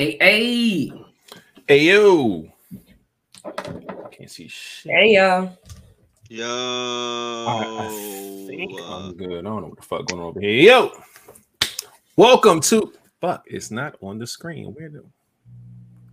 [0.00, 0.92] Hey, hey.
[1.68, 2.48] Hey, yo.
[4.10, 4.90] Can't see shit.
[4.90, 5.58] Hey y'all.
[6.30, 6.46] Yo.
[7.46, 9.40] I, I think I'm good.
[9.40, 10.52] I don't know what the fuck going on over here.
[10.52, 10.92] Yo.
[12.16, 13.44] Welcome to fuck.
[13.44, 14.72] It's not on the screen.
[14.72, 15.04] Where the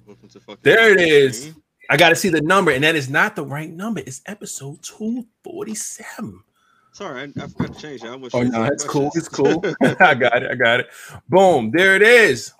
[0.05, 1.53] Welcome to fucking there it is.
[1.89, 4.01] I got to see the number, and that is not the right number.
[4.01, 6.43] It's episode 247.
[6.91, 8.35] Sorry, I, I forgot to change oh, that.
[8.35, 9.11] Oh no, some it's cool.
[9.15, 9.63] It's cool.
[10.01, 10.51] I got it.
[10.51, 10.89] I got it.
[11.29, 11.71] Boom.
[11.71, 12.51] There it is.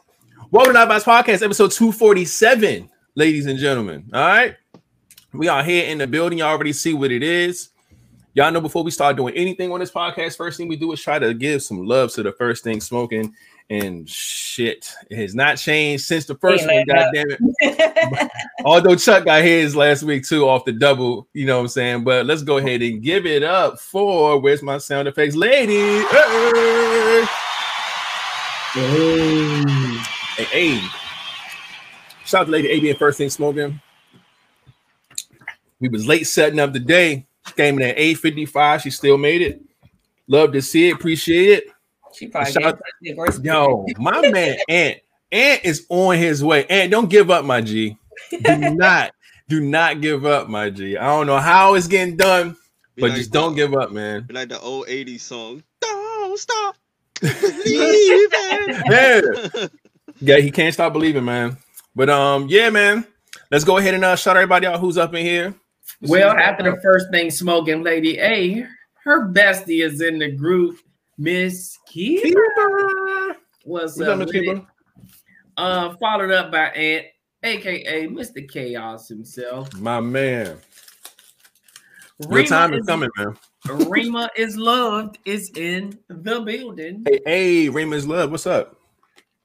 [0.50, 4.10] Welcome to Nightbox Podcast, episode 247, ladies and gentlemen.
[4.14, 4.56] All right.
[5.34, 6.40] We are here in the building.
[6.40, 7.72] Y'all already see what it is.
[8.34, 11.02] Y'all know before we start doing anything on this podcast, first thing we do is
[11.02, 13.34] try to give some love to the first thing smoking.
[13.70, 16.86] And shit, it has not changed since the first one.
[16.88, 18.32] God letting damn it.
[18.64, 22.04] Although Chuck got his last week too off the double, you know what I'm saying?
[22.06, 25.74] But let's go ahead and give it up for where's my sound effects lady?
[25.74, 27.26] Hey,
[28.74, 29.37] hey,
[30.46, 30.80] hey.
[32.26, 33.80] Shout out to Lady AB and First Thing Smoking.
[35.80, 37.26] We was late setting up the day.
[37.56, 38.82] Came in at 8:55.
[38.82, 39.62] She still made it.
[40.28, 41.64] Love to see it, appreciate it.
[42.14, 44.98] she probably Shout gave out- us Yo, my man Ant.
[45.32, 46.66] Ant is on his way.
[46.66, 47.98] Ant, don't give up, my G.
[48.44, 49.12] Do not,
[49.48, 50.98] do not give up, my G.
[50.98, 52.58] I don't know how it's getting done,
[52.96, 54.24] Be but like just don't the- give up, man.
[54.28, 55.64] Be like the old 80s song.
[55.80, 56.76] Don't stop
[57.22, 58.82] believing.
[58.90, 59.22] Yeah.
[60.20, 61.58] Yeah, he can't stop believing, man.
[61.96, 63.06] But um, yeah, man.
[63.52, 65.54] Let's go ahead and uh shout everybody out who's up in here.
[66.02, 68.68] Well, after the first thing smoking lady, A,
[69.04, 70.80] her bestie is in the group,
[71.18, 72.28] Miss Keeper.
[72.28, 73.38] Keeper.
[73.64, 74.60] What's What's up, Miss?
[75.56, 77.06] Uh, followed up by Ant,
[77.44, 78.48] aka Mr.
[78.50, 79.74] Chaos himself.
[79.76, 80.58] My man.
[82.30, 83.38] Your time is is- coming, man.
[83.90, 87.04] Rima is loved is in the building.
[87.08, 88.32] Hey, hey, Raymond's love.
[88.32, 88.78] What's up?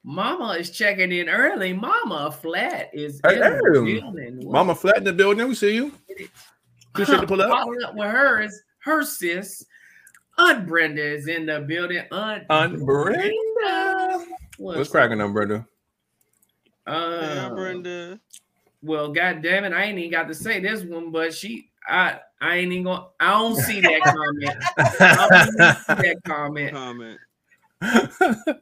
[0.03, 1.71] Mama is checking in early.
[1.73, 3.99] Mama Flat is Hey, in the hey.
[4.01, 4.51] building.
[4.51, 5.47] Mama Flat in the building.
[5.47, 5.93] We see you.
[6.89, 7.49] Appreciate the pull up.
[7.49, 9.65] Followed up with her is her sis.
[10.37, 12.03] Aunt Brenda is in the building.
[12.11, 14.25] Aunt, Aunt Brenda.
[14.57, 15.65] What's cracking up, Brenda?
[16.85, 18.19] Uh, Yeah, Brenda.
[18.81, 22.19] Well, god damn it, I ain't even got to say this one, but she I
[22.41, 24.57] I ain't even gonna I don't see that comment.
[24.99, 26.73] I don't see that comment.
[26.73, 27.19] Comment.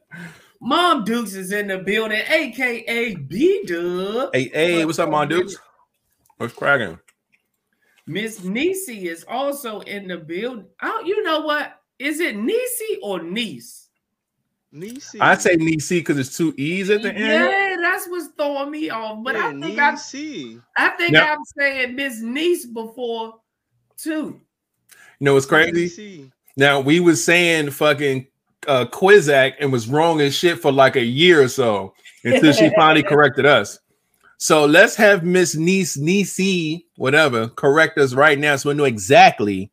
[0.61, 4.29] Mom Dukes is in the building, aka B Dub.
[4.31, 5.57] hey, hey, what's up, Mom Dukes?
[6.37, 6.99] What's cracking?
[8.05, 10.65] Miss Nisi is also in the building.
[10.83, 11.81] Oh, you know what?
[11.97, 13.89] Is it Nisi or niece?
[14.71, 15.19] Nisi.
[15.19, 17.17] I say Nisi because it's two E's at the end.
[17.19, 19.23] Yeah, that's what's throwing me off.
[19.23, 20.59] But I think I, Nisi.
[20.77, 23.39] I think Now- I'm saying Miss Niece before
[23.97, 24.39] too.
[25.19, 25.71] You know what's crazy?
[25.71, 26.31] Nisi.
[26.55, 28.27] Now we was saying fucking
[28.67, 32.69] uh Quizak and was wrong as shit for like a year or so until she
[32.75, 33.79] finally corrected us.
[34.37, 39.71] So let's have Miss Niece Nisi, whatever, correct us right now so we know exactly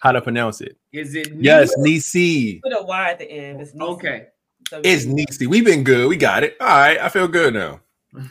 [0.00, 0.76] how to pronounce it.
[0.92, 2.14] Is it Yes, Niece?
[2.14, 2.60] Nisi.
[2.62, 3.60] Put a Y at the end.
[3.60, 3.84] It's Nisi.
[3.92, 4.26] Okay.
[4.68, 5.46] So It's Nisi.
[5.46, 6.06] We've been good.
[6.08, 6.56] We got it.
[6.60, 6.98] All right.
[6.98, 7.80] I feel good now.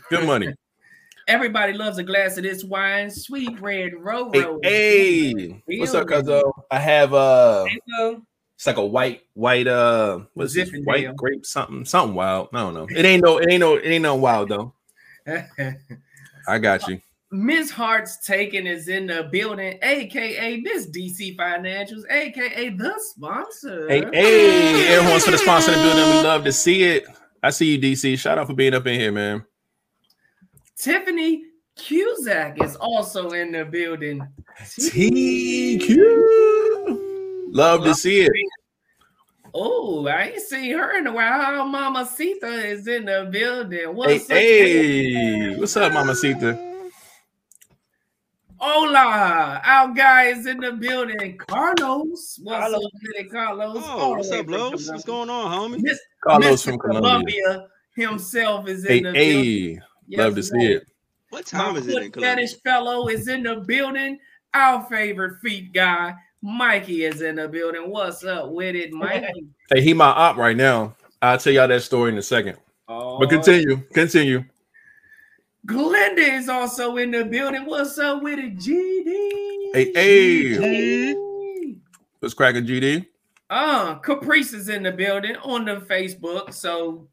[0.10, 0.54] Good money.
[1.28, 5.80] Everybody loves a glass of this wine, sweet red row hey, hey.
[5.80, 6.52] What's up, Cuzzo?
[6.72, 7.66] I have uh
[8.00, 8.24] So,
[8.60, 10.70] It's like a white, white, uh, what's this?
[10.84, 12.50] White grape, something, something wild.
[12.54, 12.88] I don't know.
[12.90, 14.74] It ain't no, it ain't no, it ain't no wild though.
[16.46, 17.00] I got you.
[17.32, 23.88] Miss Hart's Taken is in the building, aka Miss DC Financials, aka the sponsor.
[23.88, 26.18] Hey, hey, everyone's for the sponsor in the building.
[26.18, 27.06] We love to see it.
[27.42, 28.20] I see you, DC.
[28.20, 29.46] Shout out for being up in here, man.
[30.76, 31.46] Tiffany
[31.78, 34.22] Cusack is also in the building.
[34.60, 36.59] TQ.
[37.52, 38.32] Love to see it.
[39.54, 41.66] Oh, I ain't seen her in a while.
[41.66, 43.80] Mama Sita is in the building.
[43.80, 44.38] Hey, What's up?
[44.38, 46.58] hey, what's up, Mama Sita?
[48.58, 51.38] Hola, our guy is in the building.
[51.48, 52.40] Carlos.
[52.44, 52.86] What's Carlos.
[52.86, 53.84] up, little Carlos?
[53.88, 54.90] Oh, All what's the up, from Los?
[54.92, 55.82] What's going on, homie?
[55.82, 56.66] Miss- Carlos Mr.
[56.66, 57.68] from Colombia.
[57.96, 59.24] himself is Hey, in the building.
[59.76, 60.84] hey, Yes, love to see it.
[61.30, 62.36] What time My is it in foot Colombia?
[62.36, 64.20] fetish fellow is in the building.
[64.54, 67.90] Our favorite feet guy, Mikey, is in the building.
[67.90, 69.48] What's up with it, Mikey?
[69.74, 70.96] Hey, he my op right now.
[71.22, 72.58] I'll tell y'all that story in a second.
[72.88, 74.46] Oh, But continue, continue.
[75.68, 77.66] Glenda is also in the building.
[77.66, 79.74] What's up with it, GD?
[79.74, 80.44] Hey, hey.
[80.56, 81.78] GD.
[82.20, 83.06] What's cracking, GD?
[83.50, 86.54] Uh, Caprice is in the building on the Facebook.
[86.54, 87.08] So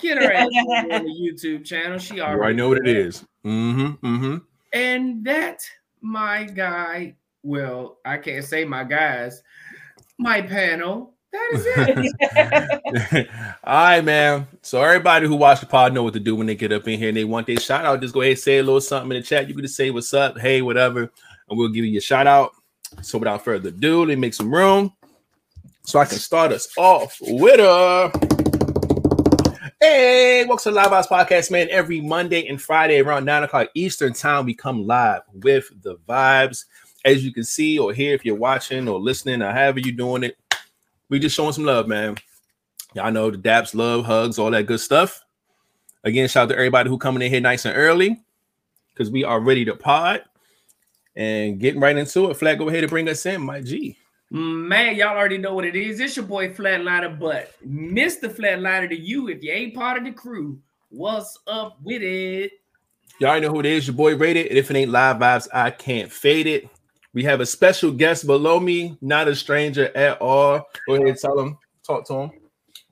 [0.00, 0.98] get her ass on the
[1.40, 1.98] YouTube channel.
[1.98, 3.24] She You already already know what it is.
[3.44, 4.06] Mm-hmm.
[4.06, 4.36] Mm-hmm.
[4.72, 5.62] And that,
[6.00, 9.42] my guy, well, I can't say my guys,
[10.18, 13.28] my panel, That is it.
[13.64, 14.48] All right, man.
[14.62, 16.98] So everybody who watched the pod know what to do when they get up in
[16.98, 18.00] here and they want their shout out.
[18.00, 19.48] Just go ahead and say a little something in the chat.
[19.48, 21.02] You can just say what's up, hey, whatever,
[21.48, 22.52] and we'll give you a shout out.
[23.02, 24.92] So without further ado, let me make some room
[25.82, 28.10] so I can start us off with a.
[29.80, 31.68] Hey, welcome to the Live House Podcast, man.
[31.70, 36.64] Every Monday and Friday around 9 o'clock Eastern Time, we come live with the vibes.
[37.04, 40.22] As you can see or hear if you're watching or listening or however you're doing
[40.22, 40.36] it,
[41.08, 42.16] we just showing some love, man.
[42.94, 45.24] Y'all know the daps, love, hugs, all that good stuff.
[46.04, 48.20] Again, shout out to everybody who coming in here nice and early
[48.92, 50.22] because we are ready to pod
[51.16, 52.34] and getting right into it.
[52.34, 53.96] Flat, go ahead and bring us in, my G.
[54.30, 55.98] Man, y'all already know what it is.
[56.00, 58.32] It's your boy Flatliner, but Mr.
[58.32, 60.58] Flatliner to you if you ain't part of the crew.
[60.88, 62.52] What's up with it?
[63.18, 63.86] Y'all already know who it is.
[63.86, 64.46] Your boy Rated.
[64.46, 66.68] And if it ain't live vibes, I can't fade it.
[67.12, 70.68] We have a special guest below me, not a stranger at all.
[70.86, 72.30] Go ahead, tell him, talk to him.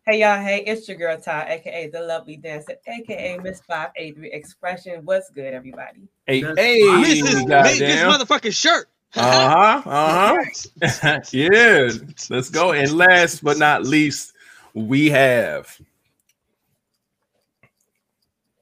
[0.05, 5.05] Hey y'all, hey, it's your girl Ty, aka the lovely dancer, aka Miss 583 Expression.
[5.05, 6.09] What's good, everybody?
[6.27, 7.03] Hey, That's hey, fine.
[7.03, 8.89] Miss this, this motherfucking shirt.
[9.17, 9.91] Uh huh.
[9.91, 10.37] Uh
[10.83, 11.21] huh.
[11.33, 11.89] yeah.
[12.31, 12.73] Let's go.
[12.73, 14.35] And last but not least,
[14.75, 15.79] we have.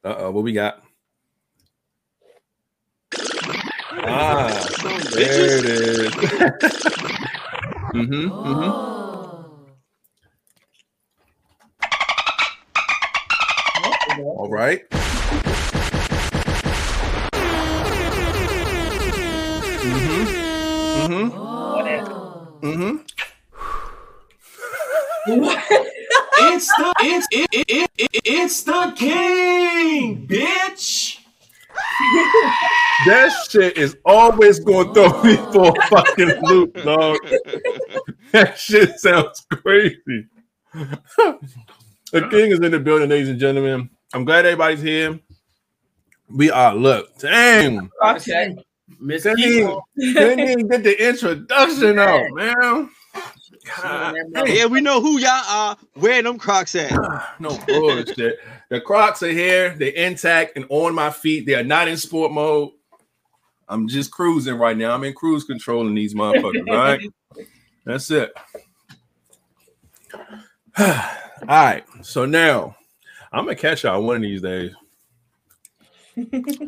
[0.05, 0.86] Uh oh, what we got?
[4.07, 4.69] Ah,
[5.13, 6.11] there it is.
[7.95, 8.29] mm-hmm.
[8.49, 8.71] Mm-hmm.
[14.21, 14.89] All right.
[19.83, 20.25] Mm-hmm.
[20.97, 21.47] Mm-hmm.
[22.67, 22.97] Mm-hmm.
[26.39, 31.19] It's the it's it, it, it, it, it's the king, bitch.
[33.07, 35.53] That shit is always going to throw me oh.
[35.53, 37.19] for a fucking loop, dog.
[38.33, 40.27] That shit sounds crazy.
[40.75, 43.91] the king is in the building, ladies and gentlemen.
[44.13, 45.21] I'm glad everybody's here.
[46.29, 47.91] We are look, dang.
[48.03, 48.57] Okay.
[49.01, 52.91] Miss Didn't even, didn't even get the introduction out, man.
[53.83, 54.15] God,
[54.47, 55.77] Yeah, we know who y'all are.
[55.95, 56.93] Where them Crocs at?
[57.41, 58.39] no bullshit.
[58.69, 59.75] The Crocs are here.
[59.75, 61.47] They're intact and on my feet.
[61.47, 62.71] They are not in sport mode.
[63.69, 64.93] I'm just cruising right now.
[64.93, 66.69] I'm in cruise control in these motherfuckers.
[66.69, 67.01] All right.
[67.85, 68.33] That's it.
[70.79, 70.87] all
[71.49, 71.85] right.
[72.03, 72.77] So now
[73.33, 74.73] I'm gonna catch y'all one of these days.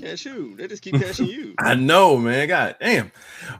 [0.00, 0.54] Catch you.
[0.56, 1.54] They just keep catching you.
[1.58, 2.48] I know, man.
[2.48, 3.10] God damn.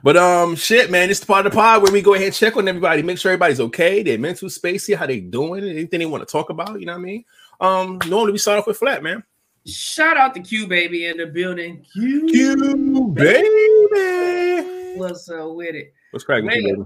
[0.03, 1.07] But um, shit, man.
[1.07, 3.01] This is the part of the pod where we go ahead and check on everybody,
[3.01, 6.31] make sure everybody's okay, their mental space, see how they doing, anything they want to
[6.31, 6.79] talk about.
[6.79, 7.25] You know what I mean?
[7.59, 9.23] Um, normally we start off with flat, man.
[9.65, 11.85] Shout out to Q baby in the building.
[11.93, 14.97] Q, You baby.
[14.97, 15.93] what's up with it?
[16.11, 16.63] What's cracking, Man.
[16.63, 16.83] baby?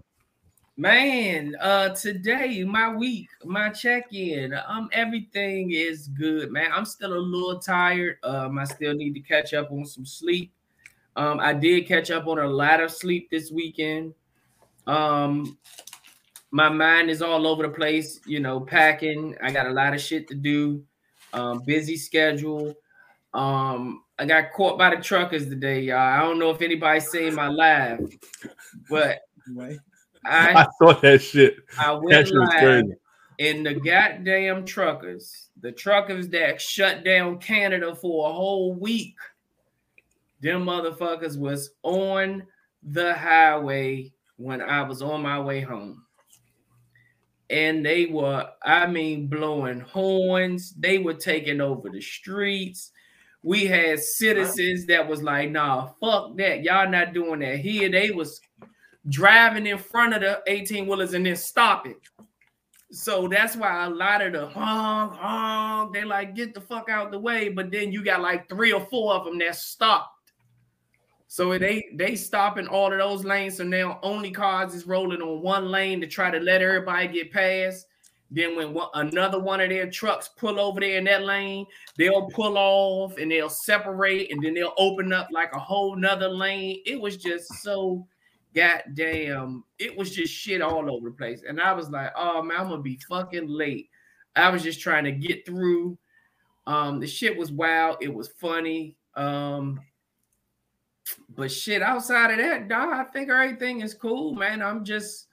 [0.75, 6.71] Man, uh today, my week, my check-in, um, everything is good, man.
[6.73, 8.17] I'm still a little tired.
[8.23, 10.51] Um, I still need to catch up on some sleep.
[11.15, 14.15] Um, I did catch up on a lot of sleep this weekend.
[14.87, 15.59] Um,
[16.53, 19.35] my mind is all over the place, you know, packing.
[19.41, 20.83] I got a lot of shit to do.
[21.33, 22.75] Um, busy schedule.
[23.33, 25.97] Um, I got caught by the truckers today, y'all.
[25.97, 28.07] I don't know if anybody's seen my live,
[28.87, 29.21] but
[30.23, 31.55] I I saw that shit.
[31.79, 32.93] I That went shit was live crazy.
[33.39, 39.15] and the goddamn truckers, the truckers that shut down Canada for a whole week,
[40.39, 42.43] them motherfuckers was on
[42.83, 46.02] the highway when I was on my way home.
[47.49, 50.73] And they were, I mean, blowing horns.
[50.77, 52.91] They were taking over the streets.
[53.43, 56.63] We had citizens that was like, nah, fuck that.
[56.63, 57.89] Y'all not doing that here.
[57.89, 58.39] They was
[59.09, 61.95] driving in front of the 18 wheelers and then stopping.
[62.91, 67.11] So that's why a lot of the honk, honk, they like get the fuck out
[67.11, 67.49] the way.
[67.49, 70.12] But then you got like three or four of them that stopped.
[71.33, 73.57] So they they stopping all of those lanes.
[73.57, 77.31] So now only cars is rolling on one lane to try to let everybody get
[77.31, 77.87] past.
[78.29, 81.65] Then when one, another one of their trucks pull over there in that lane,
[81.97, 86.29] they'll pull off and they'll separate and then they'll open up like a whole nother
[86.29, 86.83] lane.
[86.85, 88.05] It was just so
[88.53, 91.41] goddamn, it was just shit all over the place.
[91.49, 93.89] And I was like, oh man, I'm gonna be fucking late.
[94.35, 95.97] I was just trying to get through.
[96.67, 98.97] Um, the shit was wild, it was funny.
[99.15, 99.79] Um,
[101.35, 104.61] but shit, outside of that, dog, I think everything is cool, man.
[104.61, 105.27] I'm just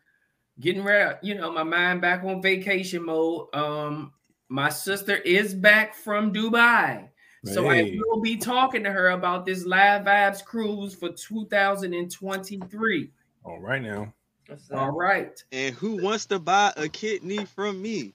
[0.58, 3.54] getting ready, you know, my mind back on vacation mode.
[3.54, 4.12] Um,
[4.48, 7.08] my sister is back from Dubai.
[7.44, 13.10] So I will be talking to her about this Live Vibes cruise for 2023.
[13.44, 14.12] All right now.
[14.46, 14.94] What's All up?
[14.94, 15.42] right.
[15.50, 18.12] And who wants to buy a kidney from me?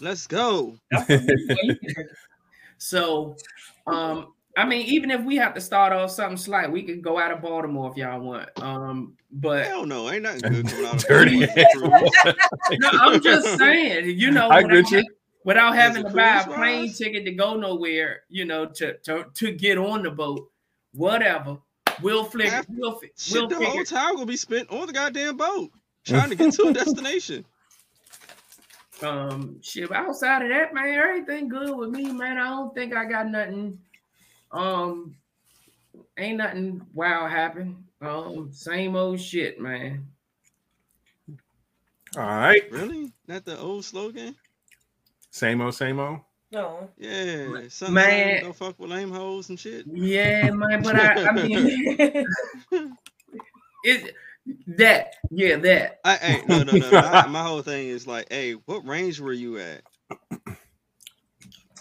[0.00, 0.78] Let's go.
[2.78, 3.36] So,
[3.86, 7.18] um, I mean, even if we have to start off something slight, we could go
[7.18, 8.48] out of Baltimore if y'all want.
[8.62, 11.44] Um, but Hell no, ain't nothing good coming out of Dirty.
[11.46, 12.00] Baltimore.
[12.72, 15.04] no, I'm just saying, you know, I without, you.
[15.44, 16.98] without having to buy a plane wise?
[16.98, 20.50] ticket to go nowhere, you know, to to, to get on the boat,
[20.94, 21.58] whatever.
[22.02, 23.84] We'll flick, Half- we'll fi- Shit, we'll the whole figure.
[23.84, 25.70] time will be spent on the goddamn boat
[26.04, 27.44] trying to get to a destination.
[29.02, 29.92] Um, shit.
[29.92, 32.38] Outside of that, man, everything good with me, man.
[32.38, 33.78] I don't think I got nothing.
[34.52, 35.16] Um,
[36.16, 37.84] ain't nothing wow happen.
[38.00, 40.06] Um, same old shit, man.
[42.16, 42.62] All right.
[42.70, 43.12] Really?
[43.26, 44.36] Not the old slogan?
[45.30, 46.20] Same old, same old.
[46.52, 46.88] No.
[46.96, 48.34] Yeah, something Man.
[48.34, 49.84] like, don't fuck with lame hoes and shit.
[49.92, 50.82] Yeah, man.
[50.82, 52.26] But I, I mean,
[53.84, 54.14] it
[54.68, 56.00] that yeah that.
[56.04, 56.90] I, hey, no, no, no.
[56.90, 59.82] my, my whole thing is like, hey, what range were you at?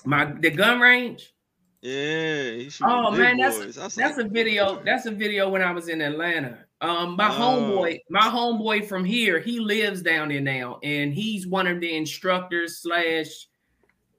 [0.04, 1.35] My the gun range.
[1.86, 3.78] Yeah, Oh man, that's boys.
[3.78, 4.82] I was that's a video.
[4.84, 6.66] That's a video when I was in Atlanta.
[6.82, 7.40] Um, my Oh.
[7.40, 11.96] homeboy, my homeboy from here, he lives down there now, and he's one of the
[11.96, 13.28] instructors slash,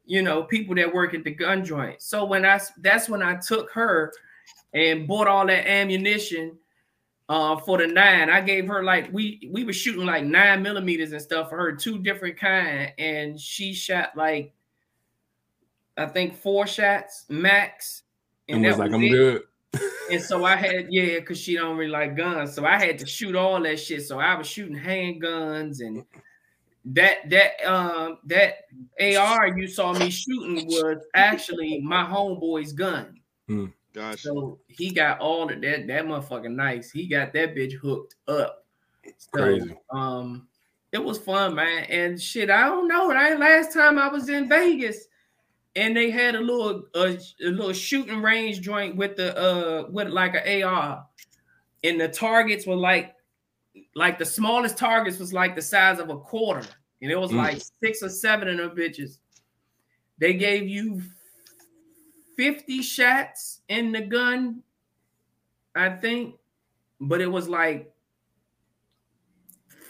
[0.05, 2.01] you know, people that work at the gun joint.
[2.03, 4.13] So when I that's when I took her
[4.73, 6.57] and bought all that ammunition
[7.29, 8.31] uh for the nine.
[8.31, 11.75] I gave her like we we were shooting like nine millimeters and stuff for her,
[11.75, 14.55] two different kind, and she shot like
[15.97, 18.03] I think four shots max.
[18.49, 19.09] And was that like, I'm it.
[19.11, 19.43] good.
[20.11, 22.55] And so I had, yeah, because she don't really like guns.
[22.55, 24.07] So I had to shoot all that shit.
[24.07, 26.05] So I was shooting handguns and
[26.95, 28.67] that that um that
[29.01, 33.19] AR you saw me shooting was actually my homeboy's gun.
[33.93, 35.87] gosh, So he got all of that.
[35.89, 36.91] That motherfucking nice.
[36.91, 38.65] He got that bitch hooked up.
[39.19, 39.77] So, Crazy.
[39.91, 40.47] Um,
[40.93, 41.85] it was fun, man.
[41.85, 43.09] And shit, I don't know.
[43.09, 43.39] Right?
[43.39, 45.09] Last time I was in Vegas,
[45.77, 50.09] and they had a little a, a little shooting range joint with the uh with
[50.09, 51.07] like an AR,
[51.85, 53.15] and the targets were like
[53.95, 56.67] like the smallest targets was like the size of a quarter,
[57.03, 57.37] and it was Mm.
[57.37, 59.19] like six or seven of them bitches.
[60.19, 61.03] They gave you
[62.39, 64.63] 50 shots in the gun,
[65.75, 66.37] I think,
[67.01, 67.93] but it was like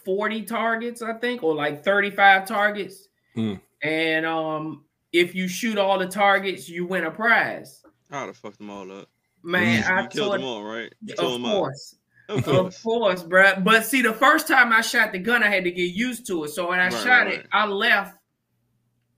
[0.05, 3.09] 40 targets, I think, or like 35 targets.
[3.35, 3.55] Hmm.
[3.83, 4.85] And um,
[5.19, 7.83] if you shoot all the targets, you win a prize.
[8.11, 9.09] I would have fucked them all up.
[9.43, 10.93] Man, you I killed told them all, right?
[11.03, 11.53] You of them up.
[11.53, 11.97] course.
[12.29, 12.83] Of Of course.
[12.83, 13.63] course, bruh.
[13.63, 16.45] But see, the first time I shot the gun, I had to get used to
[16.45, 16.49] it.
[16.49, 17.47] So when I Right, shot right, it.
[17.53, 18.17] I left.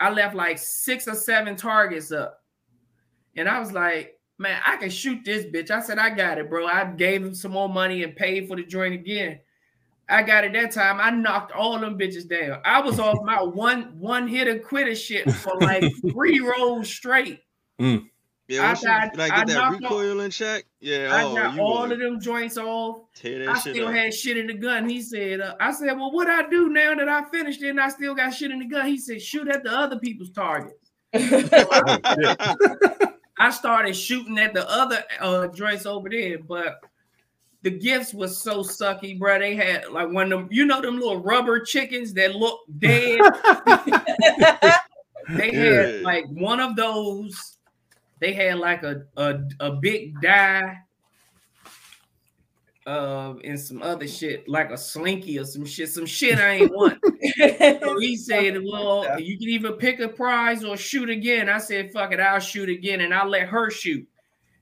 [0.00, 2.42] I left like six or seven targets up,
[3.36, 6.48] and I was like, "Man, I can shoot this bitch." I said, "I got it,
[6.50, 9.40] bro." I gave him some more money and paid for the joint again.
[10.08, 11.00] I got it that time.
[11.00, 12.60] I knocked all them bitches down.
[12.64, 17.40] I was off my one one hitter quitter shit for like three rolls straight.
[18.48, 21.34] Yeah, I once you got- like I get that recoil in check, yeah, I oh,
[21.34, 23.00] got you all would of them joints off.
[23.14, 23.94] tear that I shit still up.
[23.94, 24.88] had shit in the gun.
[24.88, 27.80] He said, uh, I said, well, what I do now that I finished it and
[27.80, 28.86] I still got shit in the gun?
[28.86, 30.90] He said, shoot at the other people's targets.
[33.40, 36.80] I started shooting at the other uh, joints over there, but
[37.62, 39.38] the gifts was so sucky, bro.
[39.38, 43.20] They had like one of them, you know, them little rubber chickens that look dead.
[45.30, 46.00] they had Yeah.
[46.02, 47.56] like one of those.
[48.20, 50.76] They had like a a, a big die.
[52.86, 56.72] Uh, and some other shit like a slinky or some shit, some shit I ain't
[56.74, 56.98] want.
[57.82, 61.48] So he said, Well, you can either pick a prize or shoot again.
[61.50, 63.02] I said, Fuck it, I'll shoot again.
[63.02, 64.08] And I'll let her shoot.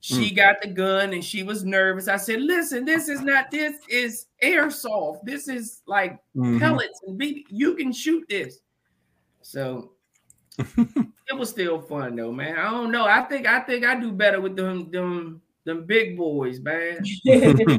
[0.06, 2.06] She got the gun and she was nervous.
[2.06, 5.24] I said, Listen, this is not this is airsoft.
[5.24, 6.60] This is like Mhm.
[6.60, 7.44] pellets and BB.
[7.48, 8.60] You can shoot this.
[9.42, 9.94] So
[10.58, 12.56] it was still fun though, man.
[12.56, 13.04] I don't know.
[13.04, 17.04] I think I think I do better with them them them big boys, man.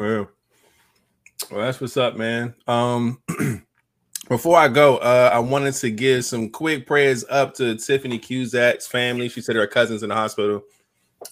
[0.00, 0.28] Well,
[1.52, 2.52] well, that's what's up, man.
[2.66, 3.22] Um,
[4.28, 8.88] before I go, uh, I wanted to give some quick prayers up to Tiffany Cusack's
[8.88, 9.28] family.
[9.28, 10.64] She said her cousin's in the hospital.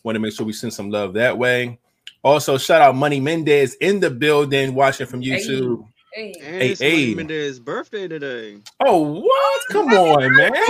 [0.02, 1.78] Want to make sure we send some love that way.
[2.22, 5.87] Also, shout out Money Mendez in the building, watching from YouTube.
[6.12, 6.32] Hey.
[6.42, 6.90] And Hey, it's hey.
[6.90, 8.58] Money Mendez's birthday today.
[8.80, 9.62] Oh, what?
[9.70, 10.52] Come on, man.
[10.52, 10.64] Come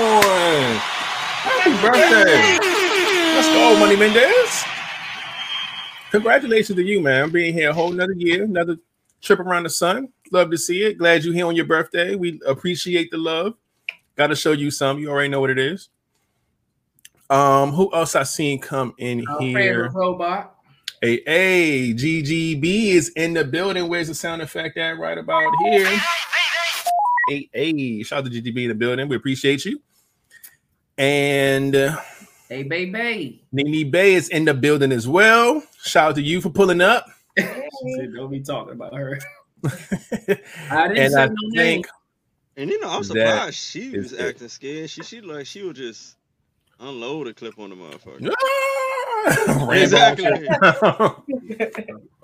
[0.00, 0.76] on.
[1.40, 2.58] Happy birthday.
[3.34, 4.64] Let's go, Money Mendez.
[6.10, 7.30] Congratulations to you, man.
[7.30, 8.76] Being here a whole another year, another
[9.22, 10.08] trip around the sun.
[10.32, 10.98] Love to see it.
[10.98, 12.14] Glad you're here on your birthday.
[12.14, 13.54] We appreciate the love.
[14.16, 14.98] Got to show you some.
[14.98, 15.88] You already know what it is.
[17.30, 19.58] Um, who else I seen come in Our here?
[19.58, 20.54] favorite robot.
[21.00, 23.86] Hey, hey, GGB is in the building.
[23.88, 26.00] Where's the sound effect at right about here?
[27.28, 29.08] Hey, hey, shout out to GGB in the building.
[29.08, 29.80] We appreciate you.
[30.96, 32.00] And uh,
[32.48, 33.44] Hey, baby.
[33.52, 35.62] Nene Bay is in the building as well.
[35.82, 37.06] Shout out to you for pulling up.
[37.38, 37.44] She
[37.96, 39.18] said, don't be talking about her.
[40.70, 41.82] I didn't and say I no name.
[41.82, 41.86] think
[42.56, 44.20] And you know, I'm That surprised she is was it.
[44.30, 44.90] acting scared.
[44.90, 46.16] She she like she would just
[46.80, 48.32] unload a clip on the motherfucker.
[49.72, 50.46] Exactly.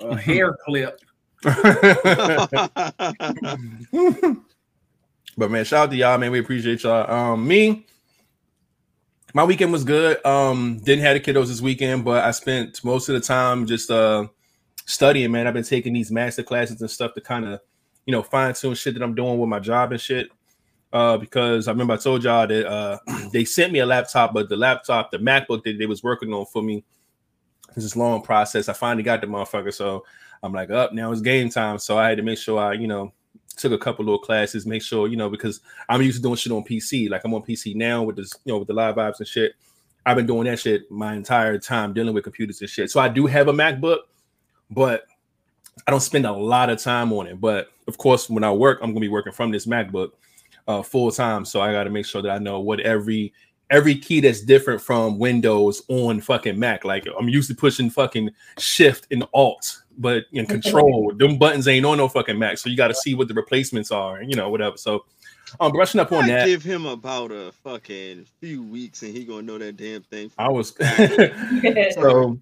[0.01, 1.01] A hair clip.
[5.37, 6.31] but man, shout out to y'all, man.
[6.31, 7.11] We appreciate y'all.
[7.11, 7.85] Um, me,
[9.35, 10.25] my weekend was good.
[10.25, 13.91] Um, didn't have the kiddos this weekend, but I spent most of the time just
[13.91, 14.29] uh
[14.87, 15.47] studying, man.
[15.47, 17.61] I've been taking these master classes and stuff to kind of,
[18.07, 20.29] you know, fine tune shit that I'm doing with my job and shit.
[20.95, 22.99] Uh, because I remember I told y'all that uh
[23.33, 26.47] they sent me a laptop, but the laptop, the MacBook that they was working on
[26.47, 26.85] for me,
[27.75, 28.69] this long process.
[28.69, 30.05] I finally got the motherfucker, so
[30.45, 31.79] I'm like, up now it's game time.
[31.79, 33.13] So I had to make sure I, you know,
[33.57, 36.53] took a couple little classes, make sure, you know, because I'm used to doing shit
[36.53, 37.11] on PC.
[37.11, 39.55] Like I'm on PC now with this, you know, with the live vibes and shit.
[40.07, 42.93] I've been doing that shit my entire time dealing with computers and shit.
[42.93, 43.99] So I do have a MacBook,
[44.71, 45.07] but
[45.89, 47.41] I don't spend a lot of time on it.
[47.41, 50.13] But of course, when I work, I'm gonna be working from this MacBook
[50.67, 51.45] uh, full time.
[51.45, 53.33] So I got to make sure that I know what every
[53.71, 56.85] every key that's different from Windows on fucking Mac.
[56.85, 61.87] Like I'm used to pushing fucking Shift and Alt, but in Control, them buttons ain't
[61.87, 62.59] on no fucking Mac.
[62.59, 64.77] So you got to see what the replacements are, and you know whatever.
[64.77, 65.05] So
[65.61, 66.47] I'm brushing up on I that.
[66.47, 70.31] give him about a fucking few weeks and he gonna know that damn thing.
[70.39, 70.75] I was
[71.95, 72.39] so,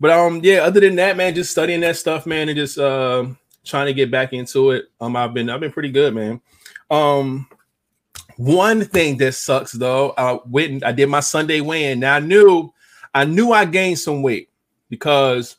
[0.00, 0.58] but um, yeah.
[0.58, 3.26] Other than that, man, just studying that stuff, man, and just uh,
[3.64, 4.86] trying to get back into it.
[5.00, 6.40] Um, I've been I've been pretty good, man.
[6.90, 7.48] Um,
[8.36, 12.00] one thing that sucks though, I went and I did my Sunday weigh-in.
[12.00, 12.72] Now I knew
[13.14, 14.50] I knew I gained some weight
[14.90, 15.56] because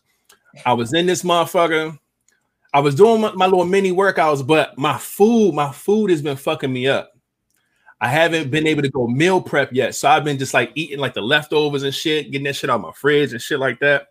[0.65, 1.97] I was in this motherfucker.
[2.73, 6.37] I was doing my, my little mini workouts, but my food, my food has been
[6.37, 7.13] fucking me up.
[7.99, 9.95] I haven't been able to go meal prep yet.
[9.95, 12.81] So I've been just like eating like the leftovers and shit, getting that shit out
[12.81, 14.09] my fridge and shit like that.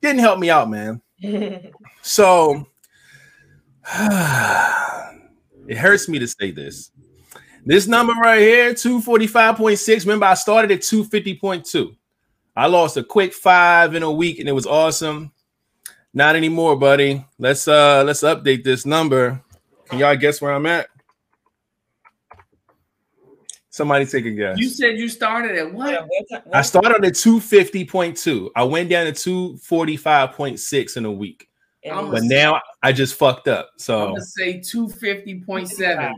[0.00, 1.02] Didn't help me out, man.
[2.00, 2.64] So
[5.66, 6.92] it hurts me to say this.
[7.68, 10.00] This number right here, 245.6.
[10.00, 11.94] Remember, I started at 250.2.
[12.56, 15.32] I lost a quick five in a week and it was awesome.
[16.14, 17.22] Not anymore, buddy.
[17.38, 19.42] Let's uh let's update this number.
[19.84, 20.86] Can y'all guess where I'm at?
[23.68, 24.56] Somebody take a guess.
[24.58, 26.08] You said you started at what?
[26.54, 28.48] I started at 250.2.
[28.56, 31.50] I went down to 245.6 in a week.
[31.92, 33.72] I'm But now I just fucked up.
[33.76, 36.14] So I'm So gonna say 250.7.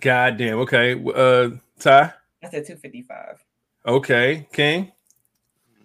[0.00, 0.58] goddamn.
[0.60, 0.94] Okay.
[0.94, 2.12] Uh Ty.
[2.42, 3.44] I said 255.
[3.86, 4.46] Okay.
[4.52, 4.92] King.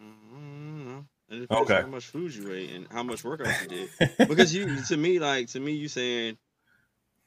[0.01, 1.81] Mm, It Okay.
[1.81, 3.89] how much food you ate and how much workout you did.
[4.27, 6.37] Because you, to me, like to me, you saying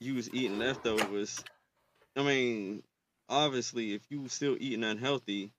[0.00, 1.42] you was eating leftovers.
[2.16, 2.82] I mean,
[3.28, 5.52] obviously, if you was still eating unhealthy,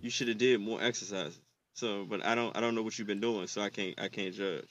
[0.00, 1.40] you should have did more exercises.
[1.74, 4.08] So, but I don't, I don't know what you've been doing, so I can't, I
[4.08, 4.66] can't judge.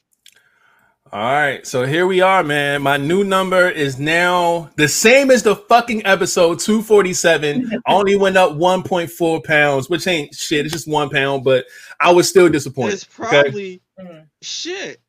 [1.13, 2.81] All right, so here we are, man.
[2.81, 7.81] My new number is now the same as the fucking episode 247.
[7.87, 10.65] Only went up 1.4 pounds, which ain't shit.
[10.65, 11.65] It's just one pound, but
[11.99, 12.93] I was still disappointed.
[12.95, 14.27] It's probably Mm.
[14.41, 15.01] shit.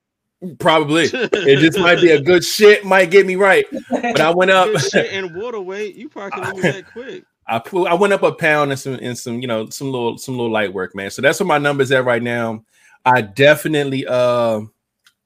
[0.58, 1.04] Probably.
[1.12, 3.66] It just might be a good shit, might get me right.
[3.90, 4.68] But I went up.
[4.70, 5.96] Good shit and water weight.
[5.96, 7.24] You probably can lose that quick.
[7.46, 10.16] I put I went up a pound and some and some you know some little
[10.16, 11.10] some little light work, man.
[11.10, 12.64] So that's where my numbers at right now.
[13.04, 14.60] I definitely uh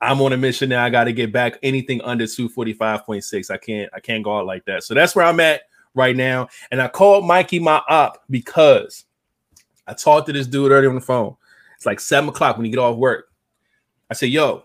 [0.02, 0.84] I'm on a mission now.
[0.84, 3.50] I got to get back anything under 245.6.
[3.50, 4.82] I can't I can't go out like that.
[4.82, 5.62] So that's where I'm at
[5.94, 6.48] right now.
[6.72, 9.04] And I called Mikey my op because
[9.86, 11.36] I talked to this dude earlier on the phone.
[11.76, 13.28] It's like seven o'clock when you get off work.
[14.10, 14.64] I said, yo,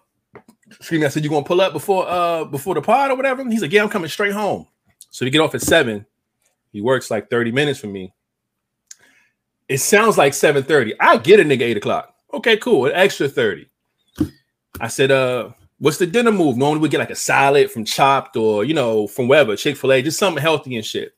[0.72, 1.06] excuse me.
[1.06, 3.48] I said, you gonna pull up before uh before the pod or whatever?
[3.48, 4.66] He's like, Yeah, I'm coming straight home.
[5.12, 6.06] So we get off at seven.
[6.72, 8.12] He works like 30 minutes for me.
[9.70, 10.94] It sounds like 7:30.
[11.00, 12.16] I get a nigga 8 o'clock.
[12.34, 12.88] Okay, cool.
[12.88, 13.70] An extra 30.
[14.80, 16.58] I said, uh, what's the dinner move?
[16.58, 20.20] Normally we get like a salad from Chopt or you know, from wherever, Chick-fil-A, just
[20.20, 21.14] something healthy and shit.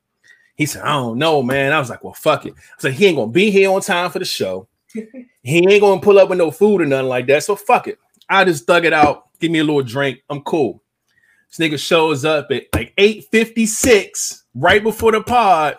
[0.56, 1.72] He said, I don't know, man.
[1.72, 2.54] I was like, well, fuck it.
[2.58, 4.68] I said, he ain't gonna be here on time for the show.
[4.94, 7.44] he ain't gonna pull up with no food or nothing like that.
[7.44, 7.98] So fuck it.
[8.30, 10.20] I just dug it out, give me a little drink.
[10.30, 10.84] I'm cool.
[11.50, 15.78] This nigga shows up at like 8:56, right before the pod,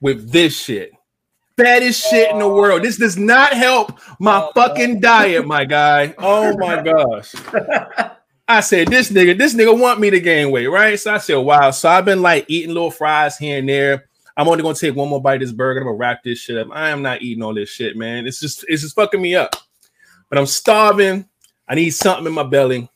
[0.00, 0.93] with this shit.
[1.56, 2.82] Fattest shit in the world.
[2.82, 6.14] This does not help my oh, fucking diet, my guy.
[6.18, 7.34] Oh my gosh.
[8.48, 10.98] I said, this nigga, this nigga want me to gain weight, right?
[10.98, 11.70] So I said, wow.
[11.70, 14.06] So I've been like eating little fries here and there.
[14.36, 15.80] I'm only gonna take one more bite of this burger.
[15.80, 16.68] I'm gonna wrap this shit up.
[16.72, 18.26] I am not eating all this shit, man.
[18.26, 19.54] It's just it's just fucking me up.
[20.28, 21.28] but I'm starving.
[21.68, 22.90] I need something in my belly.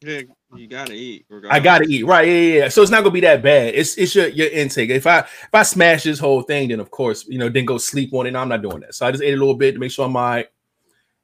[0.00, 0.22] Yeah,
[0.56, 1.26] you gotta eat.
[1.48, 2.26] I gotta eat, right?
[2.26, 2.68] Yeah, yeah, yeah.
[2.68, 3.74] So it's not gonna be that bad.
[3.74, 4.90] It's it's your, your intake.
[4.90, 7.78] If I if I smash this whole thing, then of course, you know, then go
[7.78, 8.32] sleep on it.
[8.32, 8.94] No, I'm not doing that.
[8.94, 10.46] So I just ate a little bit to make sure I'm all right.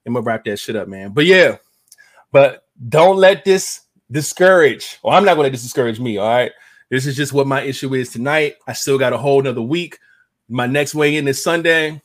[0.06, 1.12] I'm gonna wrap that shit up, man.
[1.12, 1.56] But yeah,
[2.30, 4.98] but don't let this discourage.
[5.02, 6.18] Well, I'm not gonna let this discourage me.
[6.18, 6.52] All right.
[6.90, 8.56] This is just what my issue is tonight.
[8.66, 9.98] I still got a whole another week.
[10.48, 12.02] My next weigh in is Sunday.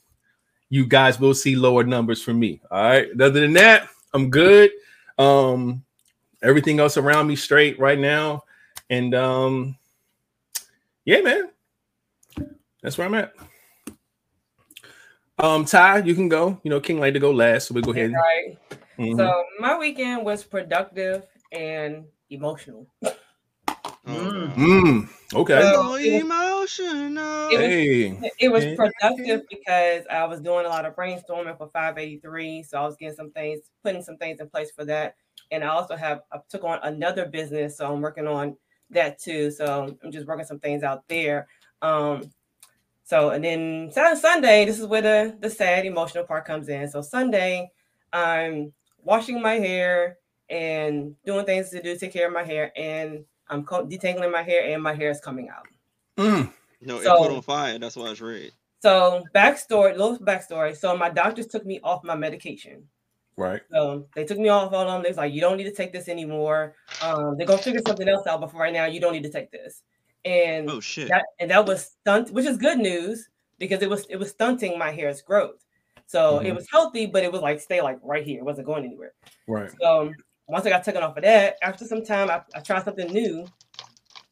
[0.70, 2.62] You guys will see lower numbers from me.
[2.72, 3.10] All right.
[3.20, 4.72] Other than that, I'm good.
[5.18, 5.84] Um,
[6.42, 8.44] everything else around me straight right now.
[8.90, 9.78] And um,
[11.06, 11.50] yeah, man.
[12.82, 13.34] That's where I'm at.
[15.40, 16.60] Um, Ty, you can go.
[16.64, 18.12] You know, King like to go last, so we go ahead.
[18.14, 18.58] Right.
[18.98, 19.18] Mhm.
[19.18, 22.88] So my weekend was productive and emotional.
[24.08, 24.54] Mm.
[24.56, 25.62] Mm, okay.
[25.62, 27.50] So- Oh, emotional.
[27.50, 28.32] It was- hey.
[28.40, 32.64] It was productive because I was doing a lot of brainstorming for 583.
[32.64, 35.16] So I was getting some things, putting some things in place for that.
[35.52, 38.58] And I also have I took on another business, so I'm working on
[38.90, 39.52] that too.
[39.52, 41.48] So I'm just working some things out there.
[41.82, 42.30] Um,
[43.04, 46.88] so and then Sun- Sunday, this is where the the sad emotional part comes in.
[46.90, 47.72] So Sunday,
[48.14, 50.18] I'm washing my hair
[50.50, 54.44] and doing things to do take care of my hair, and I'm co- detangling my
[54.44, 55.68] hair, and my hair is coming out.
[56.18, 57.80] Mm, No, it So- put on fire.
[57.80, 58.52] That's why it's red.
[58.82, 60.76] So backstory, little backstory.
[60.78, 62.88] So my doctors took me off my medication.
[63.38, 63.62] Right.
[63.72, 65.04] So they took me off all of them.
[65.04, 66.76] They was like, you don't need to take this anymore.
[67.02, 69.32] Um, they're gonna figure something else out, but for right now, you don't need to
[69.32, 69.84] take this.
[70.26, 71.10] And Oh shit.
[71.10, 74.78] that and that was stunt, which is good news because it was it was stunting
[74.80, 75.64] my hair's growth.
[76.08, 76.56] So it Mhm.
[76.56, 78.40] was healthy, but it was like stay like right here.
[78.40, 79.14] It wasn't going anywhere.
[79.48, 79.72] Right.
[79.82, 80.14] So
[80.48, 83.52] once I got taken off of that, after some time, I, I tried something new,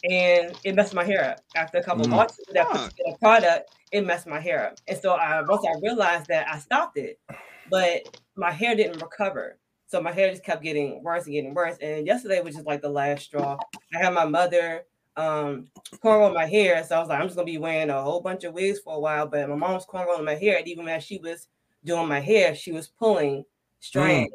[0.03, 1.43] and it messed my hair up.
[1.55, 2.15] After a couple Mm.
[2.15, 4.79] months of that particular product, it messed my hair up.
[4.87, 7.19] And so I once I realized that, I stopped it,
[7.67, 8.01] but
[8.35, 9.57] my hair didn't recover.
[9.87, 11.77] So my hair just kept getting worse and getting worse.
[11.81, 13.57] And yesterday was just like the last straw.
[13.93, 14.85] I had my mother
[15.17, 15.67] um
[16.03, 18.43] cornrow my hair, so I was like, I'm just gonna be wearing a whole bunch
[18.43, 19.27] of wigs for a while.
[19.27, 21.47] But my mom's cornrowing my hair, and even as she was
[21.83, 23.45] doing my hair, she was pulling
[23.79, 24.33] strands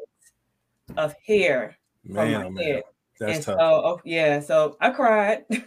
[0.97, 2.63] of hair from Man, my oh, man.
[2.63, 2.83] head.
[3.19, 3.59] That's and tough.
[3.59, 5.45] so, oh, yeah, so I cried.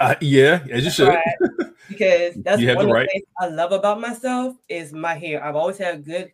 [0.00, 1.14] Uh, yeah, as you should.
[1.88, 5.44] because that's You one the of the things I love about myself is my hair.
[5.44, 6.32] I've always had good,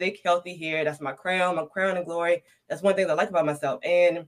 [0.00, 0.84] thick, healthy hair.
[0.84, 2.42] That's my crown, my crown and glory.
[2.68, 3.80] That's one thing I like about myself.
[3.84, 4.26] And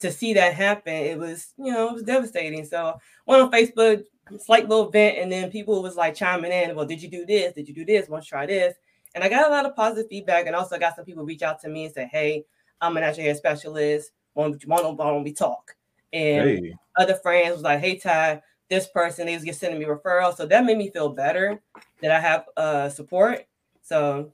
[0.00, 2.66] to see that happen, it was, you know, it was devastating.
[2.66, 4.04] So went on Facebook,
[4.38, 7.54] slight little vent, and then people was like chiming in, well, did you do this?
[7.54, 8.08] Did you do this?
[8.08, 8.74] Want to try this?
[9.14, 11.60] And I got a lot of positive feedback, and also got some people reach out
[11.62, 12.44] to me and say, hey,
[12.82, 14.10] I'm a natural hair specialist.
[14.34, 15.74] Want want to we talk?
[16.12, 20.36] And Hey, other friends was like, "Hey Ty, this person is just sending me referrals,"
[20.36, 21.60] so that made me feel better
[22.02, 23.46] that I have uh support.
[23.82, 24.32] So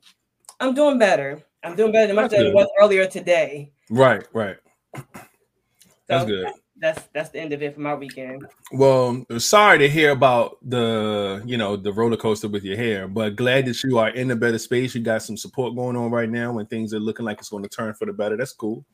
[0.63, 1.43] I'm doing better.
[1.65, 3.73] I'm doing better than much than it was earlier today.
[3.91, 4.57] right, right.
[4.95, 5.03] So
[6.07, 6.47] That's good.
[6.77, 8.47] That's that's the end of it for my weekend.
[8.73, 13.37] Well, sorry to hear about the you know the roller coaster with your hair, but
[13.37, 14.95] glad that you are in a better space.
[14.95, 17.63] You got some support going on right now, and things are looking like it's going
[17.63, 18.37] to turn for the better.
[18.37, 18.85] That's cool.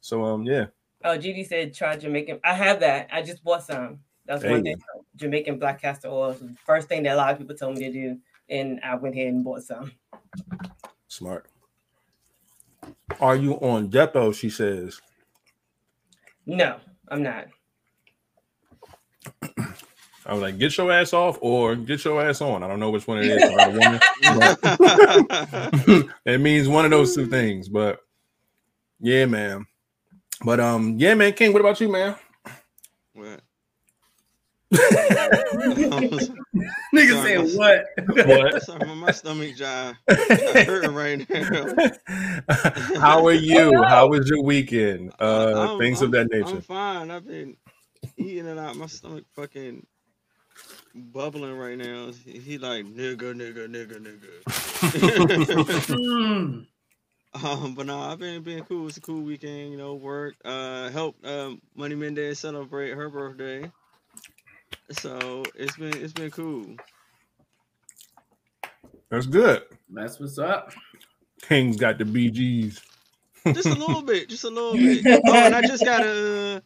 [0.00, 0.66] So um, yeah,
[1.04, 2.40] Oh, GD said try Jamaican.
[2.44, 3.08] I have that.
[3.12, 4.00] I just bought some.
[4.26, 4.76] That's one thing.
[5.16, 6.36] Jamaican black castor oil.
[6.64, 9.28] First thing that a lot of people told me to do, and I went ahead
[9.28, 9.92] and bought some.
[11.08, 11.46] Smart.
[13.20, 14.34] Are you on Depo?
[14.34, 15.00] She says.
[16.46, 16.76] No,
[17.08, 17.46] I'm not.
[20.26, 22.62] I was like, get your ass off or get your ass on.
[22.62, 23.42] I don't know which one it is.
[23.50, 24.00] for woman,
[26.26, 27.68] it means one of those two things.
[27.68, 28.00] But
[29.00, 29.66] yeah, man.
[30.44, 31.32] But um, yeah, man.
[31.32, 32.14] King, what about you, man?
[33.14, 33.40] what?
[34.72, 36.30] Nigga
[36.94, 37.84] Sorry, said what?
[38.26, 38.62] What?
[38.66, 39.96] Sorry, my- my stomach jive.
[40.66, 41.74] hurting right now.
[43.00, 43.82] How are you?
[43.84, 45.12] How was your weekend?
[45.20, 46.60] Uh, I'm- things of that I'm nature.
[46.60, 47.10] fine.
[47.10, 47.56] I've been
[48.16, 48.76] eating it out.
[48.76, 49.86] My stomach fucking
[50.94, 52.10] bubbling right now.
[52.24, 53.98] He, he like nigga, nigga, nigga,
[54.44, 56.66] nigga.
[57.34, 58.88] Um, but no, I've been been cool.
[58.88, 59.70] It's a cool weekend.
[59.72, 60.34] You know, work.
[60.44, 63.70] Uh, helped um, Money Mendez celebrate her birthday.
[64.92, 66.76] So it's been it's been cool.
[69.10, 69.62] That's good.
[69.90, 70.72] That's what's up.
[71.42, 72.80] King's got the BGs.
[73.52, 75.06] Just a little bit, just a little bit.
[75.26, 76.62] Oh, and I just got a,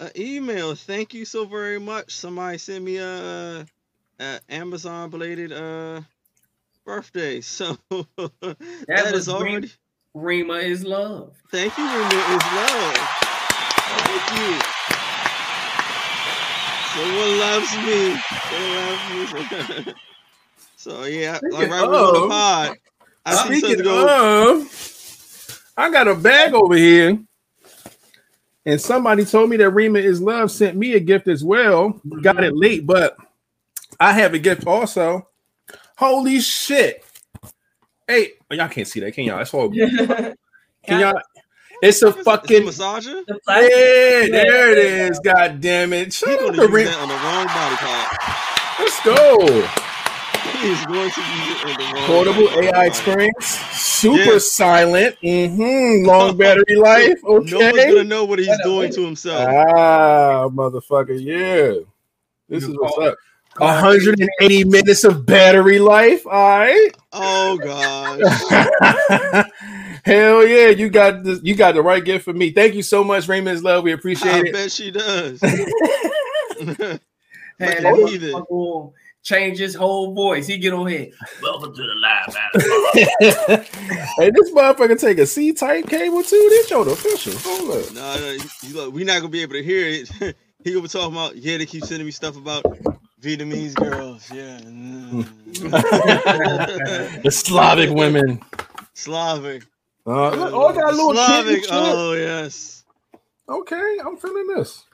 [0.00, 0.74] a email.
[0.74, 2.14] Thank you so very much.
[2.14, 3.66] Somebody sent me a,
[4.20, 6.02] a Amazon belated uh
[6.86, 7.40] birthday.
[7.42, 7.78] So
[8.88, 9.70] that was is already.
[10.14, 11.36] Rima is love.
[11.50, 12.06] Thank you, Rima.
[12.06, 13.08] Is love.
[13.88, 14.71] Thank you.
[16.94, 18.16] Someone loves me.
[18.50, 19.94] Someone loves me.
[20.76, 22.76] so yeah, like Speaking right before the pod.
[23.24, 24.58] I see Speaking something go.
[24.58, 27.18] of, I got a bag over here.
[28.64, 32.00] And somebody told me that Rima is love sent me a gift as well.
[32.20, 33.16] Got it late, but
[33.98, 35.28] I have a gift also.
[35.96, 37.04] Holy shit.
[38.06, 39.38] Hey, oh, y'all can't see that, can y'all?
[39.38, 39.76] That's horrible.
[40.84, 41.14] Can y'all?
[41.82, 43.24] It's a It's a fucking massager.
[43.26, 45.18] The yeah, there it is.
[45.18, 46.04] God damn it.
[46.06, 48.08] He's Shout out gonna to use that on the wrong body part.
[48.78, 49.68] Let's go.
[50.60, 52.86] He is going to use it the wrong Portable body AI part.
[52.86, 53.46] experience.
[53.72, 54.38] Super Yeah.
[54.38, 55.16] silent.
[55.24, 56.06] Mm-hmm.
[56.06, 57.18] Long battery life.
[57.24, 57.52] No one's
[57.84, 59.48] gonna know what he's doing to himself.
[59.76, 61.18] Ah, motherfucker.
[61.20, 61.82] Yeah.
[62.48, 63.16] This You is what's up.
[63.58, 66.24] 180 minutes of battery life.
[66.26, 66.90] All right.
[67.12, 69.44] Oh gosh.
[70.04, 71.40] Hell yeah, you got this.
[71.42, 72.50] You got the right gift for me.
[72.50, 73.84] Thank you so much, Raymond's love.
[73.84, 74.48] We I appreciate it.
[74.48, 75.40] I bet she does.
[75.40, 75.50] Had
[76.60, 77.00] Look
[77.60, 80.46] that motherfucker change his whole voice.
[80.46, 81.10] He get on here.
[81.40, 83.64] Welcome to the live battle.
[84.18, 86.46] hey, this motherfucker take a C type cable too.
[86.50, 87.34] This show the official.
[87.36, 87.94] Hold up.
[87.94, 90.08] No, no, you look, we're not gonna be able to hear it.
[90.64, 92.64] he gonna be talking about, yeah, they keep sending me stuff about
[93.20, 94.58] Vietnamese girls, yeah,
[97.22, 98.40] the Slavic women.
[98.94, 99.62] Slavic,
[100.06, 101.62] Uh, look, oh, I got a little Slavic.
[101.64, 101.68] shit.
[101.72, 102.84] Oh yes,
[103.48, 104.84] Okay, I'm feeling this.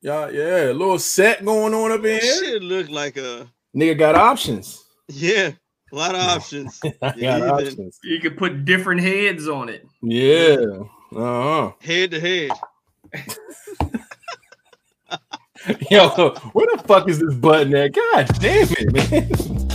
[0.00, 2.22] Yeah, yeah, a little set going on up in here.
[2.44, 4.84] shit look like a Nigga got options.
[5.08, 5.50] yeah,
[5.92, 6.80] a lot of options.
[7.00, 7.98] Got Yeah, options.
[8.02, 9.86] You can put different heads on it.
[10.02, 10.56] Yeah.
[11.14, 11.72] Uh-huh.
[11.80, 12.50] Head to head.
[15.90, 16.08] Yo,
[16.52, 17.92] where the fuck is this button at?
[17.92, 19.62] God damn it, man.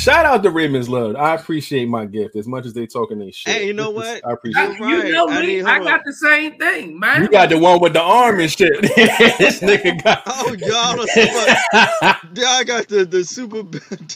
[0.00, 1.14] Shout out to Raymond's Love.
[1.16, 3.54] I appreciate my gift as much as they talking their shit.
[3.54, 4.26] Hey, you know what?
[4.26, 4.78] I appreciate I- it.
[4.78, 5.12] You're you right.
[5.12, 5.60] know I me.
[5.62, 7.20] I, got the same thing, man.
[7.20, 8.80] You got the one with the arm and shit.
[8.96, 10.22] this nigga got.
[10.26, 13.62] Oh y'all, don't see yeah, I got the the super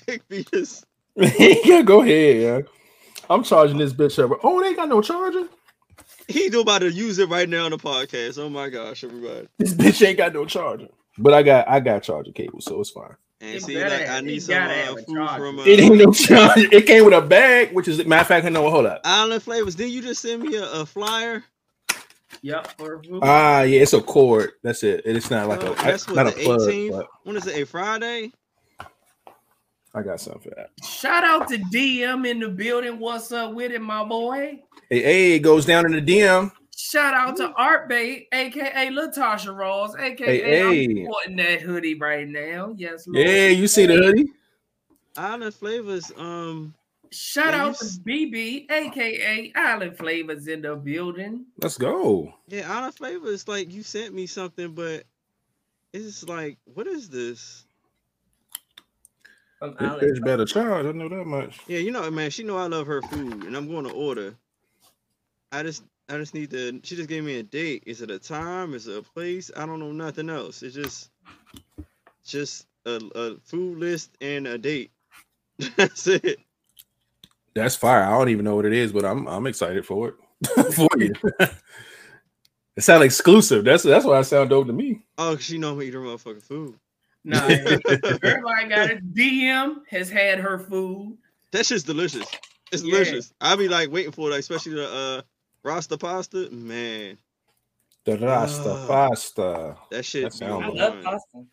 [0.06, 0.86] dick penis.
[1.16, 2.40] yeah, go ahead.
[2.40, 2.60] Yeah.
[3.28, 4.40] I'm charging this bitch up.
[4.42, 5.48] Oh, they got no charger.
[6.28, 8.38] He do about to use it right now on the podcast.
[8.38, 9.48] Oh my gosh, everybody.
[9.58, 10.88] This bitch ain't got no charger.
[11.18, 13.16] But I got I got charger cable, so it's fine.
[13.44, 15.37] And It see, better- like, I need some uh, food charger.
[15.44, 16.68] from uh, It ain't no charger.
[16.72, 18.50] It came with a bag, which is matter of fact.
[18.50, 19.00] No, hold up.
[19.04, 19.74] Island Flavors.
[19.74, 21.44] Did you just send me a, a flyer?
[22.42, 22.78] Yep.
[22.78, 24.52] For, Ah, yeah, it's a cord.
[24.62, 25.02] That's it.
[25.04, 26.90] It's not like Uh, a that's what not a plug, 18th.
[26.90, 27.61] but When is it?
[27.61, 28.33] A Friday?
[29.96, 30.70] I got something for that.
[30.85, 32.98] Shout out to DM in the building.
[32.98, 34.61] What's up with it, my boy?
[34.90, 36.50] Hey, hey, it goes down in the DM.
[36.94, 41.04] Shout out to Art Bait, aka Latasha Ross, aka Hey, I'm hey.
[41.04, 42.72] sporting that hoodie right now.
[42.76, 43.26] Yes, Lord.
[43.26, 44.30] Yeah, you see the hoodie?
[45.16, 46.12] Island Flavors.
[46.16, 46.72] Um,
[47.11, 51.46] Shout Yeah, out to BB, aka Island Flavors in the building.
[51.61, 52.33] Let's go.
[52.46, 53.48] yeah, Island Flavors.
[53.48, 55.02] Like you sent me something, but
[55.92, 57.64] it's like, what is this?
[59.59, 60.16] From This Island.
[60.16, 60.87] bitch better charge.
[60.87, 61.59] I know that much.
[61.66, 62.30] Yeah, you know, man.
[62.30, 64.37] She know I love her food, and I'm going to order.
[65.50, 66.80] I just, I just need to.
[66.82, 67.84] She just gave me a date.
[67.86, 68.74] Is it a time?
[68.74, 69.50] Is it a place?
[69.56, 70.62] I don't know nothing else.
[70.62, 71.10] It's just,
[72.26, 74.90] just a, a food list and a date.
[75.76, 76.40] That's it.
[77.54, 78.02] That's fire.
[78.02, 80.14] I don't even know what it is, but I'm I'm excited for it.
[80.74, 81.12] for you.
[82.76, 83.64] it sounds exclusive.
[83.64, 85.00] That's that's why I sound dope to me.
[85.16, 86.78] Oh, she know me eat her motherfucking food.
[87.24, 89.14] Nah, everybody got it.
[89.14, 91.16] DM has had her food.
[91.52, 92.28] That's just delicious.
[92.72, 92.90] It's Yeah.
[92.90, 93.32] delicious.
[93.40, 95.22] I'll be like waiting for it, like, especially the uh
[95.64, 96.48] Rasta pasta.
[96.50, 97.18] Man,
[98.05, 98.87] The Rasta Ah.
[98.87, 99.77] pasta.
[99.90, 100.24] that shit.
[100.24, 101.05] That sound I love point.
[101.05, 101.44] pasta.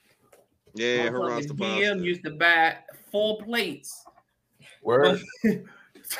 [0.75, 2.05] Yeah, her Motherfucking Rasta DM pasta.
[2.05, 2.77] used to buy
[3.11, 4.05] four plates.
[4.83, 5.19] Word.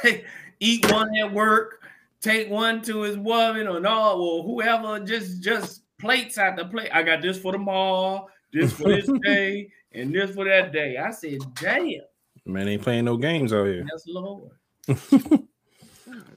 [0.02, 0.26] Take-
[0.64, 1.82] Eat one at work,
[2.22, 6.92] take one to his woman or no, or whoever, just just plates out the plate.
[6.94, 10.98] I got this for tomorrow, this for this day, and this for that day.
[10.98, 12.02] I said, damn,
[12.46, 13.86] Man ain't playing no games out here.
[13.90, 14.52] that's Lord.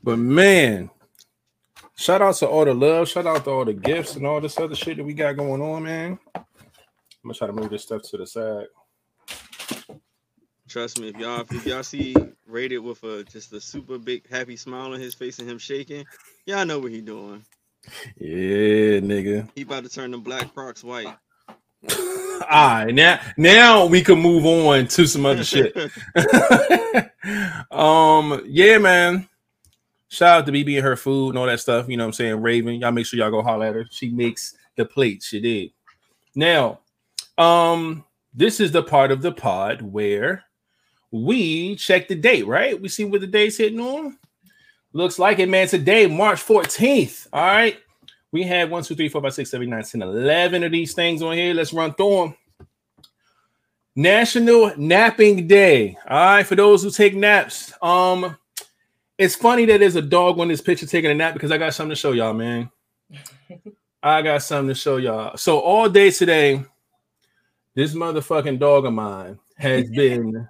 [0.03, 0.91] But man,
[1.97, 4.59] shout out to all the love, shout out to all the gifts and all this
[4.59, 6.19] other shit that we got going on, man.
[6.35, 6.45] I'm
[7.25, 8.67] gonna try to move this stuff to the side.
[10.69, 12.15] Trust me, if y'all if y'all see
[12.47, 16.05] rated with a just a super big happy smile on his face and him shaking,
[16.47, 17.45] y'all know what he doing.
[18.17, 19.49] Yeah, nigga.
[19.55, 21.15] He about to turn the black crocs white.
[21.89, 21.91] All
[22.51, 25.77] right, now now we can move on to some other shit.
[27.71, 29.29] um, yeah, man.
[30.15, 31.89] Shout out to BB and her food and all that stuff.
[31.89, 32.41] You know what I'm saying?
[32.41, 33.87] Raven, y'all make sure y'all go holler at her.
[33.91, 35.27] She makes the plates.
[35.27, 35.73] She did.
[36.37, 36.81] Now,
[37.37, 40.45] um, this is the part of the pod where
[41.11, 42.81] we check the date, right?
[42.81, 44.17] We see what the date's hitting on.
[44.93, 45.67] Looks like it, man.
[45.67, 47.27] Today, March 14th.
[47.33, 47.77] All right.
[48.31, 51.23] We had one, two, three, four, five, six, seven, nine, 10, 11 of these things
[51.23, 51.55] on here.
[51.55, 52.37] Let's run through them.
[53.97, 55.97] National Napping Day.
[56.09, 57.73] All right, for those who take naps.
[57.83, 58.37] Um,
[59.19, 61.75] it's funny that there's a dog on this picture taking a nap because I got
[61.75, 62.71] something to show y'all, man.
[64.03, 65.37] I got something to show y'all.
[65.37, 66.65] So all day today,
[67.75, 70.49] this motherfucking dog of mine has been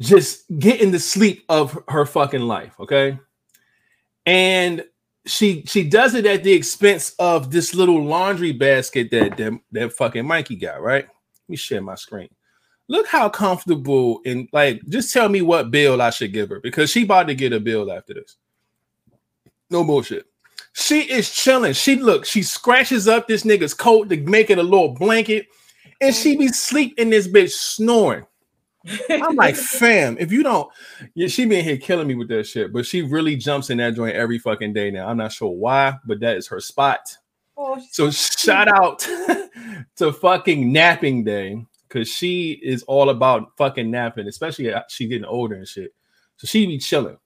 [0.00, 3.18] just getting the sleep of her fucking life, okay?
[4.26, 4.84] And
[5.24, 9.92] she she does it at the expense of this little laundry basket that that, that
[9.92, 11.04] fucking Mikey got, right?
[11.04, 12.28] Let me share my screen.
[12.88, 16.90] Look how comfortable and like just tell me what bill I should give her because
[16.90, 18.36] she about to get a bill after this.
[19.70, 20.26] No bullshit.
[20.74, 21.74] She is chilling.
[21.74, 25.46] She look, she scratches up this nigga's coat to make it a little blanket,
[26.00, 28.26] and she be sleep in this bitch snoring.
[29.10, 30.70] I'm like, fam, if you don't,
[31.14, 33.94] yeah, she been here killing me with that shit, but she really jumps in that
[33.94, 35.08] joint every fucking day now.
[35.08, 37.16] I'm not sure why, but that is her spot.
[37.56, 38.98] Oh, So shout out
[39.96, 45.56] to fucking napping day because she is all about fucking napping, especially she getting older
[45.56, 45.92] and shit.
[46.36, 47.18] So she be chilling.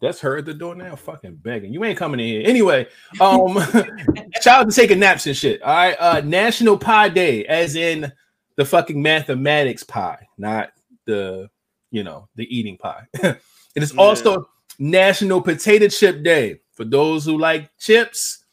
[0.00, 1.72] That's her at the door now, fucking begging.
[1.72, 2.42] You ain't coming in here.
[2.44, 2.86] Anyway,
[3.20, 3.54] um,
[4.40, 5.60] shout out to taking naps and shit.
[5.62, 8.12] All right, uh, National Pi Day, as in
[8.56, 10.70] the fucking mathematics pi, not
[11.04, 11.48] the
[11.90, 13.06] you know the eating pie.
[13.14, 13.40] it
[13.74, 14.00] is Yeah.
[14.00, 18.44] also National Potato Chip Day for those who like chips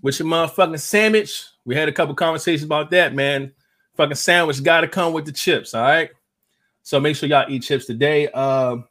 [0.00, 1.44] with your motherfucking sandwich.
[1.64, 3.52] We had a couple conversations about that, man.
[3.96, 6.10] Fucking sandwich got to come with the chips, all right.
[6.82, 8.28] So make sure y'all eat chips today.
[8.28, 8.86] Um,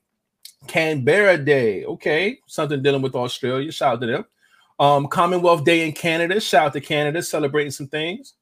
[0.67, 3.71] Canberra Day, okay, something dealing with Australia.
[3.71, 4.25] Shout out to them.
[4.79, 6.39] Um, Commonwealth Day in Canada.
[6.39, 8.33] Shout out to Canada, celebrating some things.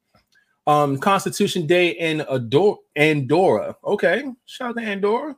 [0.67, 3.76] Um, Constitution Day in Ador- Andorra.
[3.84, 5.36] Okay, shout out to Andorra.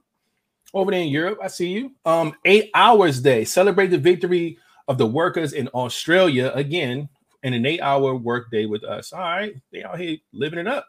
[0.74, 1.92] Over there in Europe, I see you.
[2.04, 3.46] Um, Eight Hours Day.
[3.46, 7.08] Celebrate the victory of the workers in Australia again
[7.44, 9.14] in an eight-hour work day with us.
[9.14, 10.88] All right, they out here living it up.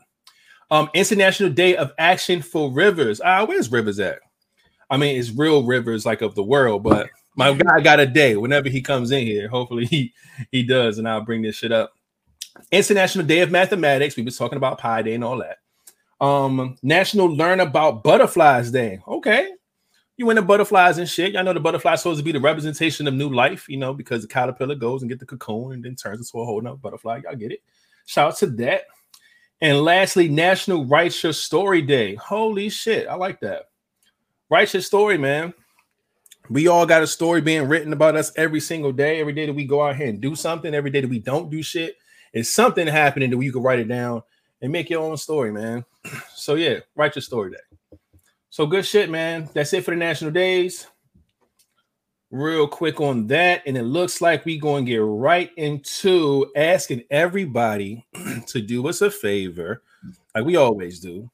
[0.70, 3.20] Um, International Day of Action for Rivers.
[3.24, 4.18] Ah, where's Rivers at?
[4.90, 8.36] I mean, it's real rivers like of the world, but my guy got a day
[8.36, 9.48] whenever he comes in here.
[9.48, 10.12] Hopefully he
[10.50, 11.92] he does, and I'll bring this shit up.
[12.70, 14.16] International Day of Mathematics.
[14.16, 15.58] We was talking about Pi Day and all that.
[16.24, 19.00] Um, National Learn About Butterflies Day.
[19.06, 19.50] Okay.
[20.16, 21.32] You into butterflies and shit.
[21.32, 24.22] Y'all know the butterfly supposed to be the representation of new life, you know, because
[24.22, 27.20] the caterpillar goes and get the cocoon and then turns into a whole nother butterfly.
[27.24, 27.62] Y'all get it.
[28.06, 28.82] Shout out to that.
[29.60, 32.14] And lastly, National Write Your Story Day.
[32.14, 33.08] Holy shit.
[33.08, 33.70] I like that.
[34.50, 35.52] Write your story, man.
[36.50, 39.20] We all got a story being written about us every single day.
[39.20, 41.50] Every day that we go out here and do something, every day that we don't
[41.50, 41.96] do shit,
[42.32, 44.22] it's something happening that you can write it down
[44.60, 45.84] and make your own story, man.
[46.34, 47.56] So yeah, write your story day.
[48.54, 49.48] So good shit, man.
[49.52, 50.86] That's it for the national days.
[52.30, 57.02] Real quick on that, and it looks like we going to get right into asking
[57.10, 58.06] everybody
[58.46, 59.82] to do us a favor,
[60.36, 61.28] like we always do,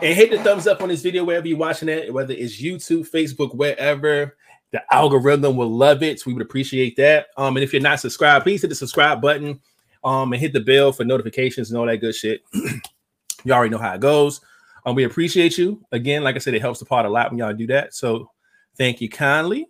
[0.00, 3.10] and hit the thumbs up on this video wherever you're watching it, whether it's YouTube,
[3.10, 4.36] Facebook, wherever.
[4.72, 6.20] The algorithm will love it.
[6.20, 7.28] So we would appreciate that.
[7.38, 9.60] Um, and if you're not subscribed, please hit the subscribe button.
[10.04, 12.42] Um, and hit the bell for notifications and all that good shit.
[12.52, 14.42] you already know how it goes.
[14.84, 15.84] Um, we appreciate you.
[15.92, 17.94] Again, like I said, it helps the pod a lot when y'all do that.
[17.94, 18.30] So
[18.76, 19.68] thank you kindly.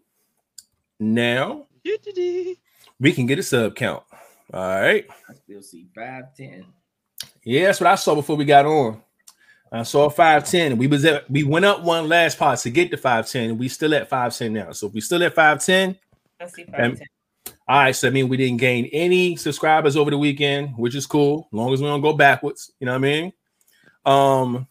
[0.99, 1.67] Now
[2.99, 4.03] we can get a sub count.
[4.53, 5.07] All right.
[5.29, 6.67] I still see five ten.
[7.45, 9.01] Yeah, that's what I saw before we got on.
[9.73, 10.79] I saw 510.
[10.79, 13.57] We was at we went up one last part to get to 510.
[13.57, 14.73] We still at 510 now.
[14.73, 15.97] So if we still at 510,
[16.41, 16.65] Let's see.
[16.77, 16.97] Um,
[17.69, 17.95] all right.
[17.95, 21.57] So I mean we didn't gain any subscribers over the weekend, which is cool, as
[21.57, 22.73] long as we don't go backwards.
[22.81, 23.33] You know what I mean?
[24.05, 24.67] Um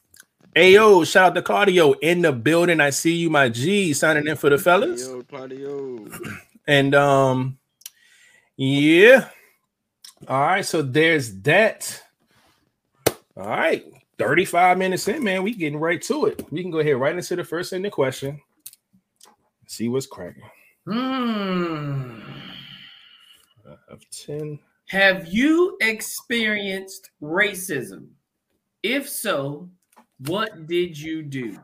[0.59, 2.81] Ayo, shout out to Cardio in the building.
[2.81, 5.07] I see you, my G, signing in for the fellas.
[5.07, 6.05] Yo, Claudio.
[6.67, 7.57] And um,
[8.57, 9.29] yeah.
[10.27, 12.03] All right, so there's that.
[13.37, 13.85] All right,
[14.19, 15.43] 35 minutes in, man.
[15.43, 16.45] We getting right to it.
[16.51, 18.41] We can go ahead right into the first in the question.
[19.65, 20.43] See what's cracking.
[20.85, 22.19] Hmm.
[23.87, 24.59] Of 10.
[24.89, 28.09] Have you experienced racism?
[28.83, 29.69] If so,
[30.25, 31.59] what did you do?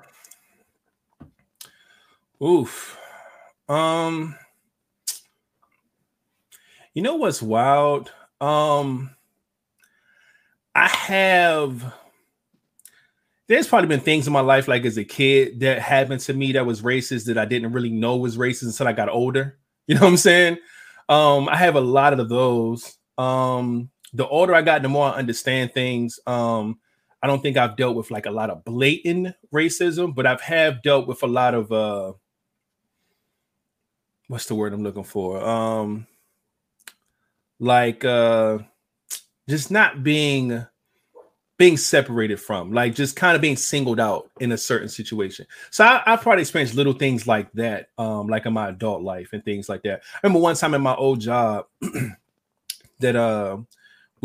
[2.44, 2.98] Oof.
[3.68, 4.36] Um,
[6.94, 8.12] you know what's wild?
[8.42, 9.16] Um,
[10.76, 11.94] I have
[13.48, 16.52] there's probably been things in my life like as a kid that happened to me
[16.54, 19.58] that was racist that I didn't really know was racist until I got older.
[19.88, 20.58] You know what I'm saying?
[21.10, 22.98] Um, I have a lot of those.
[23.20, 26.20] Um, the older I got, the more I understand things.
[26.26, 26.80] Um,
[27.26, 30.84] I don't think I've dealt with like a lot of blatant racism, but I've have
[30.84, 32.14] dealt with a lot of uh
[34.28, 35.44] what's the word I'm looking for?
[35.44, 36.06] Um
[37.60, 38.60] like uh
[39.50, 40.68] just not being
[41.58, 45.48] being separated from, like just kind of being singled out in a certain situation.
[45.72, 49.30] So I, I've probably experienced little things like that, um, like in my adult life
[49.34, 50.04] and things like that.
[50.14, 51.66] I remember one time in my old job
[53.00, 53.58] that uh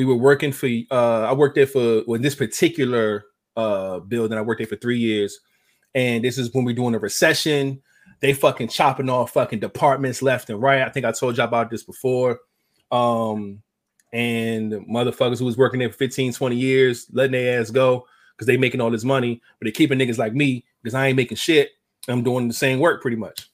[0.01, 3.25] we were working for uh I worked there for well, this particular
[3.55, 5.39] uh building, I worked there for three years,
[5.95, 7.83] and this is when we're doing a recession.
[8.21, 10.81] They fucking chopping off fucking departments left and right.
[10.83, 12.41] I think I told you about this before.
[12.91, 13.63] Um,
[14.13, 18.47] and motherfuckers who was working there for 15, 20 years, letting their ass go because
[18.47, 21.37] they making all this money, but they keeping niggas like me because I ain't making
[21.37, 21.71] shit.
[22.09, 23.51] I'm doing the same work pretty much.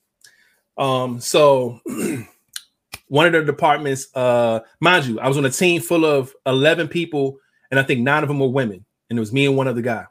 [0.78, 1.80] Um, so
[3.08, 6.88] one of the departments, uh, mind you, I was on a team full of 11
[6.88, 7.38] people,
[7.70, 9.82] and I think nine of them were women, and it was me and one other
[9.82, 10.06] guy.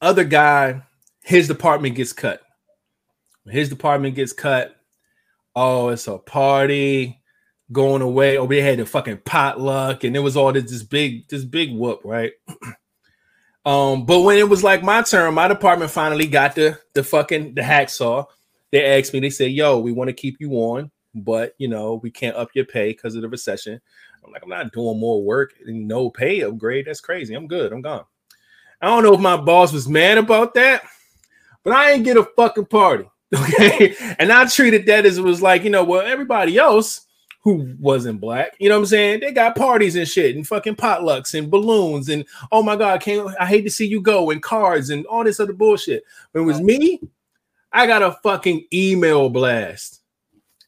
[0.00, 0.82] Other guy,
[1.22, 2.40] his department gets cut.
[3.48, 4.74] His department gets cut,
[5.54, 7.20] oh, it's a party
[7.72, 8.38] going away.
[8.38, 11.72] Oh, we had a fucking potluck, and it was all this, this big, this big
[11.72, 12.32] whoop, right?
[13.64, 17.54] um, but when it was like my turn, my department finally got the the fucking
[17.54, 18.26] the hacksaw.
[18.72, 22.00] They asked me, they said, Yo, we want to keep you on, but you know,
[22.02, 23.80] we can't up your pay because of the recession.
[24.24, 26.86] I'm like, I'm not doing more work and no pay upgrade.
[26.86, 27.34] That's crazy.
[27.34, 27.72] I'm good.
[27.72, 28.04] I'm gone.
[28.80, 30.82] I don't know if my boss was mad about that,
[31.62, 33.08] but I ain't get a fucking party.
[33.34, 33.96] Okay.
[34.20, 37.04] and I treated that as it was like, you know, well, everybody else
[37.42, 39.20] who wasn't black, you know what I'm saying?
[39.20, 43.28] They got parties and shit and fucking potlucks and balloons and oh my god, can't
[43.40, 46.04] I hate to see you go and cards and all this other bullshit.
[46.30, 47.00] When it was me,
[47.72, 49.93] I got a fucking email blast.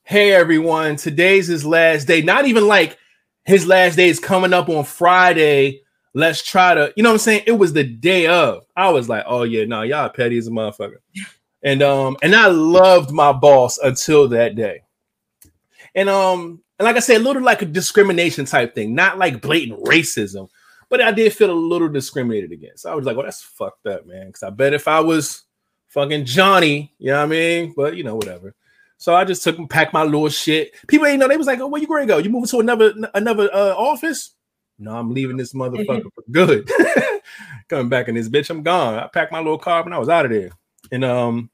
[0.09, 2.23] Hey everyone, today's his last day.
[2.23, 2.97] Not even like
[3.45, 5.81] his last day is coming up on Friday.
[6.15, 7.43] Let's try to, you know what I'm saying?
[7.49, 8.65] It was the day of.
[8.77, 10.99] I was like, oh yeah, no, y'all petty as a motherfucker.
[11.65, 14.83] And um, and I loved my boss until that day.
[15.97, 19.43] And um, and like I said, a little like a discrimination type thing, not like
[19.43, 20.49] blatant racism,
[20.89, 22.87] but I did feel a little discriminated against.
[22.87, 24.29] I was like, well, that's fucked up, man.
[24.29, 25.43] Because I bet if I was
[25.89, 27.75] fucking Johnny, you know what I mean?
[27.77, 28.55] But you know, whatever.
[28.99, 30.72] So I just took and packed my little shit.
[30.86, 32.18] People ain't know they was like, oh, where you gonna go?
[32.18, 34.34] You moving to another another uh, office?
[34.78, 36.70] No, I'm leaving this motherfucker for good.
[37.68, 38.94] Coming back in this bitch, I'm gone.
[38.94, 40.51] I packed my little car and I was out of there.
[40.90, 41.51] And um,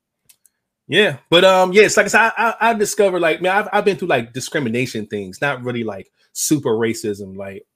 [0.89, 3.85] yeah, but um, yes, like I said, I, I, I discovered like man, I've, I've
[3.85, 7.37] been through like discrimination things, not really like super racism.
[7.37, 7.67] Like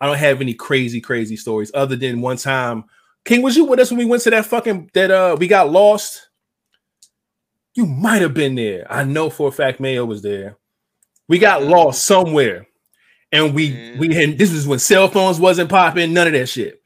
[0.00, 2.84] I don't have any crazy, crazy stories other than one time.
[3.24, 5.70] King, was you with us when we went to that fucking that uh we got
[5.70, 6.27] lost?
[7.78, 8.88] You might have been there.
[8.90, 10.56] I know for a fact Mayo was there.
[11.28, 12.66] We got lost somewhere,
[13.30, 13.98] and we Man.
[14.00, 16.82] we had this was when cell phones wasn't popping, none of that shit.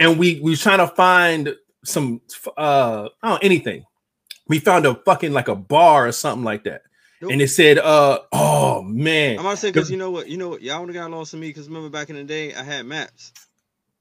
[0.00, 1.54] And we we was trying to find
[1.84, 2.20] some
[2.56, 3.84] uh I don't know, anything.
[4.48, 6.82] We found a fucking like a bar or something like that.
[7.20, 7.30] Nope.
[7.30, 10.48] And it said, uh, oh man, I'm to say because you know what, you know
[10.48, 12.64] what, y'all would have got lost in me because remember back in the day I
[12.64, 13.32] had maps.
[13.36, 13.38] I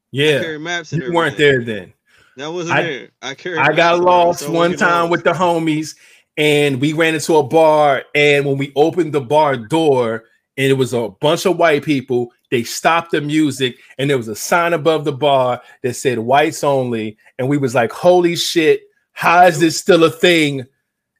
[0.09, 1.93] yeah, carried maps and you weren't there then.
[2.37, 3.09] That wasn't I- there.
[3.21, 3.59] I carried.
[3.59, 5.95] I got lost one time with the homies,
[6.37, 8.03] and we ran into a bar.
[8.15, 10.25] And when we opened the bar door,
[10.57, 14.27] and it was a bunch of white people, they stopped the music, and there was
[14.27, 18.83] a sign above the bar that said "whites only." And we was like, "Holy shit!
[19.13, 20.65] How is this still a thing?"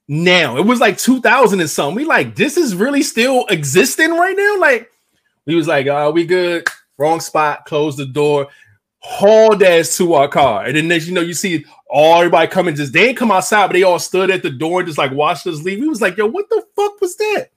[0.07, 1.95] Now it was like 2000 and something.
[1.95, 4.59] We like this is really still existing right now.
[4.59, 4.91] Like
[5.45, 6.68] we was like, "Oh, we good."
[6.99, 7.66] Wrong spot.
[7.66, 8.47] Close the door.
[8.99, 12.75] Hauled ass to our car, and then next you know you see all everybody coming.
[12.75, 15.11] Just they didn't come outside, but they all stood at the door, and just like
[15.11, 15.79] watched us leave.
[15.79, 17.49] We was like, "Yo, what the fuck was that?"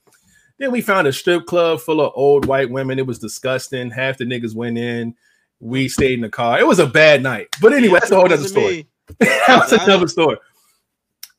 [0.59, 2.99] Then we found a strip club full of old white women.
[2.99, 3.91] It was disgusting.
[3.91, 5.14] Half the niggas went in.
[5.59, 6.59] We stayed in the car.
[6.59, 7.49] It was a bad night.
[7.61, 8.76] But anyway, that's a whole other story.
[8.76, 8.87] me.
[9.18, 10.37] that was I- another story.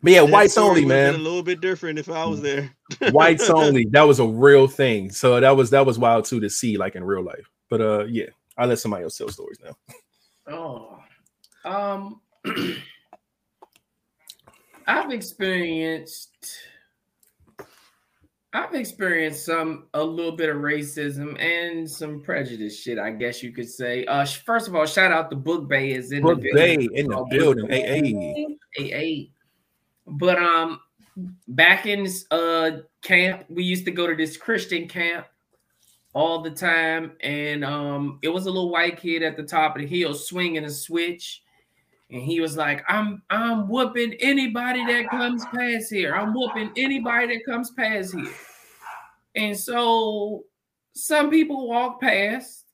[0.04, 1.16] But yeah, That whites only, man.
[1.16, 2.72] A little bit different if I was there.
[3.12, 3.86] whites only.
[3.92, 5.12] That was a real thing.
[5.12, 7.50] So that was that was wild too to see like in real life.
[7.70, 8.28] But uh yeah,
[8.58, 9.76] I'll let somebody else tell stories now.
[10.50, 11.00] Oh,
[11.66, 12.22] um,
[14.88, 16.32] I've experienced,
[18.54, 22.98] I've experienced some a little bit of racism and some prejudice shit.
[22.98, 24.06] I guess you could say.
[24.06, 27.08] Uh, first of all, shout out to Book Bay is in Book the Bay in
[27.10, 27.70] the Oh, building.
[27.70, 29.30] Hey, hey.
[30.08, 30.12] AA.
[30.12, 30.80] But um,
[31.50, 32.72] back in uh
[33.02, 35.28] camp, we used to go to this Christian camp
[36.14, 39.82] all the time, and um, it was a little white kid at the top of
[39.82, 41.44] the hill swinging a switch,
[42.10, 46.16] and he was like, "I'm I'm whooping anybody that comes past here.
[46.16, 48.34] I'm whooping anybody that comes past here."
[49.36, 50.46] And so
[50.94, 52.66] some people walk past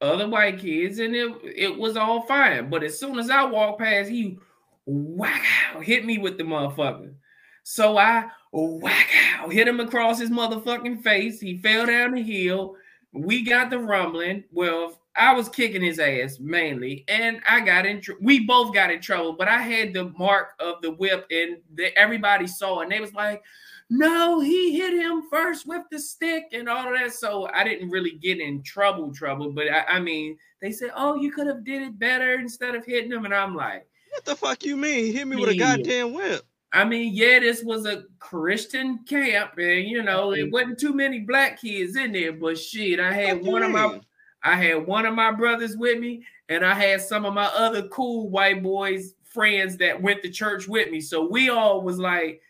[0.00, 2.70] other white kids, and it it was all fine.
[2.70, 4.38] But as soon as I walked past, he
[4.86, 5.42] whack
[5.74, 7.14] out hit me with the motherfucker.
[7.62, 11.40] So I whack out hit him across his motherfucking face.
[11.40, 12.76] He fell down the hill.
[13.12, 14.44] we got the rumbling.
[14.50, 18.00] Well, I was kicking his ass mainly, and I got in.
[18.00, 21.58] Tr- we both got in trouble, but I had the mark of the whip, and
[21.74, 23.42] the, everybody saw, and they was like,
[23.90, 27.90] "No, he hit him first with the stick and all of that." So I didn't
[27.90, 29.52] really get in trouble, trouble.
[29.52, 32.86] But I, I mean, they said, "Oh, you could have did it better instead of
[32.86, 35.12] hitting him," and I'm like, What the fuck you mean?
[35.12, 36.42] Hit me with a goddamn whip.
[36.72, 40.52] I mean, yeah, this was a Christian camp, and you know, it mm-hmm.
[40.52, 44.00] wasn't too many black kids in there, but shit, I had one of my?
[44.44, 47.88] I had one of my brothers with me, and I had some of my other
[47.88, 51.00] cool white boys friends that went to church with me.
[51.00, 52.42] So we all was like,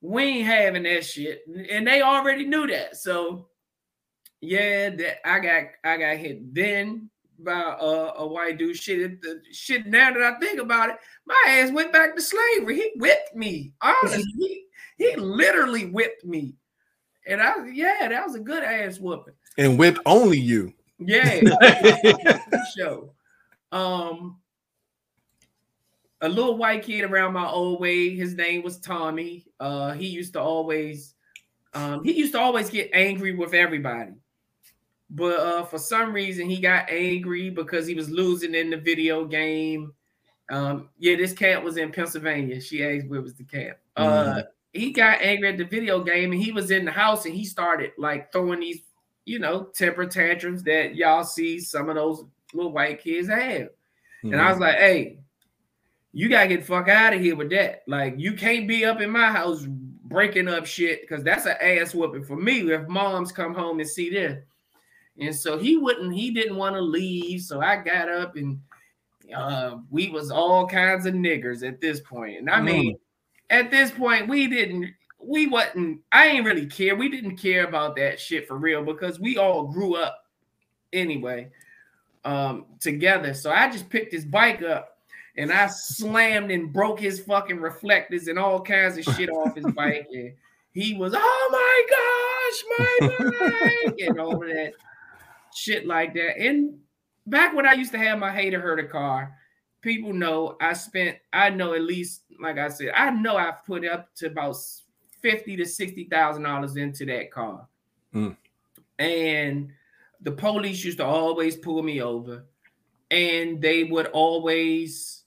[0.00, 2.96] we ain't having that shit, and they already knew that.
[2.96, 3.48] So
[4.40, 8.76] yeah, that I got I got hit then by uh, a white dude.
[8.76, 9.86] Shit, the shit.
[9.86, 12.76] Now that I think about it, my ass went back to slavery.
[12.76, 13.72] He whipped me.
[13.80, 14.64] Honestly, he,
[14.96, 16.54] he literally whipped me,
[17.26, 19.34] and I yeah, that was a good ass whooping.
[19.56, 20.72] And whipped only you.
[20.98, 21.40] Yeah,
[22.76, 23.12] show.
[23.70, 24.38] Um,
[26.20, 28.14] a little white kid around my old way.
[28.14, 29.46] His name was Tommy.
[29.60, 31.14] Uh, he used to always,
[31.74, 34.12] um, he used to always get angry with everybody.
[35.10, 39.24] But uh, for some reason, he got angry because he was losing in the video
[39.24, 39.94] game.
[40.50, 42.60] Um, yeah, this camp was in Pennsylvania.
[42.60, 43.78] She asked where was the camp.
[43.96, 44.42] Uh,
[44.72, 47.44] he got angry at the video game, and he was in the house, and he
[47.44, 48.82] started like throwing these
[49.28, 52.24] you know, temper tantrums that y'all see some of those
[52.54, 53.68] little white kids have.
[54.22, 55.18] And I was like, hey,
[56.12, 57.82] you gotta get the fuck out of here with that.
[57.86, 61.94] Like, you can't be up in my house breaking up shit because that's an ass
[61.94, 64.42] whooping for me if moms come home and see this.
[65.20, 67.42] And so he wouldn't, he didn't want to leave.
[67.42, 68.60] So I got up and
[69.34, 72.38] uh we was all kinds of niggers at this point.
[72.38, 72.98] And I mean,
[73.50, 74.94] at this point, we didn't
[75.28, 76.96] we wasn't I ain't really care.
[76.96, 80.24] We didn't care about that shit for real because we all grew up
[80.92, 81.50] anyway
[82.24, 83.34] um together.
[83.34, 84.98] So I just picked his bike up
[85.36, 89.66] and I slammed and broke his fucking reflectors and all kinds of shit off his
[89.76, 90.08] bike.
[90.12, 90.32] And
[90.72, 94.72] he was, oh my gosh, my bike, and all of that
[95.54, 96.40] shit like that.
[96.40, 96.78] And
[97.26, 99.34] back when I used to have my hater herder car,
[99.80, 103.86] people know I spent, I know at least, like I said, I know I've put
[103.86, 104.56] up to about
[105.22, 107.66] fifty to sixty thousand dollars into that car.
[108.14, 108.36] Mm.
[108.98, 109.70] And
[110.20, 112.46] the police used to always pull me over,
[113.10, 115.24] and they would always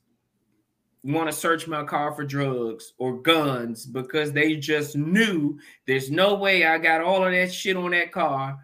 [1.03, 6.35] want to search my car for drugs or guns because they just knew there's no
[6.35, 8.59] way I got all of that shit on that car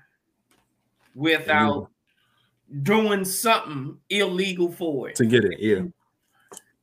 [1.15, 1.89] without
[2.83, 5.15] doing something illegal for it.
[5.15, 5.59] to get it.
[5.59, 5.83] Yeah.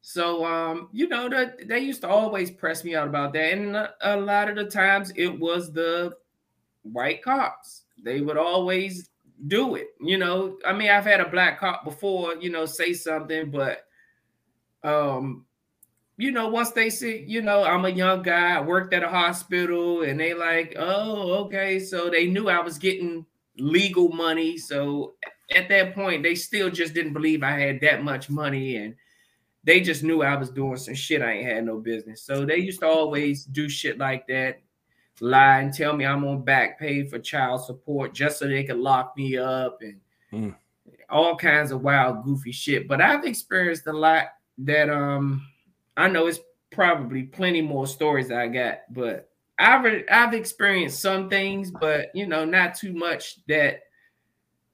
[0.07, 3.75] So um, you know that they used to always press me out about that, and
[4.03, 6.15] a, lot of the times it was the
[6.83, 7.85] white cops.
[8.03, 9.09] They would always
[9.47, 9.87] do it.
[10.03, 13.87] You know, I mean, I've had a black cop before, you know, say something, but
[14.83, 15.47] um,
[16.19, 19.09] you know, once they see, you know, I'm a young guy, I worked at a
[19.09, 23.25] hospital, and they like, oh, okay, so they knew I was getting
[23.57, 24.59] legal money.
[24.59, 25.15] So
[25.57, 28.95] at that point, they still just didn't believe I had that much money and
[29.65, 32.23] they just knew I was doing some shit I ain't had no business.
[32.23, 34.61] So they used to always do shit like that,
[35.21, 38.79] lie and tell me I'm on back pay for child support just so they could
[38.79, 40.01] lock me up and
[40.33, 40.55] Mm.
[41.11, 42.89] all kinds of wild, goofy shit.
[42.89, 45.47] But I've experienced a lot that um
[45.97, 46.41] I know it's
[46.73, 52.27] probably plenty more stories I got, but I've re- I've experienced some things, but you
[52.27, 53.83] know, not too much that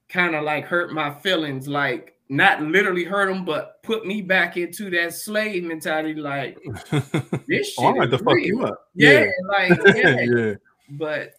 [0.09, 4.55] kind of like hurt my feelings, like not literally hurt them, but put me back
[4.55, 6.13] into that slave mentality.
[6.15, 6.57] Like
[6.93, 7.03] oh,
[7.47, 8.87] this shit right, is to fuck you up.
[8.95, 10.53] Yeah, like yeah, yeah.
[10.91, 11.33] but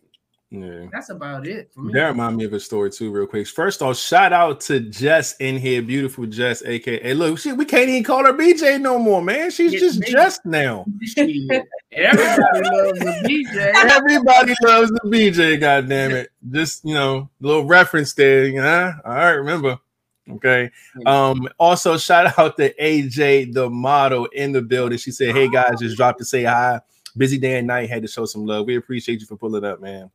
[0.50, 0.88] Yeah.
[0.92, 1.94] that's about it for me.
[1.94, 3.48] That remind me of a story too, real quick.
[3.48, 7.88] First off, shout out to Jess in here, beautiful Jess, aka look, shit, we can't
[7.88, 9.50] even call her BJ no more, man.
[9.50, 10.02] She's Yeah, just.
[10.02, 10.84] Jess now.
[11.16, 13.72] Everybody loves the BJ.
[13.90, 16.28] Everybody loves the BJ, god damn it.
[16.50, 18.92] Just you know, little reference there, you know.
[19.06, 19.78] All right, remember.
[20.30, 20.70] Okay.
[21.06, 24.98] Um, also shout out to AJ the model in the building.
[24.98, 26.80] She said, Hey guys, just dropped to say hi.
[27.16, 28.66] Busy day and night, had to show some love.
[28.66, 30.10] We appreciate you for pulling up, man.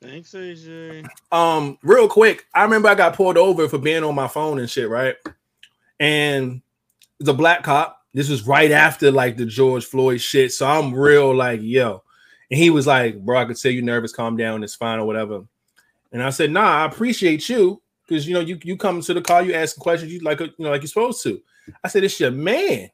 [0.00, 1.06] Thanks, AJ.
[1.32, 4.70] Um, real quick, I remember I got pulled over for being on my phone and
[4.70, 5.16] shit, right?
[5.98, 6.62] And
[7.18, 10.52] the black cop, this was right after like the George Floyd shit.
[10.52, 12.02] So I'm real like, yo.
[12.50, 15.04] And he was like, bro, I could say you're nervous, calm down, it's fine or
[15.04, 15.44] whatever.
[16.12, 19.20] And I said, nah, I appreciate you because you know you you come to the
[19.22, 21.40] car, you ask questions, you like you know, like you're supposed to.
[21.84, 22.90] I said, it's your man.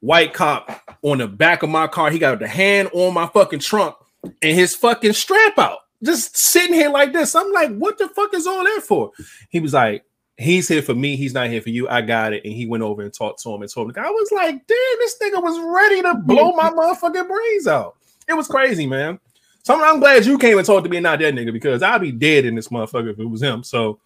[0.00, 3.60] White cop on the back of my car, he got the hand on my fucking
[3.60, 3.94] trunk
[4.24, 5.80] and his fucking strap out.
[6.02, 7.34] just sitting here like this.
[7.34, 9.12] I'm like, what the fuck is all that for?
[9.50, 10.04] He was like,
[10.38, 11.16] he's here for me.
[11.16, 11.88] He's not here for you.
[11.88, 12.44] I got it.
[12.44, 14.02] And he went over and talked to him and told him.
[14.02, 17.96] I was like, damn, this nigga was ready to blow my motherfucking brains out.
[18.26, 19.18] It was crazy, man.
[19.62, 21.82] So I'm, I'm glad you came and talked to me and not that nigga because
[21.82, 23.62] I'd be dead in this motherfucker if it was him.
[23.62, 24.00] So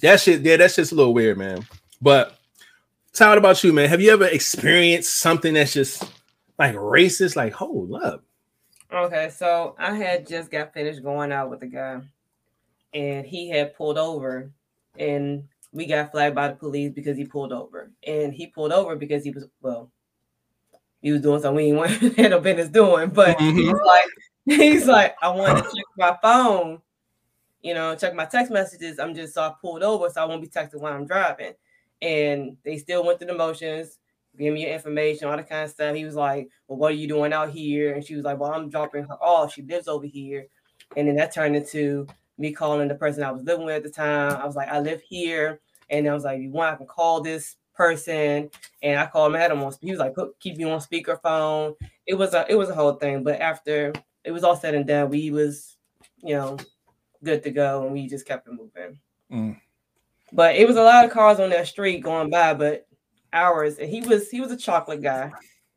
[0.00, 1.66] that shit, yeah, that's just a little weird, man.
[2.00, 2.38] But
[3.12, 3.88] Todd, about you, man?
[3.88, 6.02] Have you ever experienced something that's just
[6.58, 7.36] like racist?
[7.36, 8.24] Like, hold up.
[8.92, 12.00] Okay, so I had just got finished going out with a guy,
[12.92, 14.50] and he had pulled over,
[14.98, 18.96] and we got flagged by the police because he pulled over, and he pulled over
[18.96, 19.90] because he was well,
[21.00, 23.56] he was doing something we ain't had no business doing, but Mhm.
[23.56, 24.08] he's like,
[24.44, 26.82] he's like, I wanted to check my phone,
[27.62, 28.98] you know, check my text messages.
[28.98, 31.54] I'm just so I pulled over, so I won't be texting while I'm driving,
[32.00, 33.98] and they still went through the motions.
[34.38, 35.94] Give me your information, all that kind of stuff.
[35.94, 37.94] He was like, Well, what are you doing out here?
[37.94, 39.52] And she was like, Well, I'm dropping her off.
[39.52, 40.46] She lives over here.
[40.96, 42.06] And then that turned into
[42.38, 44.36] me calling the person I was living with at the time.
[44.36, 45.60] I was like, I live here.
[45.90, 48.50] And I was like, You want, I can call this person.
[48.82, 51.74] And I called him, I had him on he was like, keep you on speakerphone.
[52.06, 53.22] It was a it was a whole thing.
[53.22, 53.92] But after
[54.24, 55.76] it was all said and done, we was,
[56.22, 56.56] you know,
[57.22, 58.98] good to go and we just kept it moving.
[59.30, 59.60] Mm.
[60.32, 62.86] But it was a lot of cars on that street going by, but
[63.32, 65.30] ours, and he was he was a chocolate guy.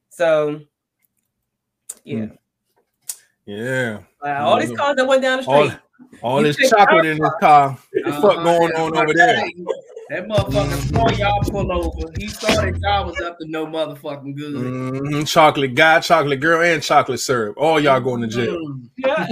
[0.09, 0.61] So
[2.03, 2.17] yeah.
[2.17, 2.37] Mm.
[3.45, 3.99] Yeah.
[4.23, 5.79] Like, all these cars that went down the street.
[6.21, 7.71] All this chocolate in this car.
[7.71, 9.35] What the Uh, fuck going yeah, on over there?
[10.09, 12.11] That motherfucker saw y'all pull over.
[12.17, 14.53] He saw that y'all was up to no motherfucking good.
[14.53, 15.27] Mhm.
[15.27, 17.57] Chocolate guy, chocolate girl, and chocolate syrup.
[17.57, 18.55] All y'all going to jail.
[18.55, 19.25] Mm, Yeah.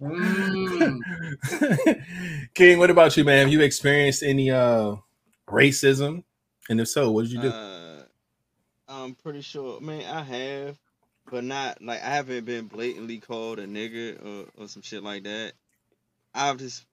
[0.00, 1.00] mm.
[2.54, 3.38] King, what about you, man?
[3.44, 4.96] Have you experienced any uh
[5.48, 6.24] racism?
[6.68, 7.48] And if so, what did you do?
[7.48, 8.02] Uh,
[8.88, 9.80] I'm pretty sure.
[9.80, 10.78] Man, I have,
[11.32, 15.22] but not like I haven't been blatantly called a nigger or, or some shit like
[15.24, 15.54] that.
[16.34, 16.84] I've just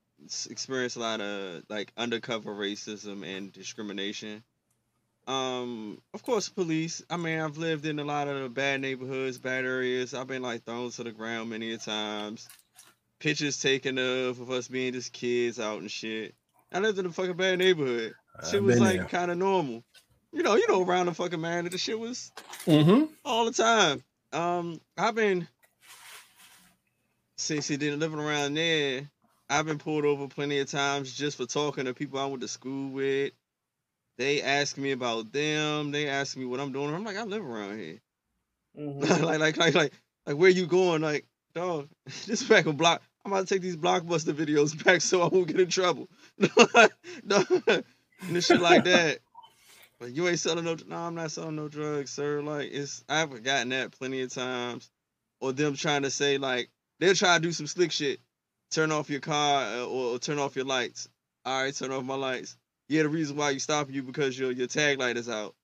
[0.50, 4.42] experienced a lot of like undercover racism and discrimination.
[5.28, 7.04] Um, of course, police.
[7.10, 10.14] I mean, I've lived in a lot of bad neighborhoods, bad areas.
[10.14, 12.48] I've been like thrown to the ground many a times.
[13.20, 16.34] Pictures taken of of us being just kids out and shit.
[16.72, 18.14] I lived in a fucking bad neighborhood.
[18.50, 19.84] Shit was like kind of normal.
[20.32, 22.32] You know, you know, around the fucking man, the shit was
[22.66, 23.06] Mm-hmm.
[23.26, 24.02] all the time.
[24.32, 25.47] Um, I've been
[27.38, 29.09] since he didn't living around there.
[29.49, 32.47] I've been pulled over plenty of times just for talking to people I went to
[32.47, 33.34] school with.
[34.17, 35.91] They ask me about them.
[35.91, 36.93] They ask me what I'm doing.
[36.93, 37.99] I'm like, I live around here.
[38.77, 39.01] Mhm.
[39.23, 39.93] like, like, like, like,
[40.25, 41.01] like, where you going?
[41.01, 41.25] Like,
[41.55, 41.88] dog,
[42.27, 43.01] this back on block.
[43.25, 46.07] I'm about to take these blockbuster videos back so I won't get in trouble.
[47.23, 49.19] no, and shit like that.
[50.00, 50.78] But you ain't selling no.
[50.88, 52.41] No, I'm not selling no drugs, sir.
[52.41, 54.89] Like, it's I've gotten that plenty of times.
[55.41, 56.70] Or them trying to say like
[57.00, 58.20] they'll try to do some slick shit,
[58.72, 61.08] turn off your car uh, or, or turn off your lights.
[61.45, 62.58] All right, turn off my lights.
[62.89, 65.56] Yeah, the reason why you stop you because your your tag light is out.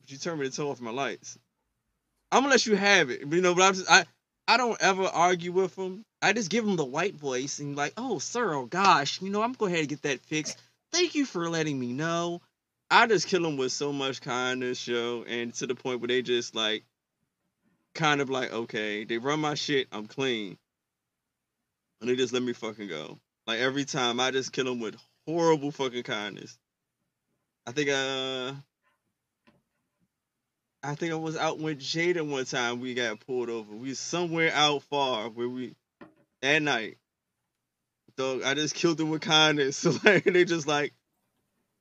[0.00, 1.38] But you turn me to turn off my lights.
[2.30, 3.20] I'm gonna let you have it.
[3.20, 4.04] You know, but I'm just I
[4.48, 6.04] I don't ever argue with them.
[6.20, 9.42] I just give them the white voice and like, oh sir, oh gosh, you know,
[9.42, 10.58] I'm gonna go ahead and get that fixed.
[10.92, 12.42] Thank you for letting me know.
[12.92, 16.20] I just kill them with so much kindness, yo, and to the point where they
[16.20, 16.84] just like,
[17.94, 20.58] kind of like, okay, they run my shit, I'm clean,
[22.02, 23.18] and they just let me fucking go.
[23.46, 26.58] Like every time, I just kill them with horrible fucking kindness.
[27.66, 28.52] I think uh
[30.82, 32.80] I think I was out with Jada one time.
[32.80, 33.74] We got pulled over.
[33.74, 35.76] We somewhere out far where we
[36.42, 36.98] at night.
[38.18, 39.78] So I just killed them with kindness.
[39.78, 40.92] So like they just like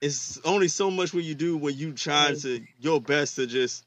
[0.02, 3.86] it's only so much what you do when you trying to your best to just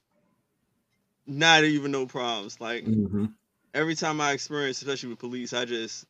[1.26, 2.60] not even no problems.
[2.60, 3.26] Like Mm-hmm.
[3.74, 6.06] every time I experience, especially with police, I just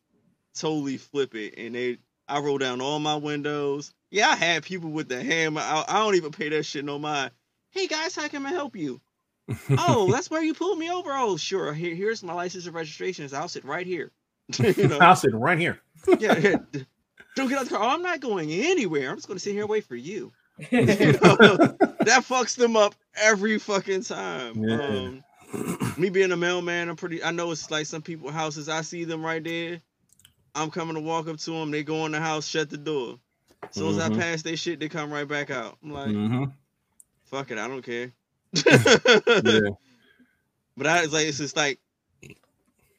[0.55, 1.97] totally flip it and they
[2.27, 3.93] I roll down all my windows.
[4.11, 5.61] Yeah, I had people with the hammer.
[5.61, 7.31] I, I don't even pay that shit no mind.
[7.71, 9.01] Hey guys, how can I help you?
[9.77, 11.11] oh, that's where you pulled me over.
[11.13, 11.73] Oh, sure.
[11.73, 13.29] Here, here's my license and registration.
[13.33, 14.11] I'll sit right here.
[14.59, 15.79] you know, I'll sit right here.
[16.19, 16.57] yeah, yeah.
[17.35, 17.83] Don't get out of the car.
[17.85, 19.09] Oh, I'm not going anywhere.
[19.09, 20.31] I'm just going to sit here and wait for you.
[20.59, 20.75] Mm-hmm.
[21.03, 21.57] You know,
[22.05, 24.63] that fucks them up every fucking time.
[24.63, 24.77] Yeah.
[24.81, 25.23] Um,
[25.97, 27.23] me being a mailman, I'm pretty.
[27.23, 28.69] I know it's like some people houses.
[28.69, 29.81] I see them right there.
[30.53, 31.71] I'm coming to walk up to them.
[31.71, 33.19] They go in the house, shut the door.
[33.63, 34.15] As soon as Mhm.
[34.15, 35.77] I pass their shit, they come right back out.
[35.83, 36.43] I'm like, Mm-hmm.
[37.25, 38.11] fuck it, I don't care.
[38.65, 39.69] Yeah.
[40.77, 41.79] But I was like, it's just like,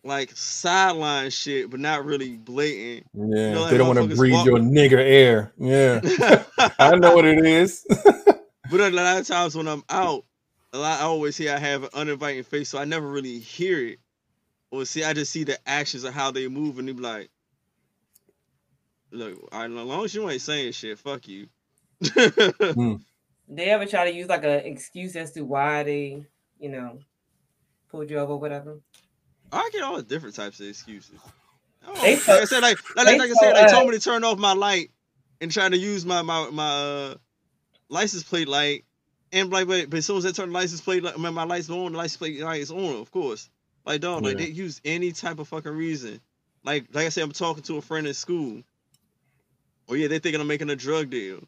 [0.07, 3.07] like sideline shit, but not really blatant.
[3.15, 3.53] Yeah.
[3.53, 5.53] know, like they don't want to breathe walk- your nigger air.
[5.59, 6.01] Yeah.
[6.79, 7.87] I know what it is.
[8.69, 10.25] But a lot of times when I'm out,
[10.73, 13.79] a lot I always hear I have an uninviting face, so I never really hear
[13.87, 14.01] it.
[14.73, 17.31] or see, I just see the actions of how they move, and they be like,
[19.13, 21.47] "Look, all right, as long as you ain't saying shit, fuck you."
[22.75, 22.95] Hmm.
[23.49, 26.25] They ever try to use like an excuse as to why they,
[26.59, 26.99] you know,
[27.89, 28.81] pulled you over, or whatever?
[29.53, 31.19] I get all the different types of excuses.
[31.87, 34.03] Oh, They like I said, like, like, they like I said, they told me to
[34.03, 34.91] turn off my light
[35.41, 37.15] and trying to use my my my uh,
[37.89, 38.85] license plate light.
[39.33, 41.45] And like, but, but as soon as I turn the license plate, like, man, my
[41.45, 43.49] lights on, the license plate light is on, of course.
[43.85, 46.21] Like, dog, like they use any type of fucking reason.
[46.65, 48.63] Like, like I said, I'm talking to a friend in school.
[49.89, 51.41] Oh yeah, they thinking I'm making a drug deal.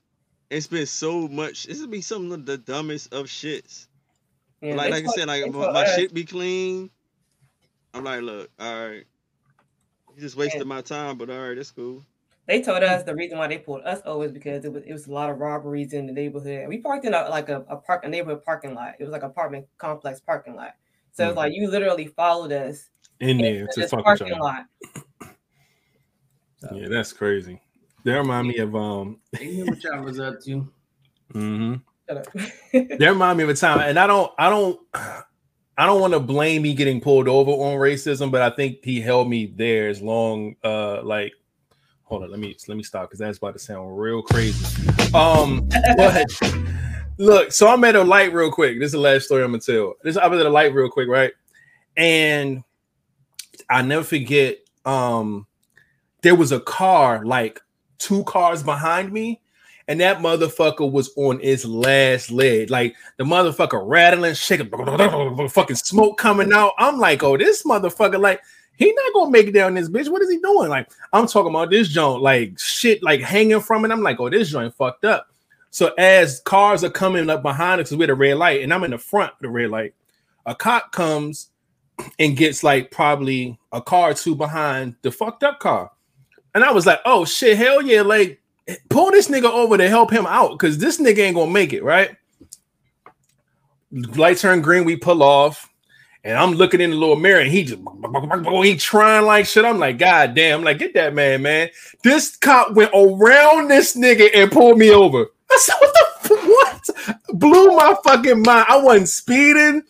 [0.51, 1.65] It's been so much.
[1.65, 3.87] This would be some of the dumbest of shits.
[4.61, 6.91] Yeah, like, like I said, like my, my shit be clean.
[7.95, 9.05] I'm like, look, all right,
[10.15, 10.67] you just wasted Yeah.
[10.67, 12.05] my time, but all right, that's cool.
[12.47, 14.93] They told us the reason why they pulled us over is because it was it
[14.93, 16.67] was a lot of robberies in the neighborhood.
[16.69, 18.95] We parked in a like a, a park a neighborhood parking lot.
[18.99, 20.75] It was like apartment complex parking lot.
[21.13, 21.37] So it's Mhm.
[21.37, 22.89] like you literally followed us
[23.21, 24.41] in there to this fuck parking y'all.
[24.41, 24.65] lot.
[26.73, 27.61] Yeah, that's crazy.
[28.05, 29.21] That remind me of um.
[29.39, 30.69] They knew what y'all was up to.
[31.35, 31.75] Mm-hmm.
[32.09, 32.33] Shut up.
[32.99, 34.81] That remind me of a time, and I don't, I don't,
[35.79, 39.01] I don't want to blame me getting pulled over on racism, but I think he
[39.01, 41.33] held me there as long, uh, like,
[42.03, 44.89] hold on, let me let me stop because that's about to sound real crazy.
[45.15, 46.27] Um, but
[47.19, 48.81] look, so I'm at a light real quick.
[48.81, 49.95] This is the last story I'm gonna tell.
[50.03, 51.33] This I'm at a light real quick, right?
[51.97, 52.65] And
[53.71, 54.59] I never forget.
[54.85, 55.47] Um,
[56.23, 57.61] there was a car like
[57.99, 59.41] two cars behind me,
[59.89, 62.71] and that motherfucker was on his last leg.
[62.71, 64.69] Like the motherfucker rattling, shaking,
[65.49, 66.75] fucking smoke coming out.
[66.79, 68.41] I'm like, oh, this motherfucker, like,
[68.77, 70.09] he not gonna make it down this bitch.
[70.09, 70.69] What is he doing?
[70.69, 73.91] Like, I'm talking about this joint, like shit, like hanging from it.
[73.91, 75.27] I'm like, oh, this joint fucked up.
[75.71, 78.93] So as cars are coming up behind us with a red light, and I'm in
[78.93, 79.95] the front of the red light,
[80.47, 81.51] a cop comes
[82.19, 85.91] and gets like probably a car or two behind the fucked up car.
[86.55, 88.41] And I was like, oh shit, hell yeah, like
[88.89, 91.83] pull this nigga over to help him out because this nigga ain't gonna make it,
[91.83, 92.11] right?
[93.91, 95.69] Light turn green, we pull off,
[96.25, 97.81] and I'm looking in the little mirror, and he just
[98.63, 99.65] he trying like shit.
[99.65, 101.71] I'm like, God damn, I'm like, get that man, man.
[102.03, 105.27] This cop went around this nigga and pulled me over.
[105.51, 107.19] I said, what the what?
[107.39, 108.67] Blew my fucking mind.
[108.69, 109.83] I wasn't speeding.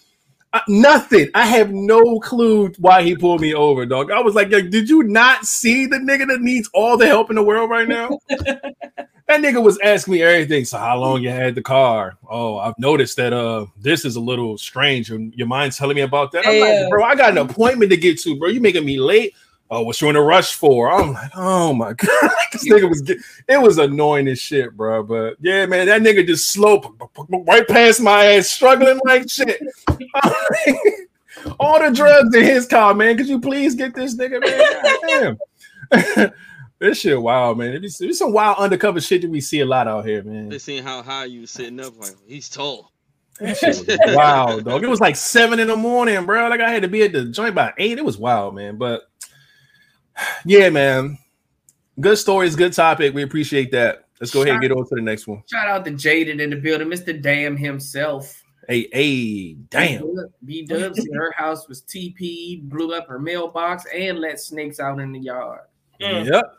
[0.54, 1.28] Uh, nothing.
[1.34, 4.10] I have no clue why he pulled me over, dog.
[4.10, 7.36] I was like, did you not see the nigga that needs all the help in
[7.36, 8.18] the world right now?
[8.30, 10.64] that nigga was asking me everything.
[10.64, 12.16] So how long you had the car?
[12.28, 15.10] Oh, I've noticed that uh this is a little strange.
[15.10, 16.46] Your, your mind's telling me about that.
[16.46, 16.64] I'm Yeah.
[16.64, 18.48] like, bro, I got an appointment to get to, bro.
[18.48, 19.34] You making me late.
[19.70, 20.90] Oh, what you in a rush for?
[20.90, 25.02] I'm like, oh my god, this nigga was get, it was annoying as shit, bro.
[25.02, 26.88] But yeah, man, that nigga just sloped
[27.28, 29.60] right past my ass, struggling like shit.
[31.60, 33.16] All the drugs in his car, man.
[33.16, 35.38] Could you please get this nigga, man?
[35.90, 36.32] Damn.
[36.78, 37.80] this shit wild, man.
[37.80, 40.48] There's there's some wild undercover shit that we see a lot out here, man.
[40.48, 42.90] They seen how high you was sitting up, like he's tall.
[43.40, 44.82] wow, shit dog.
[44.82, 46.48] It was like seven in the morning, bro.
[46.48, 47.98] Like I had to be at the joint by eight.
[47.98, 48.78] It was wild, man.
[48.78, 49.07] But
[50.44, 51.18] yeah, man.
[52.00, 53.14] Good stories, good topic.
[53.14, 54.04] We appreciate that.
[54.20, 55.42] Let's go ahead and get on to the next one.
[55.50, 57.20] Shout out to Jaden in the building, Mr.
[57.20, 58.42] Damn himself.
[58.68, 60.28] Hey, hey, damn.
[60.44, 65.00] B Dubs, in her house was TP, blew up her mailbox, and let snakes out
[65.00, 65.60] in the yard.
[66.00, 66.30] Mm.
[66.30, 66.54] Yep.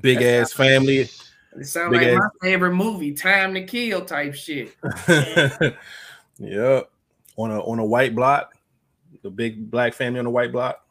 [0.00, 0.98] Big That's ass family.
[0.98, 4.76] It sounds Big like ass- my favorite movie, Time to Kill type shit.
[6.38, 6.90] yep.
[7.36, 8.54] On a on a white block,
[9.22, 10.86] the big black family on a white block.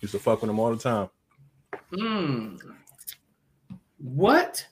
[0.00, 1.08] Used to fuck with them all the time.
[1.94, 2.56] Hmm.
[3.98, 4.66] What?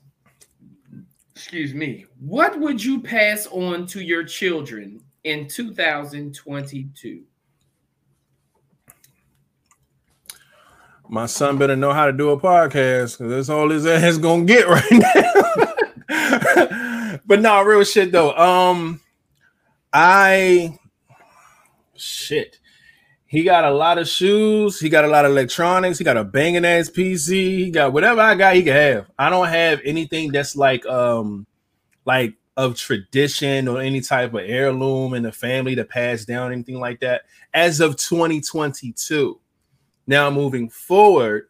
[1.34, 2.06] Excuse me.
[2.18, 7.22] What would you pass on to your children in 2022?
[11.10, 14.44] My son better know how to do a podcast because that's all his ass gonna
[14.44, 15.32] get right now.
[17.26, 18.36] but no, real shit though.
[18.36, 19.00] Um,
[19.92, 20.78] I
[21.94, 22.58] shit.
[23.28, 24.80] He got a lot of shoes.
[24.80, 25.98] He got a lot of electronics.
[25.98, 27.28] He got a banging ass PC.
[27.28, 28.56] He got whatever I got.
[28.56, 29.10] He can have.
[29.18, 31.46] I don't have anything that's like um
[32.06, 36.80] like of tradition or any type of heirloom in the family to pass down anything
[36.80, 37.22] like that
[37.52, 39.38] as of 2022.
[40.06, 41.48] Now moving forward,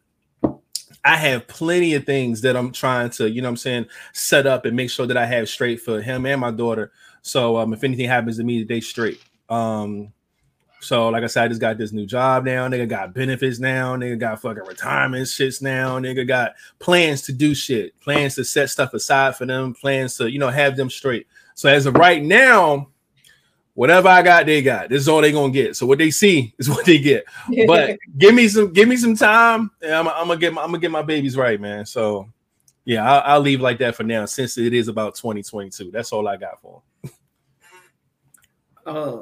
[1.04, 4.48] I have plenty of things that I'm trying to, you know what I'm saying, set
[4.48, 6.90] up and make sure that I have straight for him and my daughter.
[7.22, 9.22] So um, if anything happens to me, they straight.
[9.48, 10.12] Um,
[10.80, 12.68] so like I said, I just got this new job now.
[12.68, 13.96] Nigga got benefits now.
[13.96, 15.98] Nigga got fucking retirement shits now.
[15.98, 20.30] Nigga got plans to do shit, plans to set stuff aside for them, plans to,
[20.30, 21.26] you know, have them straight.
[21.54, 22.88] So as of right now,
[23.74, 24.88] whatever I got, they got.
[24.88, 25.76] This is all they gonna get.
[25.76, 27.24] So what they see is what they get.
[27.66, 30.68] But give me some, give me some time, and I'm, I'm gonna get my, I'm
[30.68, 31.86] gonna get my babies right, man.
[31.86, 32.28] So
[32.84, 35.90] yeah, I'll, I'll leave like that for now, since it is about 2022.
[35.90, 37.10] That's all I got for 'em.
[38.86, 39.20] Uh,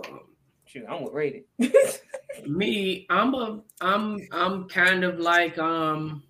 [0.76, 1.44] Shoot, I'm with rated.
[2.46, 6.22] me, I'm a, I'm, I'm kind of like, um,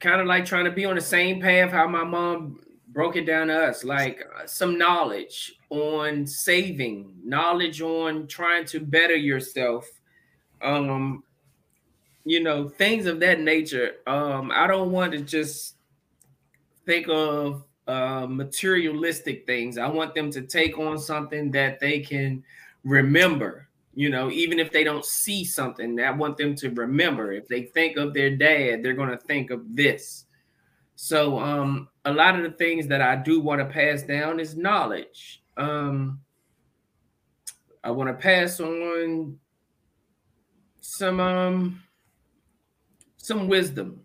[0.00, 3.26] kind of like trying to be on the same path how my mom broke it
[3.26, 9.86] down to us, like uh, some knowledge on saving, knowledge on trying to better yourself,
[10.62, 11.22] um,
[12.24, 13.96] you know, things of that nature.
[14.06, 15.76] Um, I don't want to just
[16.86, 19.78] think of uh, materialistic things.
[19.78, 22.42] I want them to take on something that they can
[22.84, 23.68] remember.
[23.94, 27.32] You know, even if they don't see something, I want them to remember.
[27.32, 30.24] If they think of their dad, they're going to think of this.
[30.94, 34.56] So, um, a lot of the things that I do want to pass down is
[34.56, 35.42] knowledge.
[35.56, 36.20] Um,
[37.84, 39.38] I want to pass on
[40.80, 41.82] some um
[43.16, 44.01] some wisdom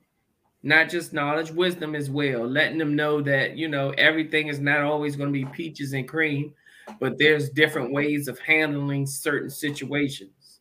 [0.67, 4.81] not just knowledge, wisdom as well, letting them know that you know everything is not
[4.81, 6.53] always going to be peaches and cream,
[6.99, 10.59] but there's different ways of handling certain situations.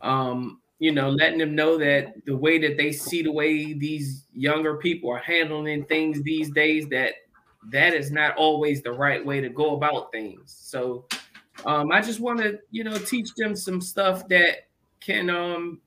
[0.00, 4.24] Um, you know, letting them know that the way that they see the way these
[4.34, 7.12] younger people are handling things these days, that
[7.70, 10.56] that is not always the right way to go about things.
[10.58, 11.06] So
[11.66, 14.68] um, I just want to, you know, teach them some stuff that
[15.00, 15.80] can um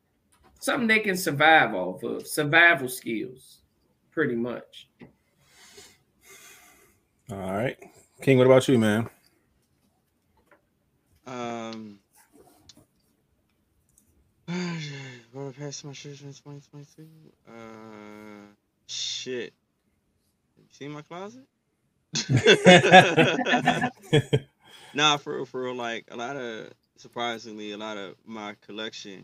[0.59, 3.61] something they can survive off of, survival skills,
[4.11, 4.87] pretty much.
[7.31, 7.77] All right,
[8.21, 8.37] King.
[8.37, 9.09] What about you, man?
[11.25, 11.99] Um,
[15.31, 17.07] what I passed my shit in 2022?
[17.47, 17.51] Uh,
[18.87, 19.53] shit.
[20.57, 21.45] You seen my closet?
[24.95, 29.23] nah, for real, for real, like a lot of surprisingly, a lot of my collection,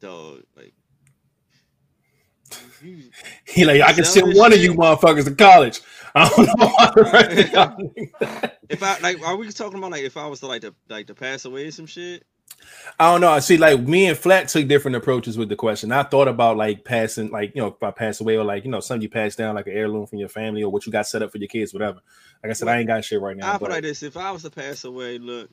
[0.00, 0.74] dog, like.
[2.82, 3.10] You,
[3.46, 5.80] He like I can send one of you motherfuckers to college.
[6.14, 7.90] I don't know how to write it down.
[8.68, 11.06] if I like, are we talking about like if I was to like to like
[11.08, 12.24] to pass away some shit?
[12.98, 13.30] I don't know.
[13.30, 15.92] I see, like me and Flat took different approaches with the question.
[15.92, 18.70] I thought about like passing, like you know, if I pass away or like you
[18.70, 21.06] know, something you pass down, like an heirloom from your family or what you got
[21.06, 22.00] set up for your kids, whatever.
[22.42, 23.54] Like I said, I ain't got shit right now.
[23.54, 24.02] I feel like this.
[24.02, 25.50] If I was to pass away, look,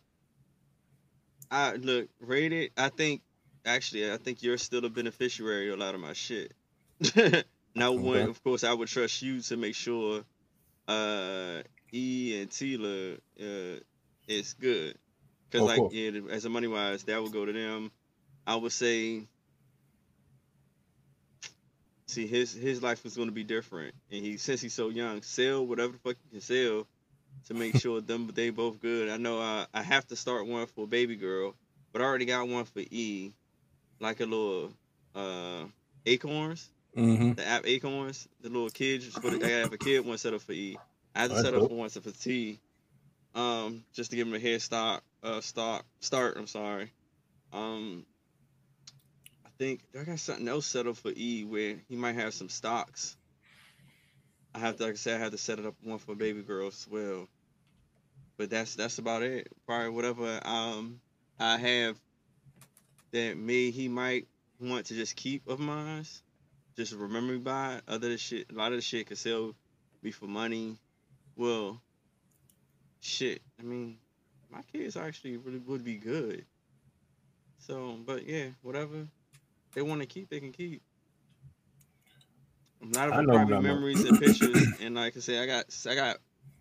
[1.51, 2.71] I look rated.
[2.77, 3.21] I think
[3.65, 6.53] actually, I think you're still a beneficiary of a lot of my shit.
[7.75, 8.29] now, one, Okay.
[8.29, 10.23] of course, I would trust you to make sure
[10.87, 11.61] uh
[11.93, 13.79] E and Tila uh
[14.27, 14.97] is good.
[15.51, 15.93] Cause Of like course.
[15.93, 17.91] yeah, as a money wise, that would go to them.
[18.47, 19.27] I would say.
[22.07, 25.21] See, his his life is going to be different, and he since he's so young,
[25.21, 26.87] sell whatever the fuck you can sell
[27.47, 29.09] to make sure them they both good.
[29.09, 31.55] I know I, I have to start one for baby girl,
[31.93, 33.33] but I already got one for E,
[33.99, 34.73] like a little
[35.15, 35.65] uh
[36.05, 37.35] acorns, Mhm.
[37.35, 39.07] the app acorns, the little kids.
[39.07, 40.77] For the, I have a kid one set up for E.
[41.15, 42.59] I have to set up for one set for T,
[43.33, 45.03] um, just to give him a head start.
[45.23, 46.37] Uh, start start.
[46.37, 46.91] I'm sorry.
[47.53, 48.05] Um,
[49.45, 52.49] I think I got something else set up for E where he might have some
[52.49, 53.15] stocks.
[54.53, 56.41] I have to, like I said, I have to set it up one for baby
[56.41, 57.27] girls as well.
[58.37, 59.47] But that's that's about it.
[59.65, 60.99] Probably whatever um
[61.39, 61.97] I have
[63.15, 64.27] that may he might
[64.59, 66.05] want to just keep of mine,
[66.75, 67.79] just remember me by.
[67.87, 69.55] Other shit, a lot of the shit could still
[70.03, 70.75] be for money.
[71.37, 71.81] Well,
[72.99, 73.41] shit.
[73.57, 73.97] I mean,
[74.51, 76.43] my kids actually really would be good.
[77.59, 79.07] So, but yeah, whatever
[79.73, 80.81] they want to keep, they can keep.
[82.83, 85.41] A lot of I them know what private memories and pictures, and like I said,
[85.41, 86.17] I got I got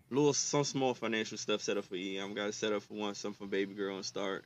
[0.09, 2.17] little some small financial stuff set up for E.
[2.17, 4.45] I'm got to set up for one, some for baby girl and start,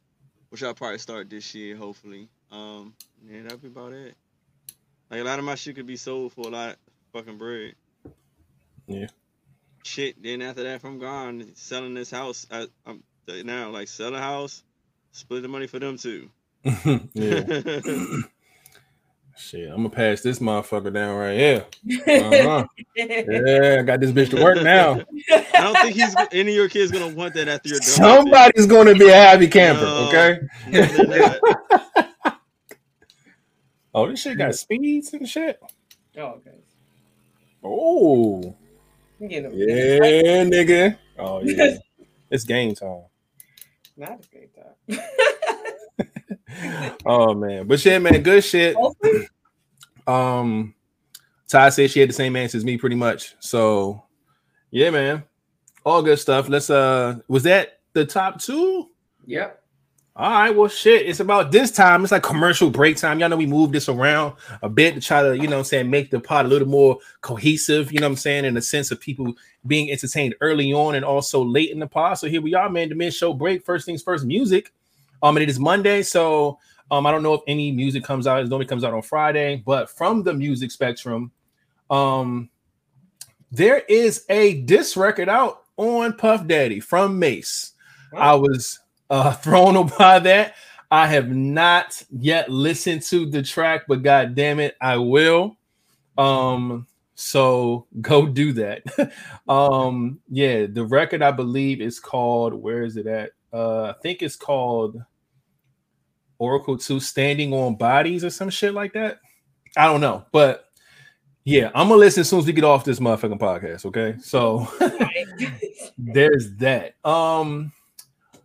[0.49, 2.29] which I'll probably start this year, hopefully.
[2.51, 2.93] Um,
[3.27, 4.15] yeah, that'd be about it.
[5.09, 6.75] Like a lot of my shit could be sold for a lot of
[7.13, 7.73] fucking bread.
[8.87, 9.07] Yeah.
[9.83, 10.21] Shit.
[10.21, 14.19] Then after that, if I'm gone, selling this house, I, I'm now like sell a
[14.19, 14.63] house,
[15.11, 16.29] split the money for them too.
[17.13, 17.43] yeah.
[19.39, 21.65] Shit, I'm gonna pass this motherfucker down right here.
[21.89, 22.65] Uh-huh.
[22.95, 25.01] Yeah, I got this bitch to work now.
[25.31, 27.87] I don't think he's any of your kids gonna want that after you're done.
[27.87, 30.07] Somebody's gonna be a happy camper, No.
[30.09, 30.39] okay?
[30.69, 31.39] No.
[33.91, 35.59] Oh, this shit got speeds and shit.
[36.15, 36.51] Oh, okay.
[37.63, 38.55] Oh,
[39.19, 39.41] yeah,
[40.43, 40.95] nigga.
[41.17, 41.77] Oh yeah,
[42.29, 43.01] it's game time.
[43.97, 44.75] Not a great time.
[47.05, 48.75] Oh man, but shit, man, good shit.
[50.05, 50.73] Um,
[51.47, 53.35] Ty said she had the same answer as me, pretty much.
[53.39, 54.03] So,
[54.71, 55.23] yeah, man.
[55.85, 56.49] all good stuff.
[56.49, 58.89] Let's uh was that the top two?
[59.25, 59.55] Yep.
[60.15, 61.07] All right, well, shit.
[61.07, 62.03] It's about this time.
[62.03, 63.19] It's like commercial break time.
[63.19, 65.63] Y'all know we moved this around a bit to try to, you know what I'm
[65.63, 68.61] saying, make the pod a little more cohesive, you know what I'm saying, in the
[68.61, 69.33] sense of people
[69.65, 72.17] being entertained early on and also late in the pod.
[72.17, 72.89] So here we are, man.
[72.89, 73.63] The mid show break.
[73.65, 74.73] First things first, music.
[75.21, 76.01] Um, and it is Monday.
[76.01, 76.59] So
[76.91, 78.41] um, I don't know if any music comes out.
[78.41, 81.31] It normally comes out on Friday, but from the music spectrum,
[81.89, 82.49] um,
[83.51, 87.73] there is a diss record out on Puff Daddy from Mase.
[88.15, 90.55] I was uh, thrown by that.
[90.91, 95.57] I have not yet listened to the track, but god damn it, I will.
[96.17, 98.83] Um, so go do that.
[99.47, 103.31] um, yeah, the record I believe is called where is it at?
[103.53, 105.01] Uh, I think it's called
[106.39, 109.19] Oracle 2 Standing on Bodies or some shit like that.
[109.77, 110.65] I don't know, but
[111.45, 113.85] yeah, I'm gonna listen as soon as we get off this motherfucking podcast.
[113.85, 114.67] Okay, so
[115.97, 116.95] there's that.
[117.05, 117.71] Um,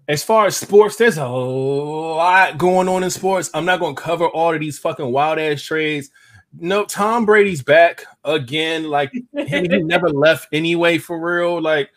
[0.07, 3.51] as far as sports, there's a lot going on in sports.
[3.55, 6.11] I'm not to cover all of these fucking wild ass trades.
[6.59, 8.85] No, Tom Brady's back again.
[8.85, 11.61] Like he never left anyway, for real.
[11.61, 11.91] Like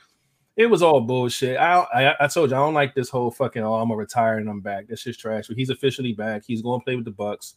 [0.57, 1.57] it was all bullshit.
[1.57, 4.39] I, I, I told you I don't like this whole fucking oh I'm gonna retire
[4.39, 4.87] and I'm back.
[4.87, 5.47] That's just trash.
[5.47, 6.43] But he's officially back.
[6.45, 7.53] He's going to play with the Bucs.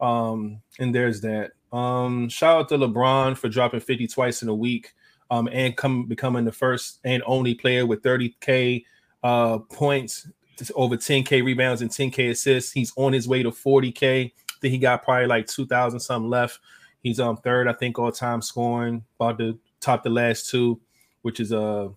[0.00, 1.52] Um, and there's that.
[1.72, 4.92] Um, shout out to LeBron for dropping 50 twice in a week.
[5.30, 8.84] Um, and come becoming the first and only player with 30k
[9.22, 10.26] uh, points,
[10.74, 12.72] over 10k rebounds and 10k assists.
[12.72, 14.26] He's on his way to 40k.
[14.26, 16.58] I think he got probably like 2,000 something left.
[17.00, 20.80] He's on um, third, I think, all time scoring, about to top the last two,
[21.22, 21.90] which is uh,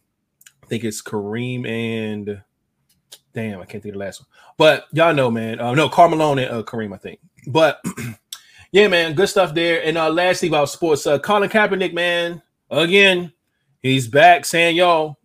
[0.63, 2.41] I think it's Kareem and
[3.33, 4.27] damn, I can't think of the last one.
[4.57, 5.59] But y'all know, man.
[5.59, 7.19] Uh, no, Karl and uh, Kareem, I think.
[7.47, 7.83] But
[8.71, 9.83] yeah, man, good stuff there.
[9.83, 12.41] And uh, lastly about sports, uh, Colin Kaepernick, man,
[12.71, 13.33] again,
[13.81, 15.17] he's back saying, "Yo,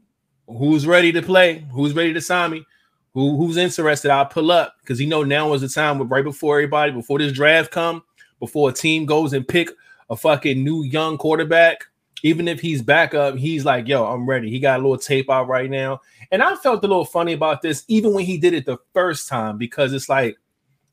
[0.48, 2.66] who's ready to play, who's ready to sign me,
[3.14, 6.56] who who's interested, I'll pull up because you know now is the time right before
[6.56, 8.02] everybody, before this draft come,
[8.40, 9.70] before a team goes and pick
[10.10, 11.84] a fucking new young quarterback.
[12.22, 14.50] Even if he's back up, he's like, yo, I'm ready.
[14.50, 16.00] He got a little tape out right now.
[16.30, 19.28] And I felt a little funny about this, even when he did it the first
[19.28, 20.36] time, because it's like,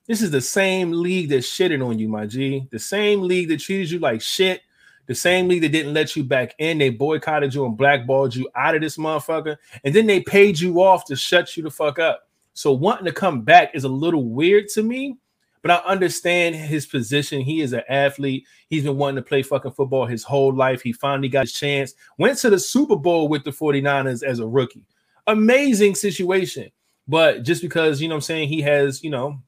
[0.07, 2.67] this is the same league that shitted on you, my G.
[2.69, 4.61] The same league that treated you like shit
[5.07, 8.49] the same league that didn't let you back in, they boycotted you and blackballed you
[8.55, 11.99] out of this motherfucker, and then they paid you off to shut you the fuck
[11.99, 12.27] up.
[12.53, 15.17] So wanting to come back is a little weird to me,
[15.65, 17.41] but I understand his position.
[17.41, 18.45] He is an athlete.
[18.69, 20.83] He's been wanting to play fucking football his whole life.
[20.83, 21.95] He finally got his chance.
[22.19, 24.85] Went to the Super Bowl with the 49ers as a rookie.
[25.25, 26.69] Amazing situation.
[27.07, 29.41] But just because, you know I'm saying, he has, you know,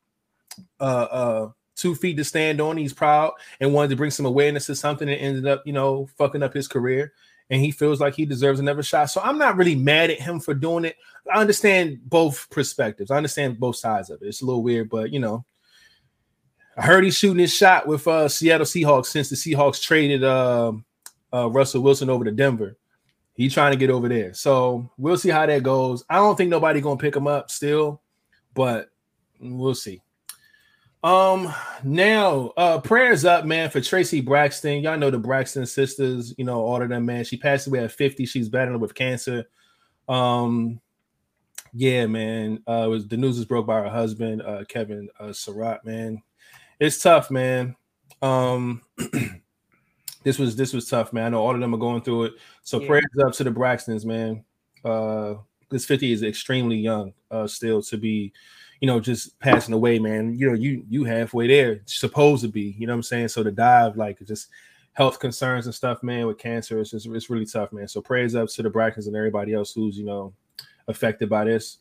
[0.79, 2.77] uh uh two feet to stand on.
[2.77, 6.09] He's proud and wanted to bring some awareness to something and ended up, you know,
[6.17, 7.13] fucking up his career.
[7.51, 9.11] And he feels like he deserves another shot.
[9.11, 10.95] So I'm not really mad at him for doing it.
[11.31, 13.11] I understand both perspectives.
[13.11, 14.29] I understand both sides of it.
[14.29, 15.45] It's a little weird, but you know,
[16.77, 20.73] I heard he's shooting his shot with uh Seattle Seahawks since the Seahawks traded uh,
[21.33, 22.77] uh Russell Wilson over to Denver.
[23.33, 24.33] He's trying to get over there.
[24.33, 26.03] So we'll see how that goes.
[26.09, 28.01] I don't think nobody gonna pick him up still,
[28.53, 28.89] but
[29.39, 30.01] we'll see.
[31.03, 31.53] Um,
[31.83, 34.81] now, uh, prayers up, man, for Tracy Braxton.
[34.81, 37.23] Y'all know the Braxton sisters, you know, all of them, man.
[37.23, 38.25] She passed away at 50.
[38.25, 39.45] She's battling with cancer.
[40.09, 40.81] Um,
[41.73, 42.63] yeah, man.
[42.65, 46.21] Uh, was the news was broke by her husband, uh, Kevin uh, Surratt, man.
[46.79, 47.75] It's tough, man.
[48.21, 48.81] Um,
[50.23, 51.25] this was this was tough, man.
[51.25, 52.33] I know all of them are going through it.
[52.63, 52.87] So yeah.
[52.87, 54.43] prayers up to the Braxtons, man.
[54.85, 55.35] Uh,
[55.69, 58.33] this 50 is extremely young, uh, still to be
[58.79, 60.37] you know, just passing away, man.
[60.37, 62.75] You know, you you halfway there, supposed to be.
[62.77, 63.29] You know what I'm saying?
[63.29, 64.49] So to dive, like just
[64.93, 67.87] health concerns and stuff, man, with cancer, it's just it's really tough, man.
[67.87, 70.33] So praise up to the Braxtons and everybody else who's you know
[70.87, 71.79] affected by this.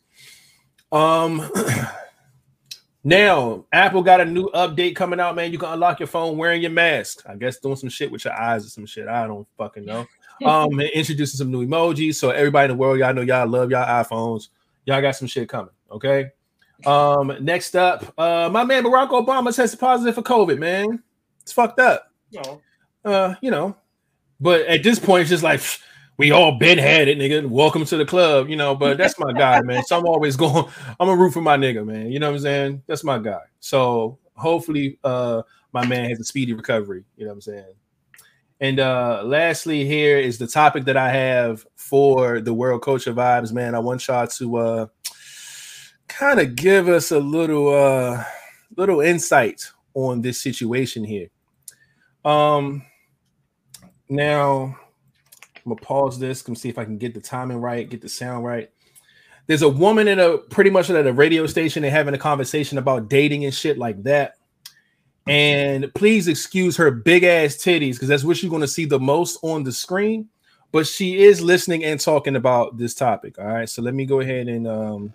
[0.92, 1.50] Um.
[3.06, 5.52] Now, Apple got a new update coming out, man.
[5.52, 7.22] You can unlock your phone wearing your mask.
[7.24, 9.06] I guess doing some shit with your eyes or some shit.
[9.06, 10.06] I don't fucking know.
[10.44, 12.16] Um, introducing some new emojis.
[12.16, 14.50] So everybody in the world, y'all know y'all love y'all iPhones.
[14.84, 15.70] Y'all got some shit coming.
[15.90, 16.30] Okay.
[16.84, 21.02] Um, next up, uh, my man Barack Obama tested positive for COVID, man.
[21.40, 22.12] It's fucked up.
[22.30, 22.60] No.
[23.02, 23.78] Uh, you know,
[24.38, 25.62] but at this point, it's just like
[26.18, 27.46] we all been had it, nigga.
[27.46, 28.74] Welcome to the club, you know.
[28.74, 29.82] But that's my guy, man.
[29.84, 30.66] So I'm always going,
[30.98, 32.10] I'm a root for my nigga, man.
[32.10, 32.82] You know what I'm saying?
[32.86, 33.42] That's my guy.
[33.60, 35.42] So hopefully, uh,
[35.72, 37.74] my man has a speedy recovery, you know what I'm saying?
[38.60, 43.52] And uh lastly, here is the topic that I have for the World Culture Vibes,
[43.52, 43.74] man.
[43.74, 44.86] I want y'all to uh
[46.08, 48.24] kind of give us a little uh
[48.76, 51.28] little insight on this situation here.
[52.24, 52.82] Um
[54.08, 54.78] now
[55.66, 56.42] I'm gonna pause this.
[56.42, 58.70] Come see if I can get the timing right, get the sound right.
[59.48, 61.82] There's a woman at a pretty much at a radio station.
[61.82, 64.36] They're having a conversation about dating and shit like that.
[65.26, 69.38] And please excuse her big ass titties because that's what you're to see the most
[69.42, 70.28] on the screen.
[70.70, 73.38] But she is listening and talking about this topic.
[73.38, 73.68] All right.
[73.68, 75.12] So let me go ahead and um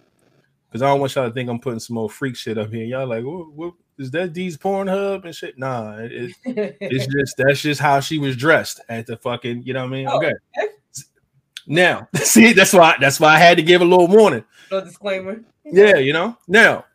[0.68, 2.86] because I don't want y'all to think I'm putting some more freak shit up here.
[2.86, 5.58] Y'all like, what, what is that D's Pornhub and shit?
[5.58, 9.74] Nah, it, it, it's just that's just how she was dressed at the fucking, you
[9.74, 10.08] know what I mean?
[10.08, 10.34] Oh, okay.
[11.68, 14.44] Now, see, that's why that's why I had to give a little warning.
[14.72, 15.42] no disclaimer.
[15.64, 16.38] Yeah, you know.
[16.48, 16.86] Now,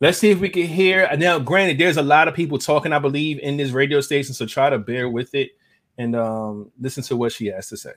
[0.00, 1.08] let's see if we can hear.
[1.16, 4.46] Now, granted, there's a lot of people talking, I believe, in this radio station, so
[4.46, 5.50] try to bear with it
[5.98, 7.92] and um listen to what she has to say.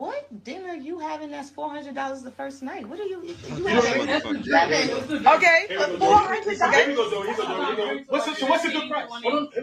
[0.00, 2.88] What dinner you having that's four hundred dollars the first night?
[2.88, 3.22] What are you?
[3.22, 5.26] You having motherfucker.
[5.36, 5.76] Okay.
[5.98, 8.06] four hundred dollars?
[8.08, 9.10] What's the, so what's the good price?
[9.10, 9.60] Hold two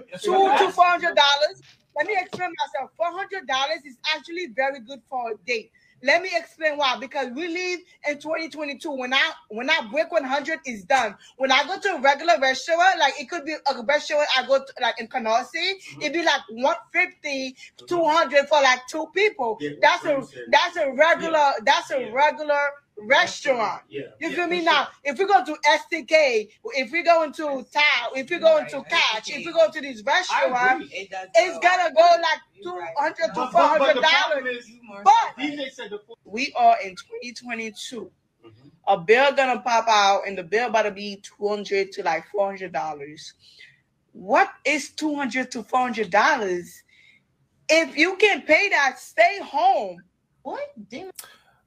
[0.59, 1.63] to four hundred dollars.
[1.95, 2.91] Let me explain myself.
[2.97, 5.71] Four hundred dollars is actually very good for a date.
[6.03, 6.97] Let me explain why.
[6.99, 8.91] Because we live in 2022.
[8.91, 11.15] When I when I break 100, is done.
[11.37, 14.59] When I go to a regular restaurant, like it could be a restaurant I go
[14.59, 16.01] to, like in Canarsie, mm-hmm.
[16.01, 17.55] it'd be like 150,
[17.87, 19.57] 200 for like two people.
[19.59, 22.11] Yeah, That's a that's a regular that's a Yeah.
[22.11, 22.59] regular
[22.99, 23.81] restaurant.
[23.89, 24.01] Yeah.
[24.19, 24.87] You yeah, feel me for now?
[25.03, 29.29] If we go to STK, if we go into Tao, if we go into Catch,
[29.29, 33.33] if we go to this restaurant, It does it's gonna go like two hundred to
[33.35, 34.65] But, four but, but hundred the problem dollars.
[34.65, 34.71] is,
[35.03, 38.11] But DJ said the we are in 2022.
[38.45, 38.51] Mhm.
[38.87, 42.71] A bill gonna pop out, and the bill about to be 200 to like 400
[42.71, 43.33] dollars.
[44.13, 46.83] What is 200 to 400 dollars?
[47.69, 50.01] If you can pay that, stay home.
[50.41, 51.11] What dinner?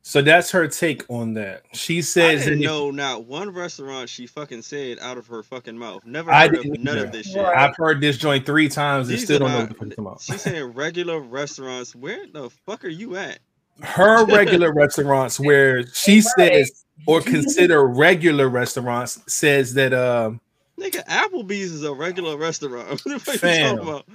[0.03, 1.63] So that's her take on that.
[1.73, 5.43] She says that didn't if- know not one restaurant she fucking said out of her
[5.43, 6.05] fucking mouth.
[6.07, 7.07] Never heard of none either.
[7.07, 7.45] of this shit.
[7.45, 10.07] I've heard this joint three times and still don't know what the fuck you're talking
[10.07, 10.21] about.
[10.23, 11.95] She's saying regular restaurants.
[11.95, 13.39] Where the fuck are you at?
[13.83, 20.41] her regular restaurants where she says or consider regular restaurants says that um
[20.79, 22.89] Nigga, Applebee's is a regular restaurant.
[23.05, 24.07] What the fuck you talking about?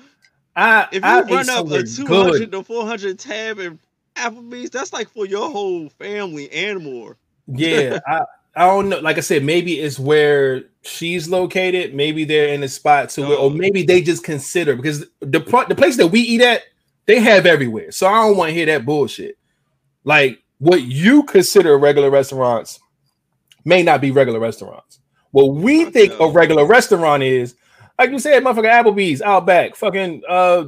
[0.56, 3.80] I If you I run up somewhere a 200 to 400 tab in
[4.16, 7.18] Applebee's, that's like for your whole family and more.
[7.48, 8.22] Yeah, I
[8.56, 9.00] I don't know.
[9.00, 11.94] Like I said, maybe it's where she's located.
[11.94, 13.50] Maybe they're in a spot to where, or Oh.
[13.50, 16.64] maybe they just consider because the the place that we eat at,
[17.06, 17.92] they have everywhere.
[17.92, 19.38] So I don't want to hear that bullshit.
[20.06, 22.80] Like what you consider regular restaurants
[23.66, 25.00] may not be regular restaurants.
[25.32, 27.56] What we think a regular restaurant is,
[28.00, 30.66] like you said, motherfucker, Applebee's, Outback, fucking uh,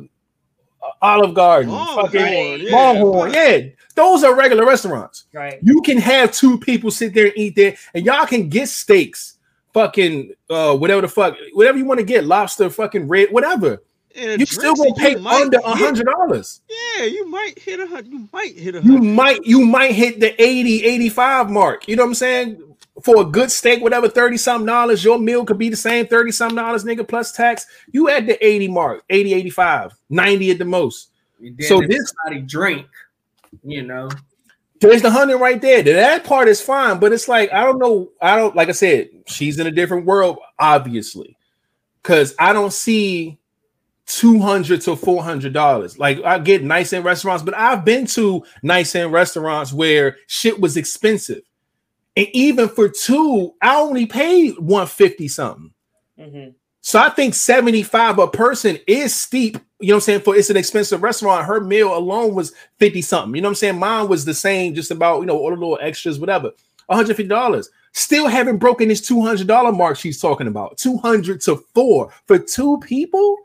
[1.02, 3.36] Olive Garden, Longhorn, fucking yeah, Longhorn, fuck.
[3.36, 3.60] yeah,
[3.95, 5.26] those are regular restaurants.
[5.34, 5.60] Right.
[5.62, 9.38] You can have two people sit there and eat there, and y'all can get steaks,
[9.74, 13.84] fucking uh, whatever the fuck, whatever you want to get, lobster, fucking red, whatever.
[14.16, 16.62] And You still gonna pay under a hundred dollars.
[16.98, 18.08] Yeah, you might hit a hundred.
[18.08, 19.04] You might hit a hundred.
[19.04, 21.88] You might, you might hit the 80, 85 mark.
[21.88, 22.64] You know what I'm saying?
[23.03, 26.32] For a good steak, whatever, 30 something dollars, your meal could be the same 30
[26.32, 27.65] something dollars, nigga, plus tax.
[27.91, 31.11] You at the 80 mark, 80, 85, 90 at the most.
[31.68, 32.88] So this- somebody drink,
[33.64, 34.10] you know.
[34.80, 35.82] There's the hundred right there.
[35.82, 38.11] That part is fine, but it's like I don't know.
[38.22, 41.36] I don't like I said, she's in a different world, obviously,
[42.03, 43.40] because I don't see
[44.06, 45.98] two hundred to four hundred dollars.
[45.98, 50.60] Like I get nice in restaurants, but I've been to nice in restaurants where shit
[50.60, 51.41] was expensive,
[52.18, 55.72] and even for two, I only paid one fifty something.
[56.19, 56.56] Mhm.
[56.81, 59.57] So I think 75 a person is steep.
[59.80, 60.22] You know what I'm saying?
[60.22, 61.45] For it's an expensive restaurant.
[61.45, 63.35] Her meal alone was 50 something.
[63.35, 63.77] You know what I'm saying?
[63.77, 66.52] Mine was the same, just about, you know, all the little extras, whatever.
[66.89, 67.69] $150.
[67.91, 70.77] Still haven't broken this $200 mark she's talking about.
[70.77, 73.35] 200 to four for two people?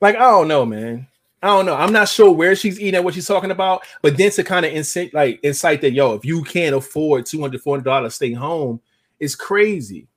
[0.00, 1.06] Like, I don't know, man.
[1.44, 1.74] I don't know.
[1.76, 4.64] I'm not sure where she's eating at, what she's talking about, but then to kind
[4.64, 8.80] of incite, like, incite that, yo, if you can't afford $200, $400, stay home,
[9.20, 10.08] it's crazy.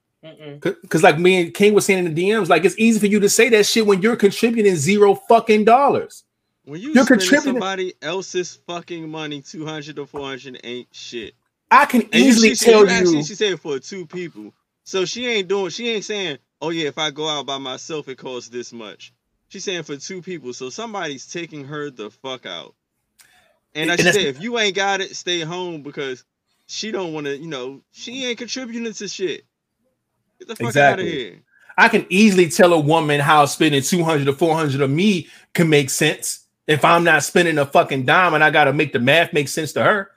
[0.81, 3.19] Because, like me and King was saying in the DMs, like it's easy for you
[3.19, 6.23] to say that shit when you're contributing zero fucking dollars.
[6.65, 11.33] When you You're contributing- somebody else's fucking money, two hundred to four hundred ain't shit.
[11.71, 13.23] I can And easily she, said- tell actually, you.
[13.23, 14.53] she said for two people.
[14.83, 15.69] So she ain't doing.
[15.69, 19.13] She ain't saying, "Oh yeah, if I go out by myself, it costs this much."
[19.49, 20.53] She's saying for two people.
[20.53, 22.75] So somebody's taking her the fuck out.
[23.75, 26.23] And And that's- said, if you ain't got it, stay home because
[26.67, 27.37] she don't want to.
[27.37, 29.45] You know, she ain't contributing to shit.
[30.39, 31.41] Get the fuck out of here.
[31.77, 35.89] I can easily tell a woman how spending 200 to 400 of me can make
[35.91, 39.31] sense if I'm not spending a fucking dime and I got to make the math
[39.31, 40.11] make sense to her.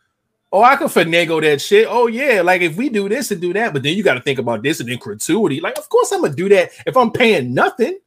[0.52, 1.86] Oh, I can finagle that shit.
[1.88, 2.40] Oh, yeah.
[2.40, 4.62] Like if we do this and do that, but then you got to think about
[4.62, 5.60] this and then gratuity.
[5.60, 7.98] Like, of course, I'm going to do that if I'm paying nothing.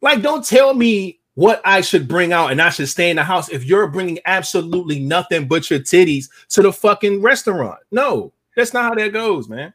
[0.00, 3.22] Like, don't tell me what I should bring out and I should stay in the
[3.22, 7.78] house if you're bringing absolutely nothing but your titties to the fucking restaurant.
[7.90, 9.72] No, that's not how that goes, man.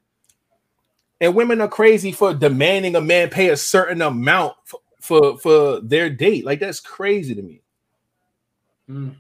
[1.22, 5.80] And women are crazy for demanding a man pay a certain amount for for, for
[5.82, 6.46] their date.
[6.46, 7.62] Like that's crazy to me.
[8.90, 9.16] Mm.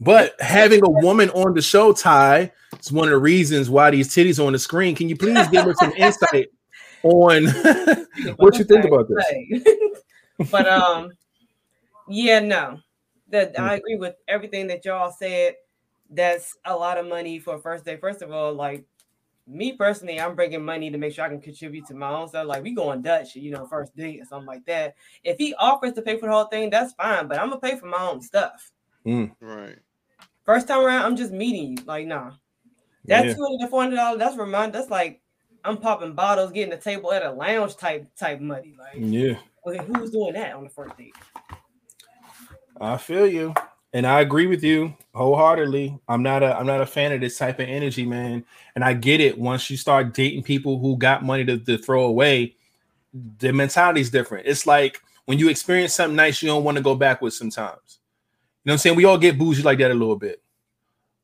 [0.00, 4.08] But having a woman on the show, Ty, is one of the reasons why these
[4.08, 4.94] titties are on the screen.
[4.94, 6.48] Can you please give us some insight
[7.02, 7.46] on
[8.36, 10.02] what you think about this?
[10.38, 10.50] This?
[10.50, 11.10] but um,
[12.08, 12.78] yeah, no,
[13.30, 13.62] that Hmm.
[13.64, 15.54] I agree with everything that y'all said.
[16.10, 17.96] That's a lot of money for a first day.
[17.96, 18.84] First of all, like
[19.46, 22.46] me personally, I'm bringing money to make sure I can contribute to my own stuff.
[22.46, 24.94] Like we going Dutch, you know, first date or something like that.
[25.22, 27.26] If he offers to pay for the whole thing, that's fine.
[27.26, 28.70] But I'm gonna pay for my own stuff.
[29.40, 29.78] Right.
[30.44, 31.84] First time around, I'm just meeting you.
[31.84, 32.32] Like, nah.
[33.06, 33.34] That's Yeah.
[33.34, 34.18] two hundred to four hundred dollars.
[34.18, 34.72] That's remind.
[34.72, 35.20] That's like
[35.64, 38.74] I'm popping bottles, getting a table at a lounge type type money.
[38.78, 39.38] Like, Yeah.
[39.64, 41.14] Well, who's doing that on the first date?
[42.80, 43.54] I feel you,
[43.92, 45.98] and I agree with you wholeheartedly.
[46.08, 48.44] I'm not a I'm not a fan of this type of energy, man.
[48.74, 49.38] And I get it.
[49.38, 52.56] Once you start dating people who got money to, to throw away,
[53.38, 54.46] the mentality is different.
[54.46, 58.00] It's like when you experience something nice, you don't want to go backwards sometimes.
[58.64, 58.96] You know what I'm saying?
[58.96, 60.42] We all get bougie like that a little bit.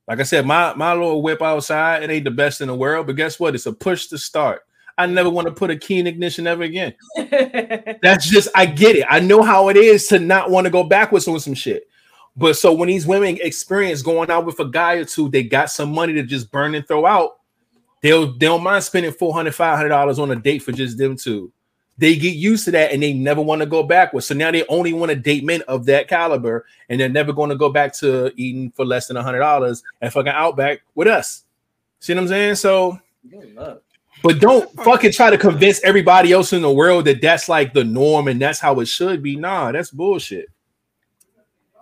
[0.06, 3.06] Like I said, my my little whip outside, it ain't the best in the world,
[3.06, 3.54] but guess what?
[3.54, 4.62] It's a push to start.
[5.00, 6.94] I never want to put a key in ignition ever again.
[8.02, 9.06] That's just I get it.
[9.08, 11.88] I know how it is to not want to go backwards on some shit.
[12.36, 15.70] But so when these women experience going out with a guy or two, they got
[15.70, 17.38] some money to just burn and throw out.
[18.02, 21.52] They'll they don't mind spending 400 500 dollars on a date for just them two.
[21.98, 24.26] They get used to that and they never want to go backwards.
[24.26, 27.50] So now they only want to date men of that caliber, and they're never going
[27.50, 31.08] to go back to eating for less than a hundred dollars and fucking outback with
[31.08, 31.44] us.
[32.00, 32.54] See what I'm saying?
[32.54, 32.98] So
[33.28, 33.82] Good luck.
[34.22, 37.84] But don't fucking try to convince everybody else in the world that that's like the
[37.84, 39.36] norm and that's how it should be.
[39.36, 40.48] Nah, that's bullshit.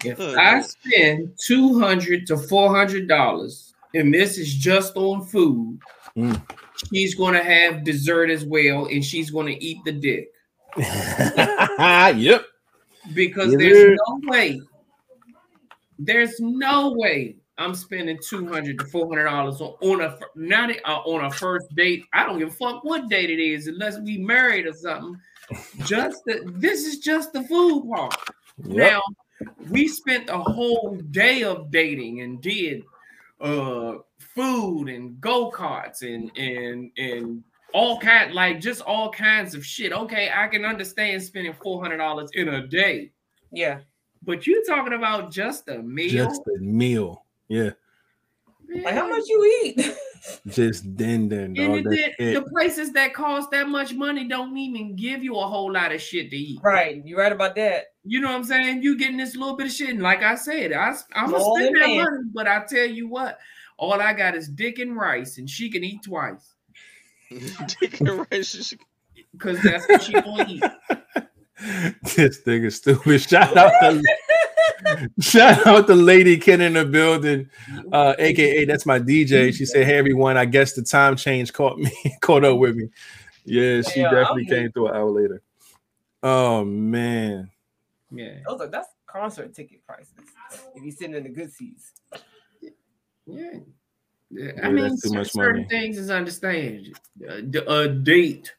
[0.04, 5.78] If I spend two hundred to four hundred dollars, and this is just on food,
[6.16, 6.40] Mm.
[6.92, 10.28] she's gonna have dessert as well, and she's gonna eat the dick
[12.16, 12.44] yep.
[13.14, 13.58] because Yeah.
[13.58, 14.60] there's no way,
[15.98, 20.70] there's no way I'm spending two hundred to four hundred dollars on, on a not
[20.70, 22.04] a- uh, on a first date.
[22.12, 25.20] I don't give a fuck what date it is, unless we married or something.
[25.84, 28.14] Just the, this is just the food part.
[28.64, 28.76] Yep.
[28.76, 29.02] Now
[29.70, 32.82] we spent a whole day of dating and did
[33.40, 39.92] uh food and go-karts and and and all kind like just all kinds of shit.
[39.92, 43.10] Okay, I can understand spending four hundred dollars in a day,
[43.52, 43.80] Yeah.
[44.24, 46.26] but you're talking about just a meal?
[46.26, 47.24] Just a meal.
[47.48, 47.70] Yeah.
[48.84, 49.94] Like how much you eat?
[50.48, 51.94] Just then then And dog.
[51.94, 52.44] it That's it.
[52.44, 56.02] the places that cost that much money don't even give you a whole lot of
[56.02, 56.60] shit to eat.
[56.62, 57.00] right.
[57.04, 57.84] You right about that.
[58.04, 58.82] You know what I'm saying?
[58.82, 59.90] You getting this little bit of shit.
[59.90, 62.04] And like I said, I, I'm gonna spend that man.
[62.04, 63.38] money, but I tell you what,
[63.78, 66.52] all I got is dick and rice, and she can eat twice
[67.80, 68.74] Dick and rice.
[69.32, 70.62] because that's what she gonna eat.
[72.16, 73.20] this thing is stupid.
[73.20, 74.02] Shout out to
[75.20, 77.48] shout out to Lady Ken in the building,
[77.92, 79.52] uh, aka that's my DJ.
[79.54, 81.90] She said, Hey everyone, I guess the time change caught me,
[82.20, 82.88] caught up with me.
[83.44, 85.42] Yeah, she Yeah, definitely I'm- came through an hour later.
[86.22, 87.50] Oh man.
[88.10, 90.14] Yeah, Those are that's concert ticket prices.
[90.74, 91.92] If you sitting in the good seats.
[92.60, 92.70] yeah.
[93.26, 93.50] Yeah,
[94.30, 95.68] Yeah, I mean, too much certain money.
[95.68, 96.88] things is understand.
[97.66, 98.54] A date.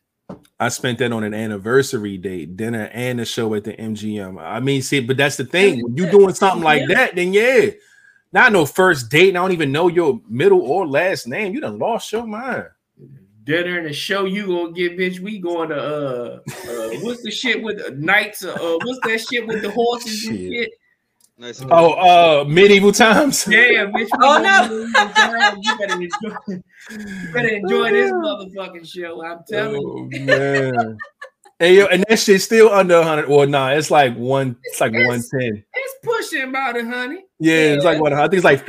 [0.59, 4.41] I spent that on an anniversary date, dinner, and a show at the MGM.
[4.41, 5.81] I mean, see, but that's the thing.
[5.81, 7.71] When you doing something like that, then yeah,
[8.31, 9.29] not no first date.
[9.29, 11.53] And I don't even know your middle or last name.
[11.53, 12.65] You done lost your mind.
[13.45, 15.19] Dinner and a show you gonna get, bitch.
[15.19, 18.43] We going to uh, uh what's the shit with the knights?
[18.43, 20.71] Uh, uh, what's that shit with the horses and Shit.
[21.39, 21.61] Shit?
[21.61, 21.65] Nice.
[21.69, 23.47] Oh, uh, medieval times.
[23.49, 24.07] Yeah, bitch.
[24.21, 26.35] Oh, gonna- You better enjoy,
[26.89, 29.23] you better enjoy this motherfucking show.
[29.23, 30.09] I'm telling you.
[30.13, 30.97] Oh man.
[31.59, 33.25] Hey yo, and that shit's still under 100.
[33.25, 35.63] Or nah, it's like one, it's like It's- 110.
[35.73, 37.25] It's pushing about it, honey.
[37.39, 38.65] Yeah, it's like what I think it's like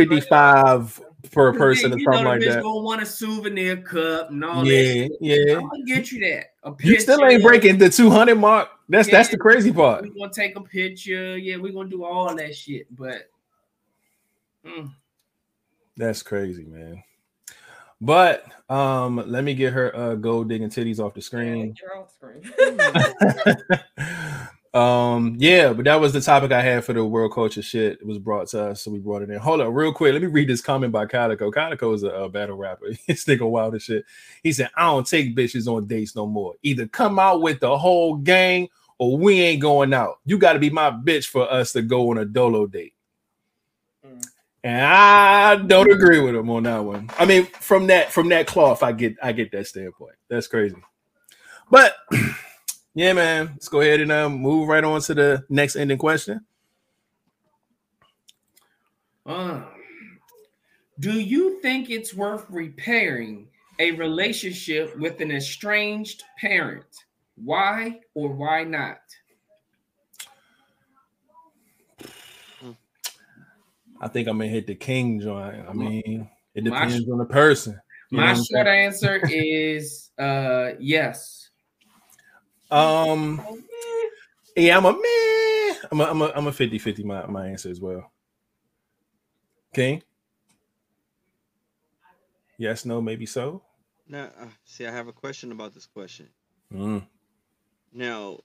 [1.23, 2.63] 55 per person or you something know like the bitch that.
[2.63, 5.19] gonna want a souvenir cup and all Yeah, that.
[5.21, 5.57] yeah.
[5.57, 6.55] I'm gonna get you that.
[6.65, 8.69] A You still ain't breaking the 200 mark.
[8.89, 10.03] That's that's the crazy part.
[10.03, 11.37] We're gonna take a picture.
[11.39, 12.87] Yeah, we're gonna do all that shit.
[12.95, 13.31] But
[14.67, 14.91] mm,
[15.97, 17.03] That's crazy, man.
[18.01, 21.75] But um, let me get her uh gold digging titties off the screen.
[21.81, 22.43] You're off screen.
[24.73, 27.99] um, yeah, but that was the topic I had for the world culture shit.
[28.01, 29.39] It was brought to us, so we brought it in.
[29.39, 30.13] Hold on, real quick.
[30.13, 31.51] Let me read this comment by Calicoe.
[31.51, 32.87] Calicoe is a, a battle rapper.
[33.07, 34.05] He's thinking wild as shit.
[34.45, 36.55] He said, I don't take bitches on dates no more.
[36.63, 38.69] Either come out with the whole gang
[38.99, 40.21] or we ain't going out.
[40.25, 42.95] You got to be my bitch for us to go on a dolo date.
[44.07, 44.23] Mm.
[44.63, 47.11] And I don't agree with him on that one.
[47.19, 50.17] I mean, from that from that cloth, I get I get that standpoint.
[50.29, 50.77] That's crazy.
[51.71, 51.97] But
[52.95, 56.45] yeah, man, let's go ahead and um, move right on to the next ending question.
[59.25, 59.63] Uh,
[60.99, 63.49] do you think it's worth repairing
[63.79, 66.85] a relationship with an estranged parent?
[67.37, 68.99] Why or why not?
[74.01, 75.69] I think I'm gonna hit the king joint.
[75.69, 77.79] I mean, it My depends on the person.
[78.11, 81.50] You My short answer is uh yes.
[82.71, 83.43] Um,
[84.57, 85.77] yeah, I'm a man.
[85.91, 88.11] I'm a, I'm a, I'm a 50 50 my, my answer as well.
[89.75, 90.03] King?
[92.59, 93.63] Yes, no, maybe so.
[94.09, 96.29] Now, uh, see, I have a question about this question.
[96.73, 97.07] Mm.
[97.93, 98.41] Now,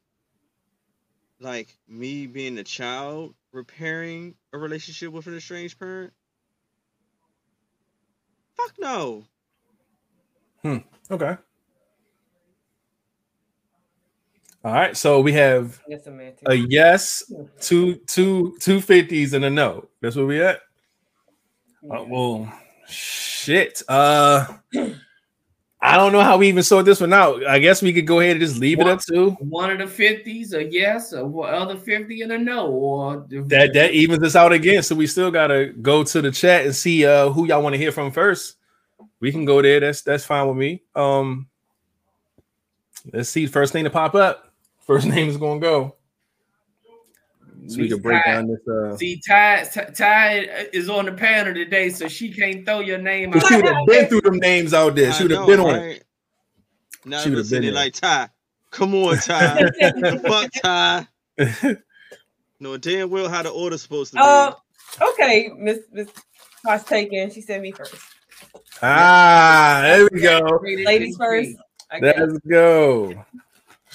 [1.39, 6.13] like me being a child repairing a relationship with an estranged parent?
[8.55, 9.23] Fuck no.
[10.61, 10.77] Hmm.
[11.11, 11.37] Okay.
[14.65, 14.97] All right.
[14.97, 16.07] So we have Yes,
[16.47, 17.31] a yes,
[17.61, 19.87] two, two, two fifties, and a no.
[20.01, 20.59] That's where we at.
[21.87, 22.51] Uh, well,
[22.87, 23.83] shit.
[23.87, 24.47] Uh,
[25.81, 27.45] I don't know how we even sort this one out.
[27.45, 29.85] I guess we could go ahead and just leave it up to One of the
[29.85, 33.71] fifties, a yes, a wha- other fifty and a no, or that.
[33.75, 34.81] That evens us out again.
[34.81, 37.77] So we still gotta go to the chat and see uh who y'all want to
[37.77, 38.55] hear from first.
[39.19, 39.79] We can go there.
[39.79, 40.81] That's that's fine with me.
[40.95, 41.49] Um,
[43.13, 43.45] let's see.
[43.45, 44.44] First thing to pop up.
[44.85, 45.95] First name is gonna go.
[47.67, 48.59] So we can break Ty- down this.
[48.67, 50.33] Uh, See, Ty, Ty, Ty
[50.71, 53.47] is on the panel today, so she can't throw your name out.
[53.47, 55.11] she would have been through them names out there.
[55.13, 55.79] She would have know, been on it.
[55.79, 56.03] right?
[57.05, 57.81] Now She would've been there there.
[57.83, 58.29] like Ty.
[58.69, 59.69] Come on, Ty.
[60.27, 61.07] fuck, Ty.
[62.57, 64.21] No, damn well how the order's supposed to be.
[64.23, 64.53] Uh,
[65.11, 66.07] okay, Miss Miss
[66.65, 67.29] Tosh taken.
[67.29, 67.95] She sent me first.
[68.81, 70.39] Ah, there we go.
[70.63, 71.57] Ladies first.
[71.93, 72.13] Okay.
[72.17, 73.25] Let's go.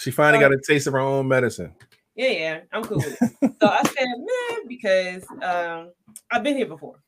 [0.00, 1.74] She finally got a taste of her own medicine.
[2.14, 3.54] Yeah, yeah, I'm cool with it.
[3.60, 5.90] so I said, man, because um,
[6.30, 7.02] I've been here before,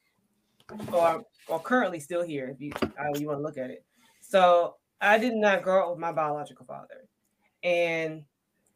[0.92, 3.84] or or currently still here, if you how you want to look at it.
[4.20, 7.08] So I did not grow up with my biological father,
[7.62, 8.24] and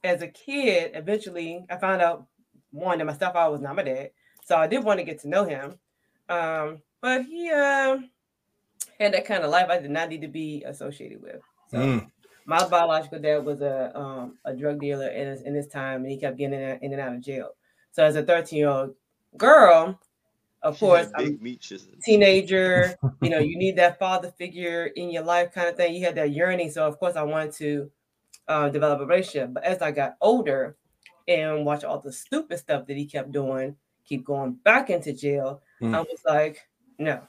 [0.02, 2.26] as a kid, eventually I found out
[2.70, 4.10] one that my stepfather was not my dad.
[4.44, 5.78] So I did want to get to know him,
[6.28, 7.98] um, but he uh,
[8.98, 11.43] had that kind of life I did not need to be associated with.
[11.70, 12.10] So Mm.
[12.47, 16.10] My biological dad was a um, a drug dealer in his, in his time, and
[16.10, 17.51] he kept getting in, and- in and out of jail.
[17.93, 18.94] So as a 13 year old
[19.36, 19.98] girl,
[20.62, 21.62] of She course, had I'm meat
[22.05, 22.97] teenager.
[23.23, 25.94] you know, you need that father figure in your life, kind of thing.
[25.94, 27.90] You had that yearning, so of course, I wanted to
[28.48, 29.52] uh, develop a relationship.
[29.55, 30.77] But as I got older
[31.28, 35.62] and watched all the stupid stuff that he kept doing, keep going back into jail,
[35.82, 35.94] Mm.
[35.94, 36.66] I was like,
[36.98, 37.20] no.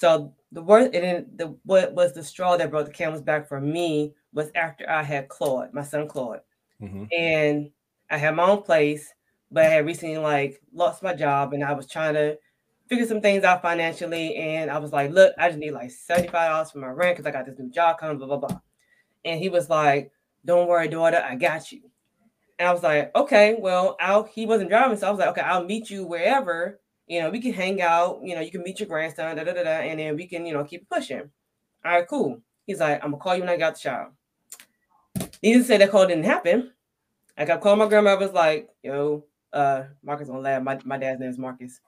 [0.00, 3.46] So the worst, and then the what was the straw that brought the camel's back
[3.46, 6.40] for me was after I had Claude, my son Claude,
[6.80, 7.06] Mhm.
[7.12, 7.70] and
[8.10, 9.12] I had my own place,
[9.50, 12.38] but I had recently like lost my job, and I was trying to
[12.88, 16.28] figure some things out financially, and I was like, look, I just need like seventy
[16.28, 18.60] five dollars for my rent because I got this new job coming, blah blah blah,
[19.26, 20.12] and he was like,
[20.46, 21.82] don't worry, daughter, I got you.
[22.58, 25.42] And I was like, okay, well, I'll, he wasn't driving, so I was like, okay,
[25.42, 26.80] I'll meet you wherever.
[27.10, 28.20] You know, we can hang out.
[28.22, 30.46] You know, you can meet your grandson, da da da, da and then we can,
[30.46, 31.28] you know, keep pushing.
[31.84, 32.40] All right, cool.
[32.68, 34.12] He's like, I'm gonna call you when I got the shower.
[35.42, 36.70] Needless to say, that call didn't happen.
[37.36, 38.16] I got called my grandma.
[38.16, 40.62] Was like, yo, uh, Marcus gonna laugh.
[40.62, 41.80] My, my dad's name is Marcus.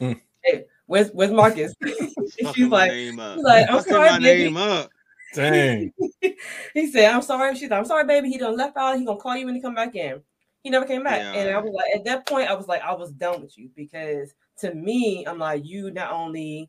[0.00, 0.20] Mm.
[0.44, 1.74] Hey, where's where's Marcus?
[2.54, 4.44] She's like, name she's like, I'm sorry, my baby.
[4.44, 4.90] name up.
[5.34, 5.92] Dang.
[6.74, 7.56] he said, I'm sorry.
[7.56, 8.28] She's like, I'm sorry, baby.
[8.28, 8.96] He done left out.
[8.96, 10.22] He gonna call you when he come back in.
[10.62, 11.20] He never came back.
[11.20, 11.32] Yeah.
[11.32, 13.70] And I was like, at that point, I was like, I was done with you
[13.74, 16.68] because to me, I'm like, you not only,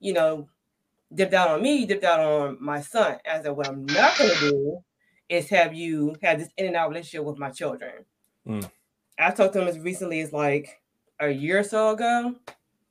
[0.00, 0.48] you know,
[1.14, 3.18] dipped out on me, you dipped out on my son.
[3.30, 4.82] I said, what I'm not gonna do
[5.28, 8.04] is have you have this in and out relationship with my children.
[8.46, 8.70] Mm.
[9.18, 10.80] I talked to him as recently as like
[11.20, 12.34] a year or so ago.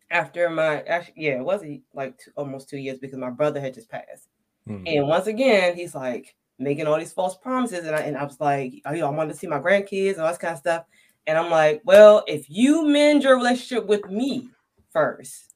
[0.10, 3.74] After my actually, yeah, it was like two, almost two years because my brother had
[3.74, 4.28] just passed.
[4.68, 4.84] Mm.
[4.86, 7.86] And once again, he's like making all these false promises.
[7.86, 10.14] And I, and I was like, oh, you know, I wanted to see my grandkids
[10.14, 10.86] and all this kind of stuff.
[11.28, 14.50] And I'm like, well, if you mend your relationship with me
[14.94, 15.54] first,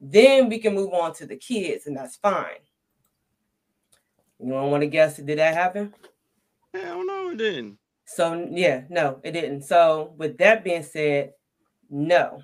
[0.00, 2.58] then we can move on to the kids, and that's fine.
[4.40, 5.94] You don't want to guess, did that happen?
[6.74, 7.78] Hell no, it didn't.
[8.06, 9.62] So, yeah, no, it didn't.
[9.62, 11.32] So, with that being said,
[11.88, 12.42] no.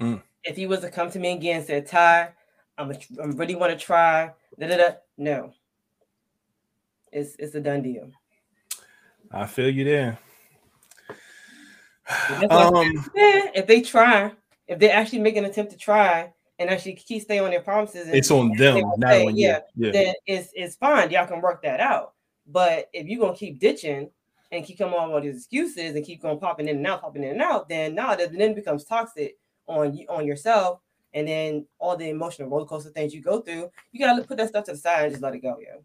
[0.00, 0.22] Mm.
[0.42, 2.30] If he was to come to me again and said, Ty,
[2.78, 5.52] I'm, a, I really want to try, da, da, da, no.
[7.12, 8.10] It's, it's a done deal.
[9.30, 10.18] I feel you there.
[12.50, 14.32] Um, Yeah, if they try,
[14.66, 18.06] if they actually make an attempt to try and actually keep staying on their promises,
[18.06, 19.48] and it's on them, not say, on you.
[19.48, 19.92] yeah, Yeah.
[19.92, 21.10] then it's it's fine.
[21.10, 22.14] Y'all can work that out.
[22.46, 24.10] But if you're gonna keep ditching
[24.52, 27.00] and keep coming up with all these excuses and keep going popping in and out,
[27.00, 30.80] popping in and out, then no, that then it becomes toxic on you on yourself.
[31.12, 34.48] And then all the emotional roller coaster things you go through, you gotta put that
[34.48, 35.82] stuff to the side and just let it go, yo.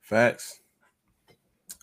[0.00, 0.60] Facts.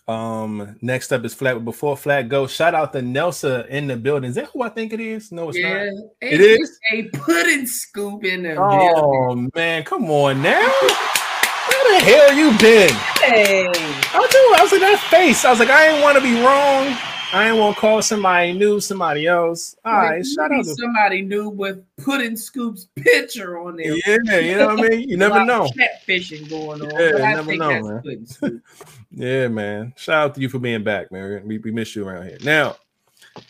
[0.06, 1.64] Um, next up is flat.
[1.64, 4.28] Before flat go, shout out to Nelsa in the building.
[4.30, 5.32] Is that who I think it is?
[5.32, 6.04] No, it's Yeah, not.
[6.20, 6.78] It is?
[6.92, 8.92] a pudding scoop in the building.
[8.96, 10.60] Oh man, come on now.
[10.60, 12.90] Where the hell you been?
[13.22, 15.44] Hey, I was, doing, I was like that face.
[15.46, 16.94] I was like, I didn't want to be wrong.
[17.32, 19.74] I didn't want to call somebody new, somebody else.
[19.84, 23.96] All Like, right, shout out to somebody new with pudding scoops picture on there.
[24.06, 25.08] yeah, you know what I mean.
[25.08, 25.66] You never know.
[25.76, 26.90] Catfishing going on.
[26.90, 28.00] Yeah, I never know,
[28.42, 28.62] man.
[29.16, 29.92] Yeah, man.
[29.96, 31.46] Shout out to you for being back, man.
[31.46, 32.38] We, we miss you around here.
[32.42, 32.76] Now,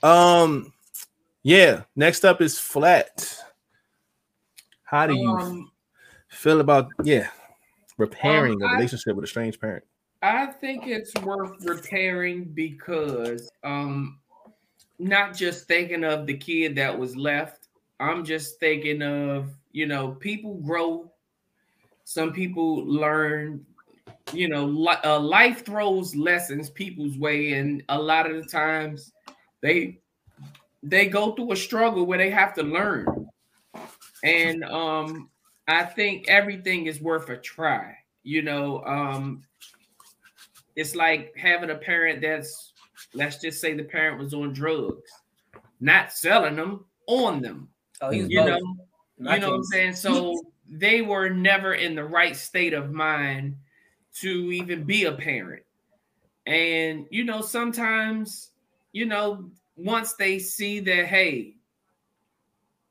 [0.03, 0.73] um,
[1.43, 1.83] yeah.
[1.97, 3.39] Next up is flat.
[4.83, 5.71] How do you Um,
[6.29, 7.29] feel about yeah
[7.97, 9.85] repairing Um, a I- relationship with a strange parent?
[10.23, 14.19] I think it's worth repairing because um
[14.99, 17.69] not just thinking of the kid that was left.
[18.01, 21.11] I'm just thinking of, you know, people grow.
[22.05, 23.67] Some people learn,
[24.33, 29.13] you know, li- uh, life throws lessons people's way and a lot of the times
[29.61, 30.01] they
[30.83, 33.29] they go through a struggle where they have to learn.
[34.23, 35.31] And um
[35.67, 37.97] I think everything is worth a try.
[38.23, 39.45] You know, um
[40.77, 42.73] it's like having a parent that's
[43.15, 45.11] let's just say the parent was on drugs
[45.81, 47.69] not selling them on them
[48.01, 48.49] oh, he's you both.
[48.49, 52.93] know you know what i'm saying so they were never in the right state of
[52.93, 53.57] mind
[54.21, 55.63] to even be a parent
[56.47, 58.51] and you know sometimes
[58.93, 61.55] you know once they see that hey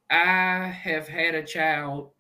[0.10, 2.12] i have had a child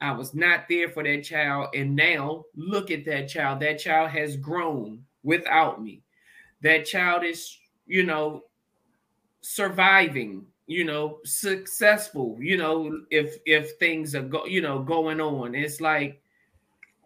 [0.00, 1.68] I was not there for that child.
[1.74, 3.60] And now look at that child.
[3.60, 6.02] That child has grown without me.
[6.62, 7.56] That child is,
[7.86, 8.44] you know,
[9.40, 15.54] surviving, you know, successful, you know, if if things are go, you know, going on.
[15.54, 16.20] It's like,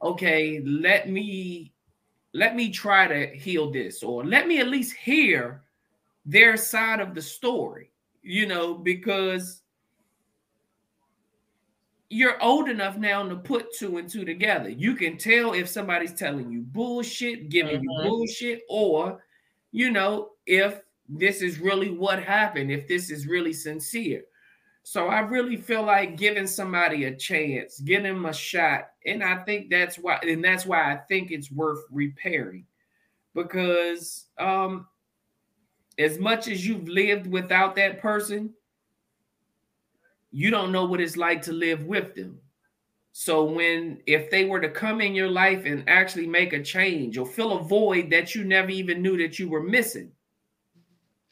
[0.03, 1.73] okay, let me
[2.33, 5.63] let me try to heal this, or let me at least hear
[6.25, 7.91] their side of the story,
[8.23, 9.63] you know, because
[12.09, 14.69] you're old enough now to put two and two together.
[14.69, 18.03] You can tell if somebody's telling you bullshit, giving you Mhm.
[18.03, 19.25] bullshit, or
[19.73, 24.25] you know, if this is really what happened, if this is really sincere.
[24.91, 28.89] So I really feel like giving somebody a chance, giving them a shot.
[29.07, 32.67] And I think that's why, and that's why I think it's worth repairing.
[33.33, 34.89] Because um
[35.97, 38.53] as much as you've lived without that person,
[40.33, 42.41] you don't know what it's like to live with them.
[43.13, 47.17] So when if they were to come in your life and actually make a change
[47.17, 50.11] or fill a void that you never even knew that you were missing.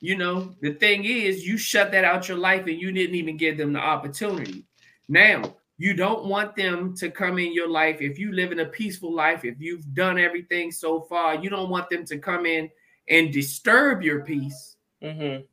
[0.01, 3.37] You know, the thing is you shut that out your life and you didn't even
[3.37, 4.65] give them the opportunity.
[5.09, 8.67] Now, you don't want them to come in your life if you live in a
[8.67, 12.71] peaceful life, if you've done everything so far, you don't want them to come in
[13.09, 15.45] and disturb your peace Mm-hmm.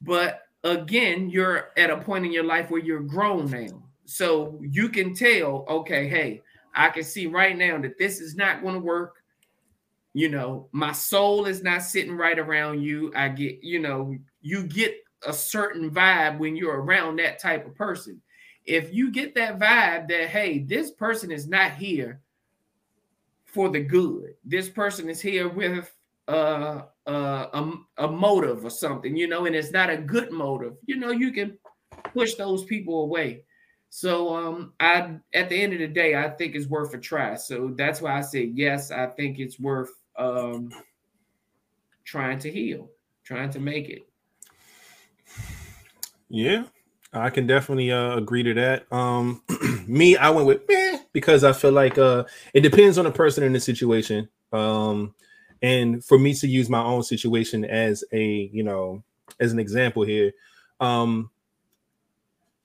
[0.00, 4.88] but again you're at a point in your life where you're grown now so you
[4.88, 6.42] can tell okay hey
[6.74, 9.19] i can see right now that this is not going to work
[10.12, 14.64] you know my soul is not sitting right around you i get you know you
[14.64, 14.94] get
[15.26, 18.20] a certain vibe when you're around that type of person
[18.64, 22.20] if you get that vibe that hey this person is not here
[23.44, 25.92] for the good this person is here with
[26.30, 30.76] uh, uh, a, a motive or something, you know, and it's not a good motive,
[30.86, 31.58] you know, you can
[32.14, 33.42] push those people away.
[33.88, 37.34] So um, I at the end of the day, I think it's worth a try.
[37.34, 40.70] So that's why I said yes, I think it's worth um
[42.04, 42.90] trying to heal,
[43.24, 44.02] trying to make it.
[46.28, 46.64] Yeah,
[47.12, 48.92] I can definitely uh, agree to that.
[48.92, 49.42] Um,
[49.88, 52.24] me, I went with meh because I feel like uh,
[52.54, 54.28] it depends on the person in the situation.
[54.52, 55.14] Um,
[55.62, 59.02] and for me to use my own situation as a you know
[59.38, 60.32] as an example here,
[60.80, 61.30] um,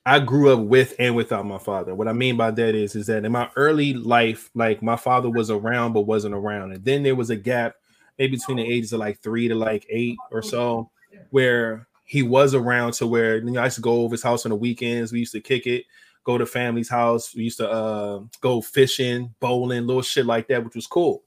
[0.06, 1.96] I grew up with and without my father.
[1.96, 5.30] What I mean by that is is that in my early life, like my father
[5.30, 7.76] was around but wasn't around, and then there was a gap
[8.20, 10.92] maybe between the ages of like three to like eight or so,
[11.32, 14.46] where he was around to where you know I used to go over his house
[14.46, 15.12] on the weekends.
[15.12, 15.86] We used to kick it,
[16.24, 17.34] go to family's house.
[17.36, 21.24] We used to uh, go fishing, bowling, little shit like that, which was cool.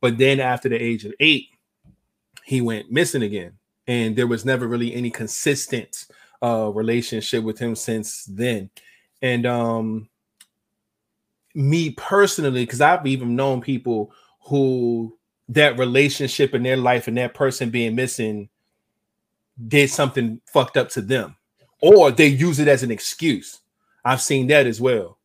[0.00, 1.48] But then after the age of eight,
[2.44, 3.58] he went missing again.
[3.86, 6.06] and there was never really any consistent
[6.42, 8.70] uh relationship with him since then.
[9.20, 10.08] And um
[11.54, 14.12] me personally, because I've even known people
[14.44, 15.16] who
[15.48, 18.48] that relationship in their life and that person being missing
[19.68, 21.36] did something fucked up to them,
[21.80, 23.60] or they use it as an excuse.
[24.04, 25.18] I've seen that as well.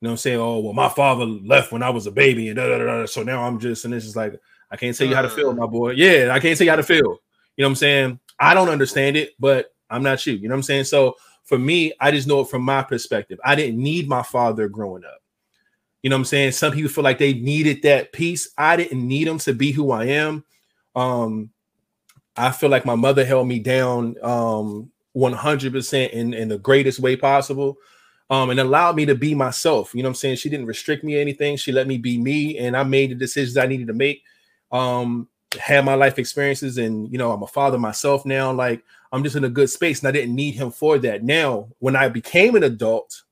[0.00, 0.38] You know what I'm saying?
[0.38, 3.22] Oh, well, my father left when I was a baby, and da, da, da, so
[3.22, 4.38] now I'm just, and it's just like,
[4.70, 5.92] I can't tell you how to feel, my boy.
[5.92, 6.98] Yeah, I can't tell you how to feel.
[6.98, 7.18] You know
[7.56, 8.20] what I'm saying?
[8.38, 10.34] I don't understand it, but I'm not you.
[10.34, 10.84] You know what I'm saying?
[10.84, 13.38] So for me, I just know it from my perspective.
[13.44, 15.22] I didn't need my father growing up.
[16.02, 16.52] You know what I'm saying?
[16.52, 18.50] Some people feel like they needed that piece.
[18.56, 20.44] I didn't need them to be who I am.
[20.94, 21.50] Um,
[22.36, 27.16] I feel like my mother held me down um 100% in, in the greatest way
[27.16, 27.76] possible.
[28.30, 29.94] Um, and allowed me to be myself.
[29.94, 30.36] You know what I'm saying?
[30.36, 31.56] She didn't restrict me anything.
[31.56, 34.22] She let me be me, and I made the decisions I needed to make.
[34.70, 35.28] Um,
[35.58, 38.52] had my life experiences, and you know, I'm a father myself now.
[38.52, 41.24] Like I'm just in a good space, and I didn't need him for that.
[41.24, 43.22] Now, when I became an adult,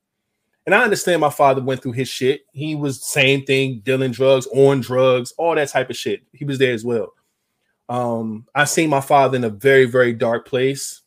[0.67, 2.45] and I understand my father went through his shit.
[2.53, 6.23] He was same thing, dealing drugs, on drugs, all that type of shit.
[6.33, 7.13] He was there as well.
[7.89, 11.03] Um, I seen my father in a very, very dark place.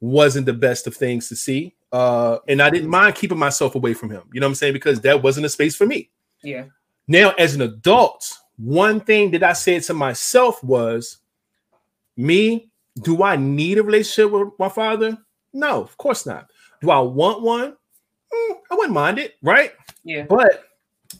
[0.00, 1.76] Wasn't the best of things to see.
[1.92, 4.22] Uh, and I didn't mind keeping myself away from him.
[4.32, 4.72] You know what I'm saying?
[4.72, 6.10] Because that wasn't a space for me.
[6.42, 6.64] Yeah.
[7.06, 11.18] Now, as an adult, one thing that I said to myself was,
[12.16, 15.16] me, do I need a relationship with my father?
[15.52, 16.50] No, of course not.
[16.80, 17.70] Do I want one?
[18.34, 19.72] Mm, I wouldn't mind it, right?
[20.04, 20.26] Yeah.
[20.28, 20.64] But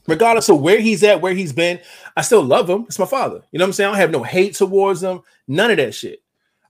[0.06, 1.80] regardless of where he's at, where he's been,
[2.16, 2.84] I still love him.
[2.88, 3.42] It's my father.
[3.52, 3.88] You know what I'm saying?
[3.88, 6.22] I don't have no hate towards him, none of that shit.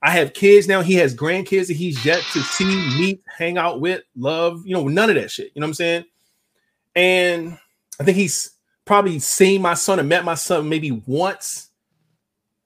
[0.03, 0.83] I have kids now.
[0.83, 2.65] He has grandkids that he's yet to see,
[2.99, 5.53] meet, hang out with, love, you know, none of that shit.
[5.55, 6.05] You know what I'm saying?
[6.97, 7.59] And
[8.01, 8.51] I think he's
[8.85, 11.70] probably seen my son and met my son maybe once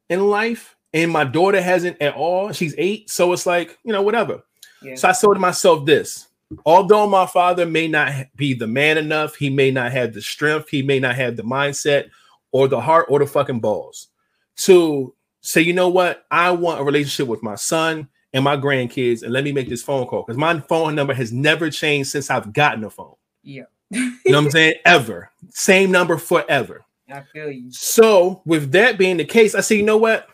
[0.08, 0.75] in life.
[0.96, 2.52] And my daughter hasn't at all.
[2.52, 3.10] She's eight.
[3.10, 4.42] So it's like, you know, whatever.
[4.80, 4.94] Yeah.
[4.94, 6.28] So I told to myself this
[6.64, 10.70] although my father may not be the man enough, he may not have the strength,
[10.70, 12.08] he may not have the mindset
[12.50, 14.08] or the heart or the fucking balls
[14.56, 19.22] to say, you know what, I want a relationship with my son and my grandkids,
[19.22, 22.30] and let me make this phone call because my phone number has never changed since
[22.30, 23.16] I've gotten a phone.
[23.42, 23.64] Yeah.
[23.90, 24.74] You know what I'm saying?
[24.86, 25.30] Ever.
[25.50, 26.84] Same number forever.
[27.12, 27.70] I feel you.
[27.70, 30.28] So, with that being the case, I say, you know what?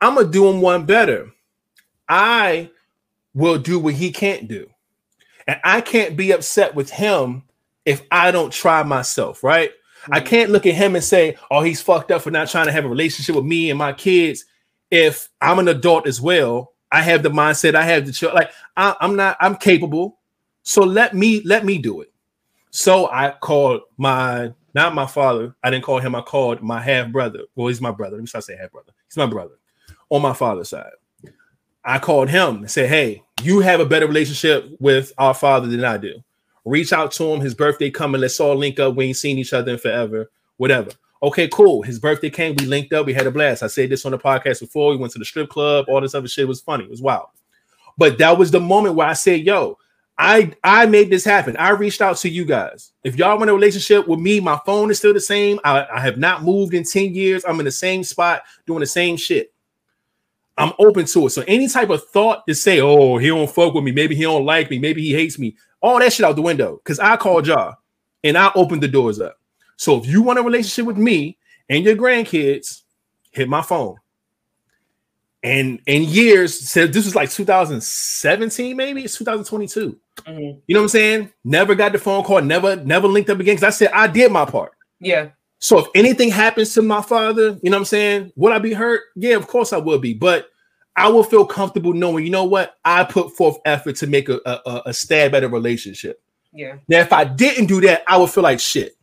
[0.00, 1.30] I'm gonna do him one better.
[2.08, 2.70] I
[3.34, 4.68] will do what he can't do.
[5.46, 7.44] And I can't be upset with him
[7.84, 9.70] if I don't try myself, right?
[10.10, 12.72] I can't look at him and say, oh, he's fucked up for not trying to
[12.72, 14.44] have a relationship with me and my kids.
[14.90, 18.34] If I'm an adult as well, I have the mindset, I have the chill.
[18.34, 20.18] Like I, I'm not, I'm capable.
[20.62, 22.12] So let me let me do it.
[22.70, 25.54] So I called my not my father.
[25.62, 26.14] I didn't call him.
[26.14, 27.40] I called my half brother.
[27.54, 28.16] Well, he's my brother.
[28.16, 28.92] Let me start saying half brother.
[29.06, 29.59] He's my brother
[30.10, 30.90] on my father's side.
[31.84, 35.84] I called him and said, "Hey, you have a better relationship with our father than
[35.84, 36.22] I do.
[36.64, 37.40] Reach out to him.
[37.40, 38.20] His birthday coming.
[38.20, 38.94] Let's all link up.
[38.94, 40.30] We ain't seen each other in forever.
[40.58, 40.90] Whatever.
[41.22, 41.82] Okay, cool.
[41.82, 42.54] His birthday came.
[42.56, 43.06] We linked up.
[43.06, 43.62] We had a blast.
[43.62, 44.90] I said this on the podcast before.
[44.90, 45.86] We went to the strip club.
[45.88, 46.84] All this other shit was funny.
[46.84, 47.28] It was wild.
[47.96, 49.78] But that was the moment where I said, "Yo,
[50.20, 51.56] I I made this happen.
[51.56, 52.92] I reached out to you guys.
[53.04, 55.58] If y'all want a relationship with me, my phone is still the same.
[55.64, 57.42] I, I have not moved in 10 years.
[57.48, 59.49] I'm in the same spot doing the same shit.
[60.58, 61.30] I'm open to it.
[61.30, 64.22] So any type of thought to say, oh, he don't fuck with me, maybe he
[64.22, 66.76] don't like me, maybe he hates me, all that shit out the window.
[66.76, 67.76] Because I called y'all
[68.22, 69.38] and I opened the doors up.
[69.76, 72.82] So if you want a relationship with me and your grandkids,
[73.30, 73.96] hit my phone.
[75.42, 79.98] And in years, said this was like 2017, maybe it's 2022.
[80.26, 80.60] Mhm.
[80.66, 81.32] You know what I'm saying?
[81.44, 83.54] Never got the phone call, never, never linked up again.
[83.54, 84.72] Because I said I did my part.
[84.98, 85.30] Yeah.
[85.60, 88.32] So if anything happens to my father, you know what I'm saying?
[88.36, 89.02] Would I be hurt?
[89.14, 90.14] Yeah, of course I would be.
[90.14, 90.48] But
[90.96, 92.78] I will feel comfortable knowing, you know what?
[92.84, 96.20] I put forth effort to make a, a, a stab at a relationship.
[96.52, 96.76] Yeah.
[96.88, 98.96] Now, if I didn't do that, I would feel like shit.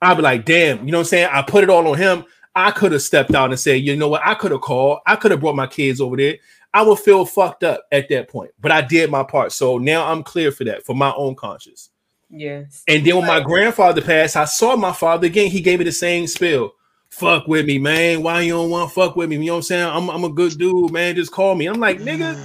[0.00, 1.28] I'd be like, damn, you know what I'm saying?
[1.32, 2.24] I put it all on him.
[2.54, 4.22] I could have stepped out and said, you know what?
[4.24, 5.00] I could have called.
[5.06, 6.36] I could have brought my kids over there.
[6.72, 8.50] I would feel fucked up at that point.
[8.60, 9.52] But I did my part.
[9.52, 11.90] So now I'm clear for that, for my own conscience.
[12.30, 12.64] Yeah.
[12.88, 15.50] And then when my grandfather passed, I saw my father again.
[15.50, 16.74] He gave me the same spill.
[17.10, 18.22] Fuck with me, man.
[18.22, 19.36] Why you don't want to fuck with me?
[19.36, 19.88] You know what I'm saying?
[19.88, 21.14] I'm, I'm a good dude, man.
[21.14, 21.66] Just call me.
[21.66, 22.36] I'm like, nigga,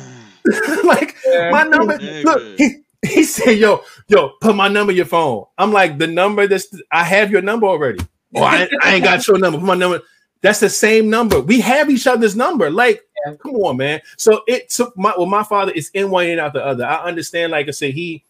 [0.84, 1.16] like
[1.52, 1.98] my number.
[2.24, 5.46] Look, he, he said, yo, yo, put my number in your phone.
[5.58, 8.00] I'm like, the number that's I have your number already.
[8.36, 9.58] Oh, I, ain't- I ain't got your number.
[9.58, 10.02] Put my number.
[10.42, 11.42] That's the same number.
[11.42, 12.70] We have each other's number.
[12.70, 13.02] Like,
[13.42, 14.02] come on, man.
[14.18, 16.86] So it took my well, my father is in one and out the other.
[16.86, 18.24] I understand, like I said, he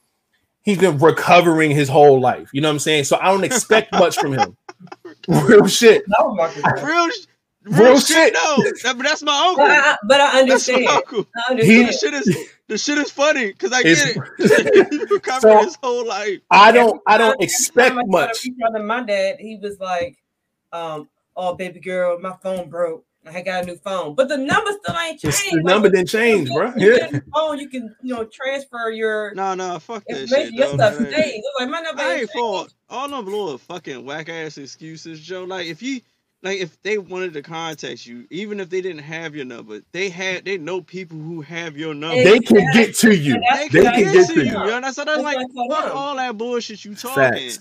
[0.70, 2.50] he's been recovering his whole life.
[2.54, 3.04] You know what I'm saying?
[3.06, 4.56] So I don't expect much from him.
[5.28, 6.04] Real shit.
[6.08, 6.36] No,
[6.82, 7.26] Real, sh-
[7.64, 8.08] Real Real shit.
[8.08, 8.58] shit, no.
[8.84, 9.66] That, but that's my uncle.
[9.66, 10.88] But I, but I That's my understand.
[10.88, 11.28] uncle.
[11.50, 12.38] I He- The shit is
[12.68, 14.88] the shit is funny because I get it.
[14.92, 16.40] you recovered So- his whole life.
[16.52, 18.44] I don't I don't Every expect I much.
[18.46, 20.18] reach out to my dad, he was like,
[20.72, 23.04] um, "Oh, baby girl, my phone broke.
[23.36, 25.52] I got a new phone, but the number still ain't changed.
[25.52, 26.72] the Like, number didn't change, you bro.
[26.72, 27.20] get- you Yeah.
[27.34, 30.54] phone, you can you know transfer your No, no, fuck that shit.
[30.54, 31.12] Your stuff stays.
[31.16, 35.20] It's like my number I ain't ain't for all them little fucking whack ass excuses,
[35.20, 35.44] Joe.
[35.44, 36.02] Like if you
[36.42, 40.10] like if they wanted to contact you, even if they didn't have your number, they
[40.10, 42.24] had they know people who have your number.
[42.24, 43.36] They can get to you.
[43.36, 44.52] And that's They I can told get to to you.
[44.52, 44.60] you.
[44.74, 47.22] You know, so that's That's like what fuck all that bullshit you talking.
[47.50, 47.60] Facts.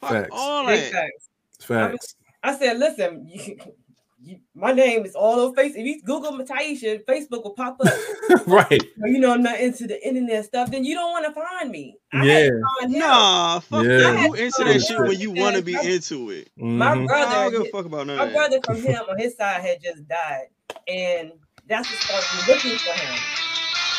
[0.00, 0.28] Fuck Facts.
[0.32, 0.92] all that.
[0.92, 1.28] facts.
[1.60, 2.14] Facts.
[2.42, 3.56] I said, listen, you,
[4.24, 5.76] you, my name is all over Facebook.
[5.76, 8.46] If you Google Matisha, Facebook will pop up.
[8.46, 8.82] right.
[9.02, 11.70] Or, you know, I'm not into the internet stuff, then you don't want to find
[11.70, 11.96] me.
[12.12, 12.48] I Yeah.
[12.48, 12.88] to.
[12.88, 13.98] Nah, fuck Yeah.
[13.98, 14.22] that.
[14.28, 16.50] You into that shit when you want to be into it.
[16.56, 17.02] My Mhm.
[17.04, 19.60] I brother, don't give a fuck about none my brother from him on his side
[19.62, 20.46] had just died,
[20.88, 21.32] and
[21.68, 23.14] that's what started me looking for him.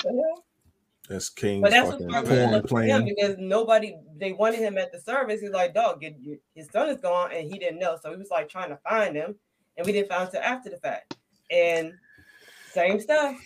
[0.03, 0.43] The hell?
[1.07, 1.61] That's King.
[1.61, 3.15] But that's what fucking started me porn looking him playing.
[3.15, 5.39] because nobody they wanted him at the service.
[5.41, 8.17] He's like, dog, get, your- his son is gone, and he didn't know, so he
[8.17, 9.35] was like trying to find him,
[9.77, 11.15] and we didn't find until after the fact.
[11.51, 11.93] And
[12.71, 13.37] same stuff.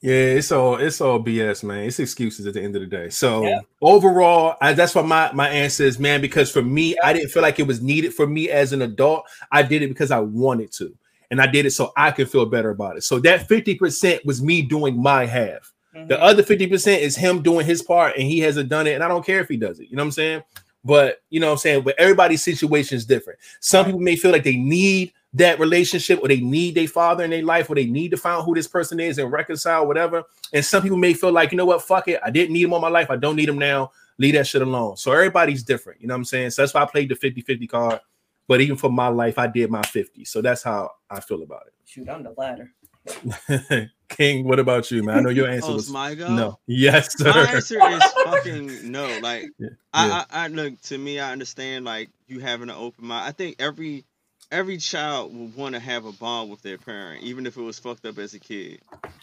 [0.00, 1.84] Yeah, it's all it's all BS, man.
[1.84, 3.10] It's excuses at the end of the day.
[3.10, 3.60] So Yeah.
[3.82, 6.20] overall, I, that's why my my answer is, man.
[6.20, 9.24] Because for me, I didn't feel like it was needed for me as an adult.
[9.52, 10.94] I did it because I wanted to,
[11.30, 13.04] and I did it so I could feel better about it.
[13.04, 15.72] So that fifty percent was me doing my half.
[15.92, 16.18] The Mhm.
[16.20, 18.92] other 50% is him doing his part and he hasn't done it.
[18.92, 19.88] And I don't care if he does it.
[19.90, 20.42] You know what I'm saying?
[20.84, 21.82] But you know what I'm saying?
[21.82, 23.40] But everybody's situation is different.
[23.58, 27.30] Some people may feel like they need that relationship or they need their father in
[27.30, 30.24] their life or they need to find out who this person is and reconcile, whatever.
[30.52, 32.20] And some people may feel like, you know what, fuck it.
[32.24, 33.10] I didn't need him on my life.
[33.10, 33.92] I don't need him now.
[34.18, 34.96] Leave that shit alone.
[34.96, 36.00] So everybody's different.
[36.00, 36.50] You know what I'm saying?
[36.50, 38.00] So that's why I played the 50 50 card.
[38.48, 40.24] But even for my life, I did my 50.
[40.24, 41.74] So that's how I feel about it.
[41.84, 42.72] Shoot, I'm the latter.
[44.08, 45.18] King, what about you, man?
[45.18, 46.34] I know your answer Oh, was my go?
[46.34, 46.58] no.
[46.66, 47.30] Yes, sir.
[47.30, 49.18] My answer is fucking no.
[49.22, 49.68] Like Yeah.
[49.94, 53.26] I, I, I look to me, I understand like you having an open mind.
[53.26, 54.04] I think every
[54.50, 57.78] every child would want to have a bond with their parent, even if it was
[57.78, 58.80] fucked up as a kid.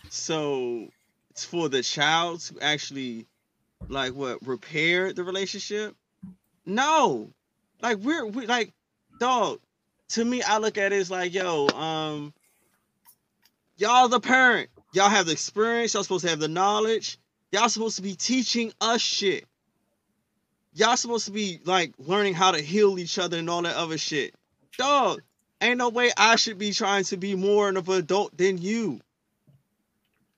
[0.09, 0.87] So
[1.31, 3.25] it's for the child to actually
[3.89, 5.95] like what repair the relationship.
[6.65, 7.29] No,
[7.81, 8.73] like we're we like
[9.19, 9.59] dog.
[10.09, 12.33] To me, I look at it as like yo, um,
[13.77, 14.69] y'all the parent.
[14.93, 15.93] Y'all have the experience.
[15.93, 17.19] Y'all supposed to have the knowledge.
[17.51, 19.45] Y'all supposed to be teaching us shit.
[20.73, 23.97] Y'all supposed to be like learning how to heal each other and all that other
[23.97, 24.33] shit.
[24.77, 25.21] Dog,
[25.61, 28.99] ain't no way I should be trying to be more of an adult than you.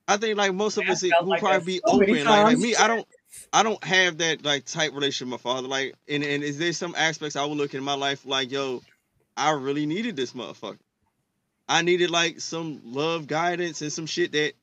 [0.07, 2.25] I think like most of us will like probably be so open.
[2.25, 3.07] Like, like me, I don't
[3.53, 5.67] I don't have that like tight relationship with my father.
[5.67, 8.81] Like and, and is there some aspects I would look in my life like, yo,
[9.37, 10.79] I really needed this motherfucker.
[11.67, 14.53] I needed like some love guidance and some shit that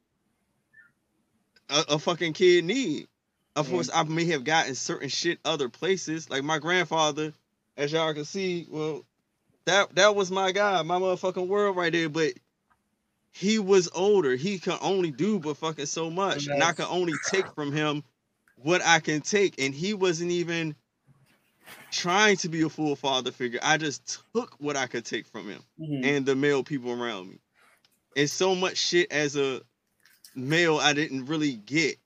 [1.70, 3.06] a, a fucking kid need.
[3.54, 3.72] Of Yeah.
[3.74, 6.28] course, I may have gotten certain shit other places.
[6.28, 7.32] Like my grandfather,
[7.76, 9.04] as y'all can see, well,
[9.66, 12.09] that that was my guy, my motherfucking world right there.
[12.09, 12.34] But
[13.32, 14.34] he was older.
[14.34, 18.02] He could only do but fucking so much, and I could only take from him
[18.56, 19.60] what I can take.
[19.60, 20.74] And he wasn't even
[21.93, 23.60] trying to be a full father figure.
[23.62, 26.05] I just took what I could take from him Mhm.
[26.05, 27.38] and the male people around me.
[28.16, 29.62] And so much shit as a
[30.34, 31.98] male I didn't really get.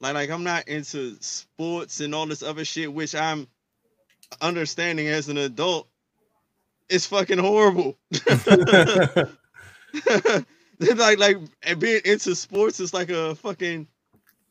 [0.00, 3.48] Like like I'm not into sports and all this other shit, which I'm
[4.40, 5.88] understanding as an adult.
[6.88, 7.96] It's fucking horrible.
[10.80, 13.86] like like and being into sports is like a fucking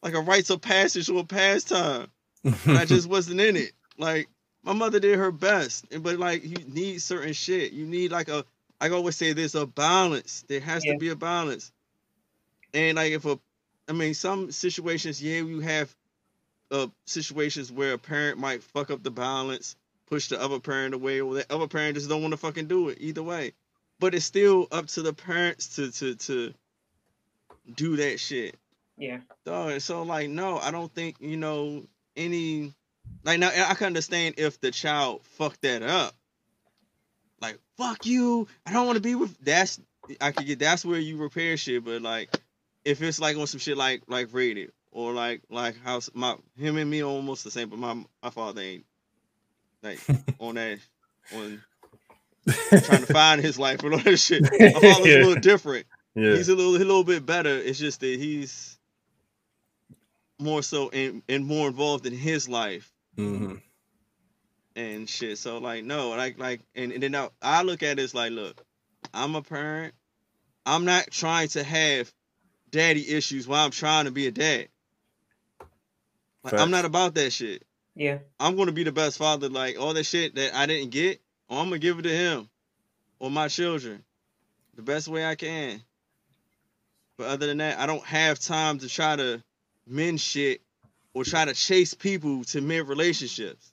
[0.02, 2.08] like a rites of passage or a pastime.
[2.44, 3.72] And I just wasn't in it.
[3.98, 4.28] Like
[4.64, 7.74] my mother did her best, and but like you need certain shit.
[7.74, 8.46] You need like a.
[8.82, 10.44] I always say there's a balance.
[10.48, 10.94] There has Yeah.
[10.94, 11.72] to be a balance.
[12.74, 13.40] And like if a,
[13.88, 15.96] I mean some situations, yeah, you have,
[16.72, 19.76] uh, situations where a parent might fuck up the balance,
[20.08, 22.90] push the other parent away, or the other parent just don't want to fucking do
[22.90, 22.98] it.
[23.02, 23.54] Either way,
[24.00, 26.54] but it's still up to the parents to to to
[27.76, 28.56] do that shit.
[28.98, 29.20] Yeah.
[29.46, 31.84] Dog, so like no, I don't think you know
[32.16, 32.74] any
[33.24, 36.14] like now I can understand if the child fucked that up.
[37.42, 39.80] Like fuck you, I don't want to be with that's
[40.22, 42.30] I could get that's where you repair shit, but like
[42.86, 46.78] if it's like on some shit like like rated or like like how my him
[46.78, 48.86] and me are almost the same, but my my father ain't
[49.84, 50.00] like
[50.40, 50.80] on that
[51.36, 51.62] on
[52.48, 54.42] trying to find his life and all that shit.
[54.44, 55.16] My father's Yeah.
[55.18, 55.86] a little different
[56.16, 56.36] yeah.
[56.36, 57.50] he's a little a little bit better.
[57.58, 58.78] It's just that he's
[60.40, 63.62] more so in and more involved in his life Mhm.
[64.76, 65.38] and shit.
[65.38, 68.32] So like no, like like and, and then now I look at it as like,
[68.32, 68.62] look,
[69.14, 69.94] I'm a parent.
[70.66, 72.12] I'm not trying to have
[72.72, 74.68] daddy issues while I'm trying to be a dad.
[76.44, 77.64] Like, I'm not about that shit.
[77.96, 78.20] Yeah.
[78.40, 79.50] I'm gonna be the best father.
[79.50, 82.50] Like all that shit that I didn't get, oh, I'm gonna give it to him
[83.20, 84.04] or my children
[84.76, 85.82] the best way I can.
[87.18, 89.44] But other than that, I don't have time to try to
[89.86, 90.62] mend shit
[91.14, 93.72] or try to chase people to mend relationships.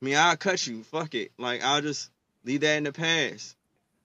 [0.00, 0.82] I mean, I'll cut you.
[0.84, 1.32] Fuck it.
[1.38, 2.10] Like I'll just
[2.44, 3.56] leave that in the past.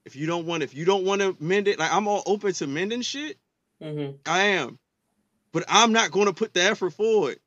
[0.06, 2.52] If you don't want, if you don't want to mend it, like I'm all open
[2.54, 3.38] to mending shit.
[3.82, 4.18] Mm-hmm.
[4.26, 4.78] I am,
[5.52, 7.40] but I'm not going to put the effort forward.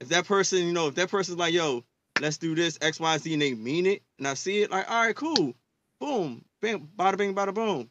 [0.00, 1.84] If that person, you know, if that person's like, yo,
[2.20, 4.90] let's do this X, Y, Z, and they mean it, and I see it, like,
[4.90, 5.54] all right, cool,
[6.00, 7.90] boom, bang, bada bing, bada boom,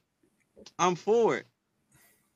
[0.78, 1.46] I'm for it.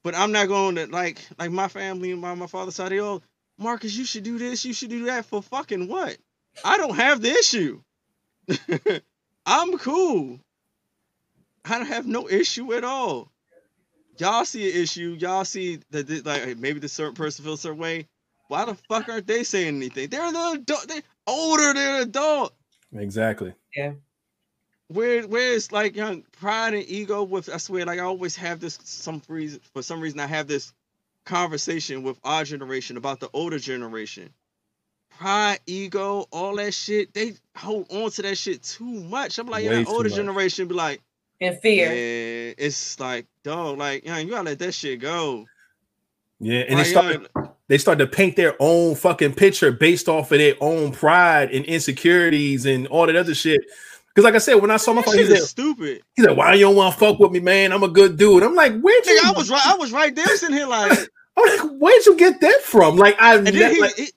[0.04, 3.00] But I'm not going to like, like my family and my my father's side, they
[3.00, 3.22] all,
[3.58, 6.18] Marcus, you should do this, you should do that for fucking what?
[6.64, 7.82] I don't have the issue.
[9.46, 10.40] I'm cool.
[11.66, 13.32] I don't have no issue at all.
[14.20, 15.16] Y'all see an issue.
[15.20, 18.08] Y'all see that like maybe the certain person feels a certain way.
[18.48, 20.10] Why the fuck aren't they saying anything?
[20.10, 20.88] They're the adult.
[20.88, 22.54] They're older than an adult.
[22.96, 23.54] Exactly.
[23.76, 23.94] Yeah.
[24.90, 28.80] Where where's like young pride and ego with I swear like I always have this
[28.84, 30.72] some reason for some reason I have this
[31.26, 34.30] conversation with our generation about the older generation.
[35.10, 39.40] Pride, ego, all that shit, they hold on to that shit too much.
[39.40, 40.16] I'm like, yeah, Way the too older much.
[40.16, 41.02] generation be like,
[41.42, 41.88] And fear.
[41.88, 45.48] yeah, it's like, dog, like, yeah, you gotta let that shit go.
[46.40, 50.08] Yeah, and they Like, start young- they start to paint their own fucking picture based
[50.08, 53.62] off of their own pride and insecurities and all that other shit.
[54.08, 56.02] Because like I said, when I saw my that father, shit he said, stupid.
[56.16, 57.72] he said, "Why you don't want to fuck with me, man?
[57.72, 59.62] I'm a good dude." I'm like, "Where'd you?" Nigga, I was right.
[59.66, 60.92] I was right there sitting here like,
[61.38, 64.12] I'm like, "Where'd you get that from?" Like I, and then ne- he, like, he-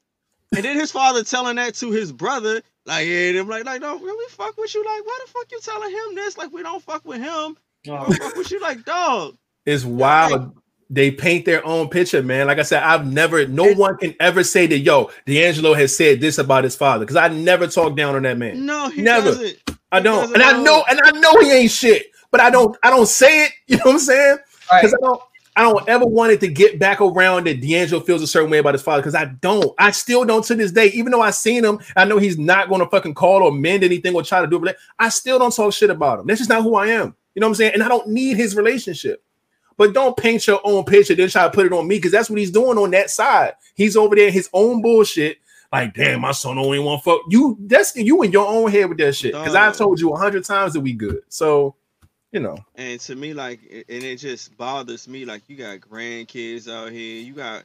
[0.56, 3.80] and then his father telling that to his brother, like, yeah, and I'm like, like,
[3.82, 4.82] no, we fuck with you.
[4.84, 6.36] Like, why the fuck you telling him this?
[6.38, 7.56] Like, we don't fuck with him.
[7.86, 8.60] We Oh, don't fuck with you.
[8.60, 9.36] Like, dog.
[9.66, 10.56] it's wild.
[10.92, 12.48] They paint their own picture, man.
[12.48, 15.96] Like I said, I've never, no And- one can ever say that, yo, D'Angelo has
[15.96, 17.04] said this about his father.
[17.04, 18.66] Because I never talk down on that man.
[18.66, 19.26] No, he Never.
[19.30, 19.56] doesn't.
[19.92, 20.34] I don't.
[20.34, 20.62] And I know.
[20.62, 22.06] know, and I know he ain't shit.
[22.32, 23.52] But I don't, I don't say it.
[23.68, 24.38] You know what I'm saying?
[24.72, 24.82] right.
[24.82, 25.20] Because I don't,
[25.56, 28.58] I don't ever want it to get back around that D'Angelo feels a certain way
[28.58, 29.00] about his father.
[29.02, 29.72] Because I don't.
[29.78, 30.86] I still don't to this day.
[30.88, 33.84] Even though I seen him, I know he's not going to fucking call or mend
[33.84, 34.62] anything or try to do it.
[34.62, 36.26] But I still don't talk shit about him.
[36.26, 37.14] That's just not who I am.
[37.34, 37.74] You know what I'm saying?
[37.74, 39.22] And I don't need his relationship.
[39.80, 42.28] But don't paint your own picture, then try to put it on me because that's
[42.28, 43.54] what he's doing on that side.
[43.74, 45.38] He's over there in his own bullshit.
[45.72, 47.56] Like, damn, my son only want fuck you.
[47.58, 49.32] That's you in your own head with that shit.
[49.32, 51.22] Because I've told you a hundred times that we good.
[51.30, 51.76] So,
[52.30, 55.24] you know, And to me, like, and it just bothers me.
[55.24, 57.22] Like, you got grandkids out here.
[57.22, 57.64] You got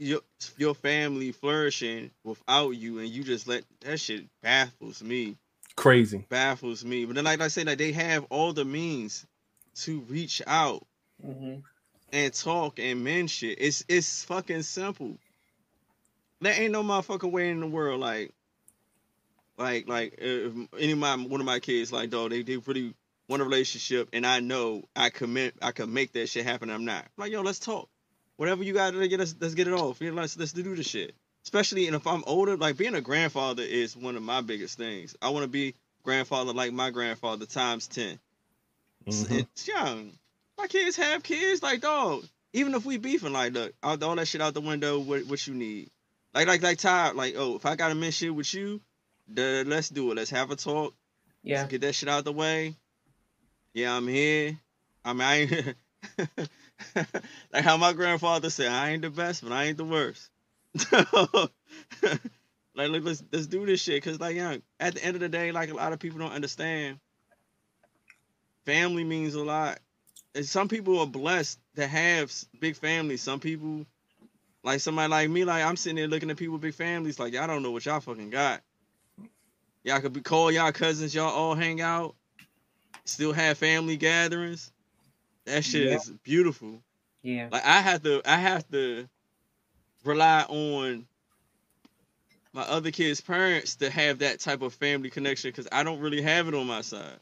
[0.00, 0.22] your
[0.56, 5.36] your family flourishing without you, and you just let that shit baffles me.
[5.76, 6.26] crazy.
[6.28, 7.04] Baffles me.
[7.04, 9.24] But then, like I say, like they have all the means
[9.84, 10.86] to reach out
[11.24, 11.62] Mhm.
[12.12, 13.58] and talk and mend shit.
[13.60, 15.18] It's it's fucking simple.
[16.40, 18.32] There ain't no motherfucking way in the world like
[19.56, 22.94] like like if any of my one of my kids like dog they they really
[23.28, 26.70] want a relationship and I know I commit I can make that shit happen.
[26.70, 27.88] I'm not like yo let's talk.
[28.36, 30.00] Whatever you got to get us let's get it off.
[30.00, 31.14] Yeah, let's let's do the shit.
[31.42, 35.16] Especially and if I'm older, like being a grandfather is one of my biggest things.
[35.20, 35.74] I want to be
[36.04, 38.18] grandfather like my grandfather times 10
[39.08, 39.40] Mhm.
[39.40, 40.12] it's young.
[40.56, 42.26] My kids have kids, like dog.
[42.52, 44.98] Even if we beefing, like look, all that shit out the window.
[44.98, 45.90] What what you need?
[46.34, 48.80] Like like like Ty, like oh, if I gotta miss shit with you,
[49.28, 50.16] the, let's do it.
[50.16, 50.94] Let's have a talk.
[51.42, 51.58] Yeah.
[51.60, 52.74] Let's get that shit out the way.
[53.74, 54.58] Yeah, I'm here.
[55.04, 55.76] I mean, I ain't
[57.52, 60.28] like how my grandfather said, I ain't the best, but I ain't the worst.
[60.92, 61.50] like
[62.90, 65.52] look, let's let's do this shit, cause like young, at the end of the day,
[65.52, 66.98] like a lot of people don't understand
[68.68, 69.78] family means a lot.
[70.34, 72.30] And some people are blessed to have
[72.60, 73.22] big families.
[73.22, 73.86] Some people,
[74.62, 77.32] like somebody like me, like I'm sitting there looking at people with big families, like
[77.32, 78.60] y'all don't know what y'all fucking got.
[79.84, 82.14] Y'all could be call y'all cousins, y'all all hang out,
[83.06, 84.70] still have family gatherings.
[85.46, 86.82] That shit is beautiful.
[87.22, 87.48] Yeah.
[87.50, 89.08] Like I have to, I have to
[90.04, 91.06] rely on
[92.52, 96.20] my other kids' parents to have that type of family connection because I don't really
[96.20, 97.18] have it on my side.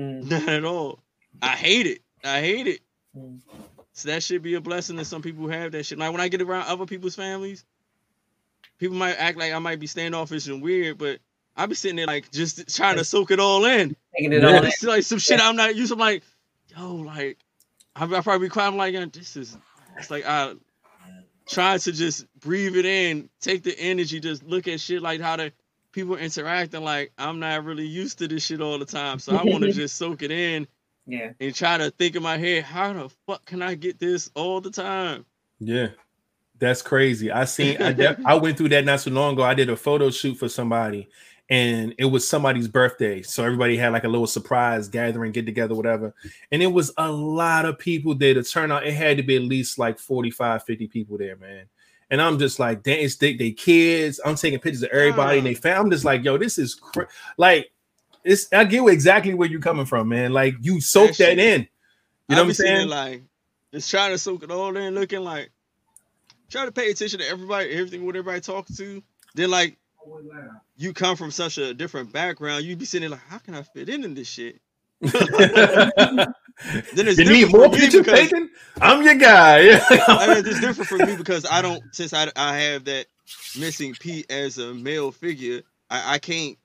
[0.00, 0.30] Mm.
[0.30, 1.00] Not at all.
[1.42, 2.00] I hate it.
[2.24, 2.80] I hate it.
[3.16, 3.40] Mm.
[3.92, 5.98] So that should be a blessing that some people have that shit.
[5.98, 7.64] Like when I get around other people's families,
[8.78, 11.18] people might act like I might be standoffish and weird, but
[11.56, 13.94] I be sitting there like just trying to soak it all in.
[14.16, 14.64] Taking it all in.
[14.64, 15.94] It's like some shit I'm not used to.
[15.94, 16.22] I'm like,
[16.68, 17.38] yo, like
[17.94, 18.72] I I probably be crying.
[18.72, 19.58] I'm like, yo, this is.
[19.98, 20.54] It's like I
[21.46, 25.36] try to just breathe it in, take the energy, just look at shit like how
[25.36, 25.52] the
[25.92, 26.82] people interacting.
[26.82, 29.72] Like I'm not really used to this shit all the time, so I want to
[29.72, 30.66] just soak it in
[31.06, 31.32] Yeah.
[31.40, 34.60] and try to think in my head, how the fuck can I get this all
[34.60, 35.24] the time?
[35.58, 35.88] Yeah,
[36.58, 37.30] that's crazy.
[37.30, 37.80] I seen.
[37.82, 39.42] I, de- I went through that not so long ago.
[39.42, 41.08] I did a photo shoot for somebody,
[41.50, 45.74] and it was somebody's birthday, so everybody had like a little surprise gathering, get together,
[45.74, 46.14] whatever.
[46.50, 48.32] And it was a lot of people there.
[48.34, 51.66] The turnout it had to be at least like 45, 50 people there, man.
[52.10, 54.20] And I'm just like, damn, it's they, they kids.
[54.24, 55.62] I'm taking pictures of everybody and they mm.
[55.62, 55.80] fam.
[55.80, 57.70] I'm just like, yo, this is cra- like,
[58.24, 58.52] it's.
[58.52, 60.32] I get exactly where you're coming from, man.
[60.32, 61.68] Like you soak That that, in.
[62.28, 62.88] You know what I'm be sitting there saying?
[62.88, 63.22] Like,
[63.72, 65.50] just trying to soak it all in, looking like,
[66.48, 69.02] try to pay attention to everybody, everything, what everybody talking to.
[69.34, 69.76] Then like,
[70.76, 73.62] you come from such a different background, you'd be sitting there like, how can I
[73.62, 74.60] fit in in this shit?
[75.00, 76.34] Then
[77.08, 78.50] it's you need different more for me picture because- taken?
[78.82, 79.80] I'm your guy.
[79.90, 83.06] I mean, it's different for me because I don't since I I have that
[83.58, 85.62] missing P as a male figure.
[85.88, 86.58] I, I can't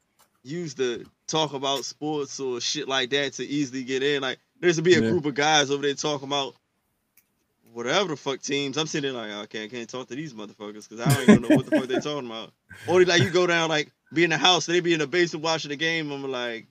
[0.43, 4.21] use the talk about sports or shit like that to easily get in.
[4.21, 5.09] Like there's to be a Yeah.
[5.11, 6.55] group of guys over there talking about
[7.71, 8.77] whatever the fuck teams.
[8.77, 11.41] I'm sitting there like, okay, I can't talk to these motherfuckers because I don't even
[11.49, 12.51] know what the fuck they're talking about.
[12.87, 15.43] Or like you go down like be in the house, they be in the basement
[15.43, 16.11] watching the game.
[16.11, 16.67] I'm like,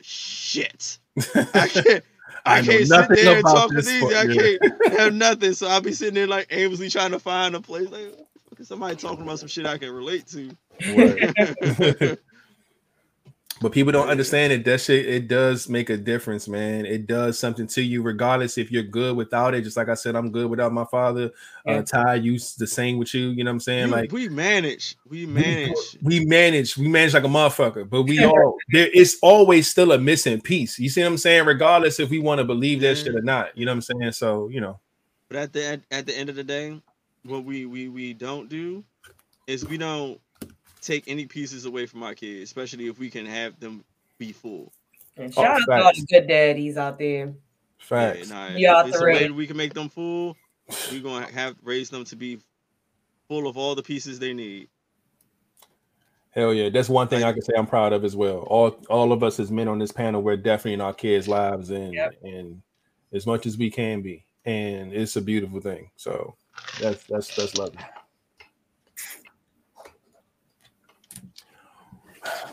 [0.00, 0.98] shit.
[1.34, 2.04] I can't.
[2.46, 3.98] I, I can't sit there and talk to these.
[3.98, 4.34] sport, I yeah.
[4.34, 5.54] can't have nothing.
[5.54, 7.88] So I'll be sitting there like aimlessly trying to find a place.
[7.90, 8.14] Like,
[8.62, 10.56] somebody talking about some shit I can relate to.
[10.94, 12.18] Word.
[13.60, 14.64] but people don't understand it.
[14.64, 16.86] That shit, it does make a difference, man.
[16.86, 19.62] It does something to you, regardless if you're good without it.
[19.62, 21.30] Just like I said, I'm good without my father.
[21.66, 23.28] Uh, Ty, you the same with you.
[23.28, 23.90] You know what I'm saying?
[23.90, 24.96] Like we manage.
[25.08, 25.98] We we- manage.
[26.02, 29.98] We manage, we manage like a motherfucker, but we all there is always still a
[29.98, 30.78] missing piece.
[30.78, 31.46] You see what I'm saying?
[31.46, 33.56] Regardless if we want to believe that shit or not.
[33.56, 34.12] You know what I'm saying?
[34.12, 34.80] So, you know,
[35.28, 36.80] But at the at, at the end of the day,
[37.24, 38.84] what we we we don't do
[39.46, 40.20] is we don't
[40.84, 43.84] take any pieces away from our kids, especially if we can have them
[44.18, 44.72] be full.
[45.16, 47.32] And Oh, shout out to all the good daddies out there.
[47.78, 48.30] facts.
[48.30, 50.36] Yeah, nah, Yeah, if it's a way we can make them full,
[50.90, 52.38] we're gonna have raise them to be
[53.28, 54.68] full of all the pieces they need.
[56.30, 58.38] Hell yeah, that's one thing I can say I'm proud of as well.
[58.38, 61.70] All all of us as men on this panel, we're definitely in our kids' lives
[61.70, 62.14] and Yep.
[62.24, 62.62] and
[63.12, 65.90] as much as we can be, and it's a beautiful thing.
[65.96, 66.34] So
[66.80, 67.78] that's that's that's lovely.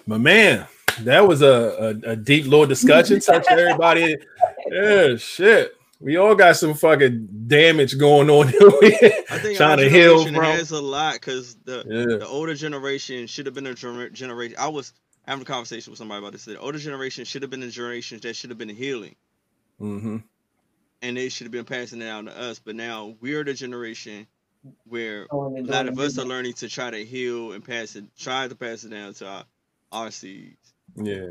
[0.07, 0.68] But man,
[1.02, 3.19] that was a, a, a deep little discussion.
[3.22, 4.18] Touched everybody.
[4.69, 5.76] Yeah, shit.
[5.99, 8.48] We all got some fucking damage going on.
[8.49, 8.52] I
[9.39, 10.43] think Trying our to heal generation from.
[10.45, 12.18] has a lot because the Yeah.
[12.18, 14.56] the older generation should have been a generation.
[14.57, 14.93] I was
[15.27, 16.45] having a conversation with somebody about this.
[16.45, 19.15] The older generation should have been a generation that should have been healing,
[19.77, 20.18] hmm
[21.03, 22.60] and they should have been passing it down to us.
[22.60, 24.26] But now we're the generation
[24.88, 28.06] where Going a lot of us are learning to try to heal and pass it,
[28.18, 29.43] try to pass it down to our
[29.91, 30.73] our seeds.
[30.95, 31.30] Yeah.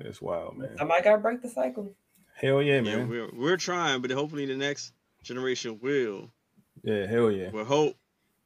[0.00, 0.76] It's wild, man.
[0.80, 1.94] I might gotta break the cycle.
[2.34, 3.08] Hell yeah, Yeah, man.
[3.08, 6.30] we're we're trying, but hopefully the next generation will.
[6.82, 7.50] Yeah, hell yeah.
[7.50, 7.96] Well, hope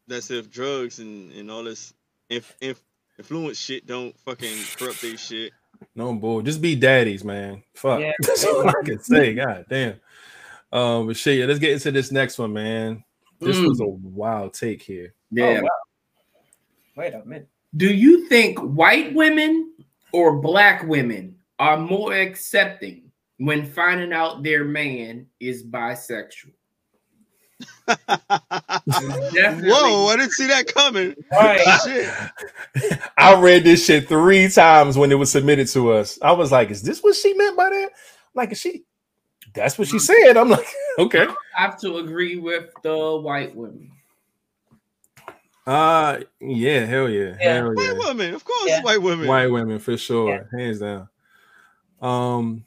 [0.06, 1.92] that's if drugs and, and all this
[2.28, 2.80] if if
[3.18, 5.52] influence shit don't fucking corrupt their shit.
[5.94, 6.42] No bull.
[6.42, 7.62] Just be daddies, man.
[7.74, 8.00] Fuck.
[8.00, 8.12] Yeah.
[8.20, 9.34] That's all I can say.
[9.34, 9.94] God damn.
[10.72, 13.02] Um, but shit, yeah, let's get into this next one, man.
[13.40, 13.68] This Mm.
[13.68, 15.14] was a wild take here.
[15.30, 15.60] Yeah.
[15.60, 15.68] Oh, wow.
[16.96, 17.48] Wait a minute.
[17.76, 19.72] Do you think white women
[20.12, 26.52] or black women are more accepting when finding out their man is bisexual?
[27.86, 27.96] Whoa,
[30.06, 31.14] I didn't see that coming.
[31.30, 31.80] Right.
[31.84, 33.00] Shit.
[33.18, 36.18] I read this shit three times when it was submitted to us.
[36.22, 37.90] I was like, is this what she meant by that?
[38.34, 38.84] Like, is she
[39.54, 40.26] that's what she mm-hmm.
[40.26, 40.36] said.
[40.36, 40.66] I'm like,
[40.98, 41.26] okay.
[41.26, 43.90] I have to agree with the white women.
[45.70, 47.36] Uh yeah, hell yeah.
[47.40, 47.54] Yeah.
[47.54, 47.92] Hell yeah.
[47.92, 48.82] White women, of course, Yeah.
[48.82, 49.28] white women.
[49.28, 51.08] White women for sure, hands down.
[52.02, 52.64] Um,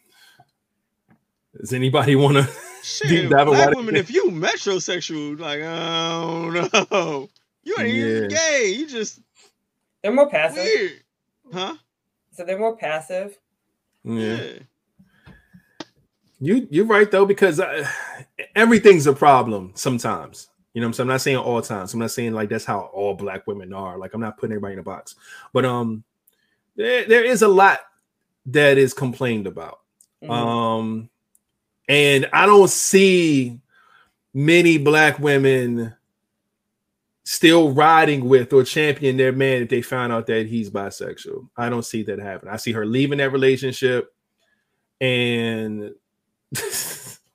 [1.59, 2.49] does anybody want to?
[2.83, 3.95] Shit, Deep dive black white- women.
[3.95, 7.29] If you metrosexual, like, I don't know,
[7.63, 8.73] you ain't even gay.
[8.77, 9.19] You just
[10.01, 10.63] They're more passive.
[10.63, 10.91] weird,
[11.53, 11.75] huh?
[12.31, 13.37] So they're more passive.
[14.05, 14.53] Yeah, Yeah.
[16.39, 17.85] you you're right though because uh,
[18.55, 20.49] everything's a problem sometimes.
[20.73, 21.05] You know what I'm saying?
[21.05, 21.93] I'm not saying all times.
[21.93, 23.97] I'm not saying like that's how all black women are.
[23.97, 25.15] Like I'm not putting everybody in a box,
[25.53, 26.03] but um,
[26.75, 27.79] there, there is a lot
[28.47, 29.81] that is complained about.
[30.23, 30.29] Mhm.
[30.29, 31.09] Um,
[31.87, 33.59] and I don't see
[34.33, 35.93] many black women
[37.25, 41.47] still riding with or champion their man if they found out that he's bisexual.
[41.55, 42.49] I don't see that happen.
[42.49, 44.13] I see her leaving that relationship
[44.99, 45.91] and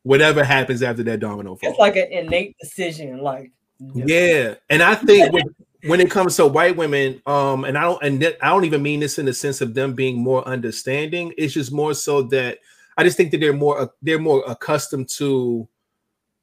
[0.08, 1.60] whatever happens after that domino falls.
[1.62, 3.18] It's like an innate decision.
[3.18, 5.44] Like, Yeah, and I think when,
[5.84, 8.82] when it comes to white women, um, and I don't, and that, I don't even
[8.82, 11.34] mean this in the sense of them being more understanding.
[11.36, 12.60] It's just more so that
[12.96, 15.68] I just think that they're more they're more accustomed to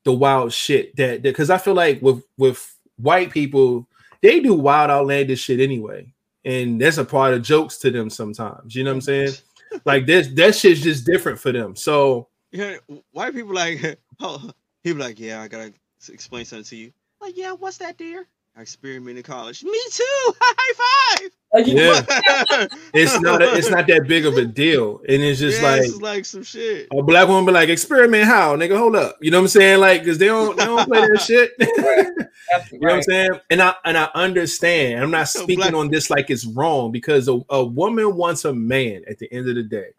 [0.04, 3.88] the wild shit that because I feel like with with white people
[4.22, 6.14] they do wild outlandish shit anyway,
[6.46, 8.76] and that's a part of jokes to them sometimes.
[8.76, 9.34] You know what I'm saying?
[9.86, 11.76] like this that shit's just different for them.
[11.76, 12.76] So Yeah,
[13.12, 14.52] white people like, oh,
[14.84, 15.74] he be like, yeah, I gotta
[16.10, 16.92] explain something to you.
[17.22, 18.26] Like, yeah, what's that, dear?
[18.58, 19.64] I experimented in college.
[19.66, 20.04] Me too.
[20.40, 22.02] High Oh, you- Yeah.
[22.02, 22.70] five.
[22.94, 25.82] it's not a, it's not that big of a deal, and it's just yeah, like
[25.82, 26.88] it's like some shit.
[26.94, 29.18] a black woman be like, experiment how, nigga, hold up.
[29.22, 29.80] You know what I'm saying?
[29.82, 31.52] Like, because they don't they don't play that shit.
[31.60, 32.26] Absolutely
[32.72, 33.30] You know what I'm saying?
[33.50, 35.04] And I and I understand.
[35.04, 38.46] I'm not So speaking black- on this like it's wrong because a, a woman wants
[38.46, 39.90] a man at the end of the day.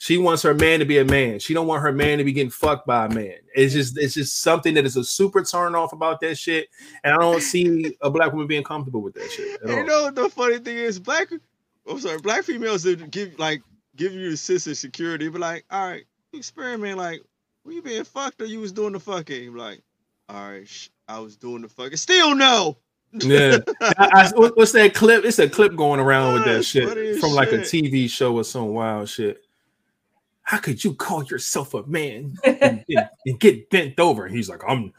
[0.00, 1.40] She wants her man to be a man.
[1.40, 3.34] She don't want her man to be getting fucked by a man.
[3.54, 6.68] It's just it's just something that is a super turn off about that shit.
[7.04, 9.60] And I don't see a black woman being comfortable with that shit.
[9.62, 9.76] At all.
[9.76, 11.28] you know the funny thing is, black.
[11.86, 13.60] I'm sorry, black females that give like
[13.94, 15.28] give you the sense of security.
[15.28, 16.96] Be like, all right, experiment.
[16.96, 17.20] Like,
[17.66, 19.42] were you being fucked or you was doing the fucking?
[19.42, 19.82] You like,
[20.30, 21.98] all right, sh- I was doing the fucking.
[21.98, 22.78] Still no.
[23.12, 23.58] Yeah.
[23.82, 25.26] I, I, what's that clip?
[25.26, 27.58] It's a clip going around with that shit from like a.
[27.58, 29.44] TV show or some wild shit.
[30.50, 34.26] How could you call yourself a man and, and- and get bent over?
[34.26, 34.92] And he's like, I'm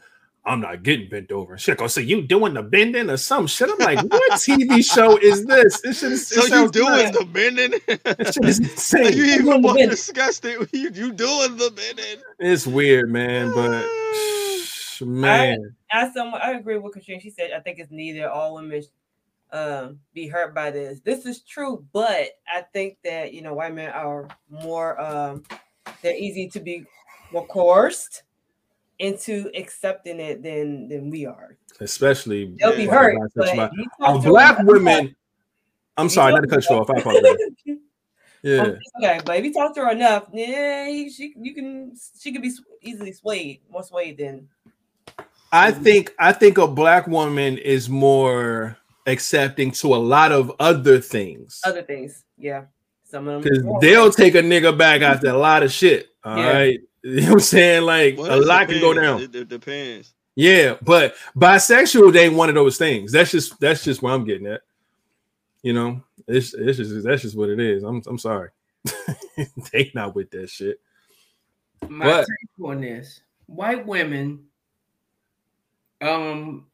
[0.46, 1.58] I'm not getting bent over.
[1.58, 3.68] Shit, go oh, so you doing the bending or some shit.
[3.70, 5.82] I'm like, what TV show is this?
[5.82, 7.18] This shit is, it So you sounds doing nuts.
[7.18, 7.70] the bending?
[8.16, 9.04] This shit is insane.
[9.04, 9.90] you doing even the more bending.
[9.90, 10.68] disgusted.
[10.72, 12.24] You you doing the bending?
[12.38, 13.86] It's weird, man, but
[15.06, 15.76] man.
[15.92, 17.20] as someone, I agree with Katrina.
[17.20, 18.28] She said, I think it's neither.
[18.30, 18.82] All women
[19.52, 21.00] um, be hurt by this.
[21.00, 25.00] This is true, but I think that you know, white men are more.
[25.00, 25.44] Um,
[26.00, 26.84] they're easy to be
[27.32, 28.22] more coerced
[28.98, 31.56] into accepting it than than we are.
[31.80, 35.14] Especially They'll be hurt, you black women.
[35.96, 36.90] I'm sorry, not to cut you off.
[36.90, 37.36] I apologize.
[38.44, 38.74] Yeah.
[38.98, 42.50] Okay, but if you talk to her enough, yeah, she you can she can be
[42.80, 44.48] easily swayed, more swayed than
[45.52, 48.76] I think I think a black woman is more
[49.06, 52.24] accepting to a lot of other things other things.
[52.38, 52.64] Yeah,
[53.04, 56.08] some of them because they'll take a nigga back after a lot of shit.
[56.24, 57.10] All right, Yeah.
[57.10, 57.82] you know what I'm saying?
[57.82, 59.20] Like Well, a that lot can go down.
[59.22, 60.14] It, it depends.
[60.34, 63.12] Yeah, but bisexual they ain't one of those things.
[63.12, 64.62] That's just that's just what I'm getting at.
[65.62, 67.82] You know, it's it's just that's just what it is.
[67.82, 68.50] I'm I'm sorry,
[69.72, 70.80] they not with that shit.
[71.88, 72.26] my What?
[72.26, 74.44] take on this white women
[76.00, 76.66] um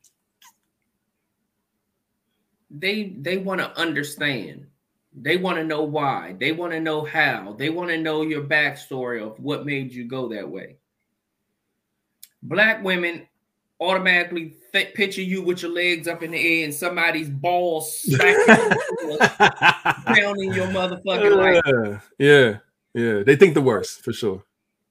[2.70, 4.66] they they want to understand.
[5.14, 6.36] They want to know why.
[6.38, 7.54] They want to know how.
[7.58, 10.76] They want to know your backstory of what made you go that way.
[12.42, 13.26] Black women
[13.80, 18.54] automatically th- picture you with your legs up in the air and somebody's balls smacking
[18.54, 22.58] on down in your motherfucking life yeah, yeah,
[22.94, 23.22] yeah.
[23.22, 24.44] They think the worst for sure.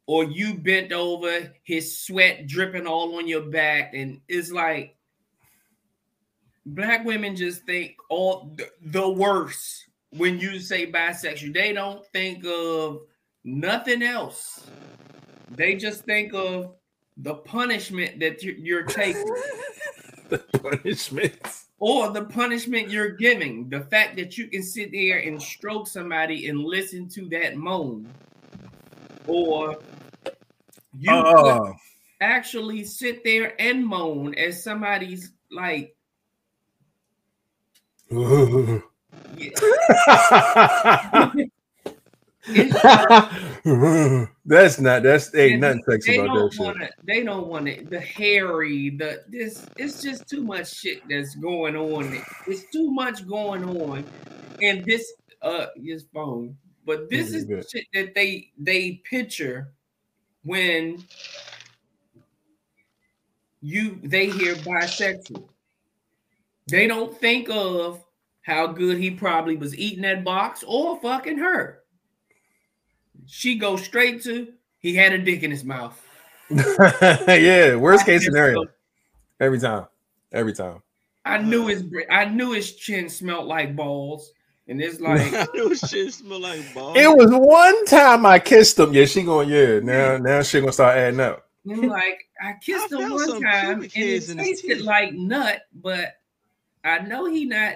[0.07, 4.96] or you bent over, his sweat dripping all on your back, and it's like
[6.67, 11.53] black women just think all the, the worst when you say bisexual.
[11.53, 13.01] They don't think of
[13.43, 14.67] nothing else.
[15.51, 16.75] They just think of
[17.17, 19.25] the punishment that you- you're taking
[20.29, 21.33] the punishment.
[21.79, 23.69] or the punishment you're giving.
[23.69, 28.07] The fact that you can sit there and stroke somebody and listen to that moan,
[29.27, 29.77] or
[30.97, 31.73] you Oh,
[32.21, 35.95] actually sit there and moan as somebody's like,
[44.45, 45.03] that's not.
[45.03, 46.61] That's ain't nothing sexy they about don't that shit.
[46.61, 46.89] want to.
[47.03, 47.89] They don't want it.
[47.89, 49.65] The hairy, the this.
[49.75, 52.21] It's just too much shit that's going on.
[52.47, 54.05] It's too much going on,
[54.61, 55.11] and this
[55.41, 56.55] uh his phone.
[56.85, 59.73] But this is the shit that they they picture
[60.43, 61.03] when
[63.61, 65.49] you they hear bisexual.
[66.67, 68.03] They don't think of
[68.41, 71.79] how good he probably was eating that box or fucking her.
[73.25, 76.01] She goes straight to he had a dick in his mouth.
[76.49, 78.65] yeah, worst case scenario.
[79.39, 79.87] Every time,
[80.31, 80.81] every time.
[81.25, 84.31] I knew his I knew his chin smelled like balls,
[84.67, 86.97] and it's like Those shit smell like balls.
[86.97, 88.93] It was one time I kissed him.
[88.93, 89.49] Yeah, she going.
[89.49, 91.43] Yeah, now now she gonna start adding up.
[91.69, 94.85] I'm like I kissed I him one time and pubic it hairs in his tasted
[94.85, 96.16] like nut, but
[96.87, 97.75] I know he not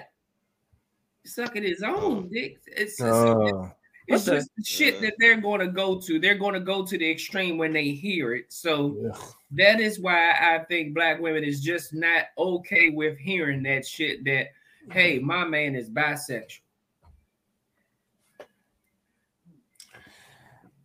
[1.24, 2.58] sucking his own dick.
[2.66, 3.70] It's, it's, Oh,
[4.08, 6.18] it's What the- just the shit that they're going to go to.
[6.18, 8.46] They're going to go to the extreme when they hear it.
[8.52, 9.18] So yeah.
[9.52, 14.24] that is why I think black women is just not okay with hearing that shit.
[14.24, 14.48] That
[14.90, 16.60] hey, my man is bisexual.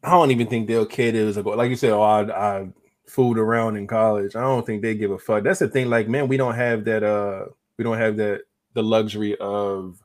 [0.04, 1.14] I don't even think they'll care.
[1.14, 2.68] It was like, like you said, oh, I, I
[3.08, 4.36] fooled around in college.
[4.36, 5.44] I don't think they give a fuck.
[5.44, 5.90] That's the thing.
[5.90, 7.04] Like, man, we don't have that.
[7.04, 7.46] Uh,
[7.78, 8.42] we don't have that
[8.74, 10.02] the luxury of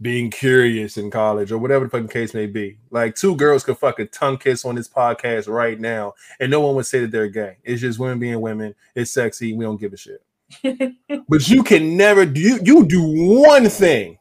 [0.00, 2.78] being curious in college or whatever the fucking case may be.
[2.90, 6.74] Like, two girls could fucking tongue kiss on this podcast right now, and no one
[6.74, 7.56] would say that they're gay.
[7.64, 8.74] It's just women being women.
[8.94, 9.54] It's sexy.
[9.54, 10.22] We don't give a shit.
[11.28, 12.40] but you can never do.
[12.40, 13.02] You, you do
[13.40, 14.18] one thing.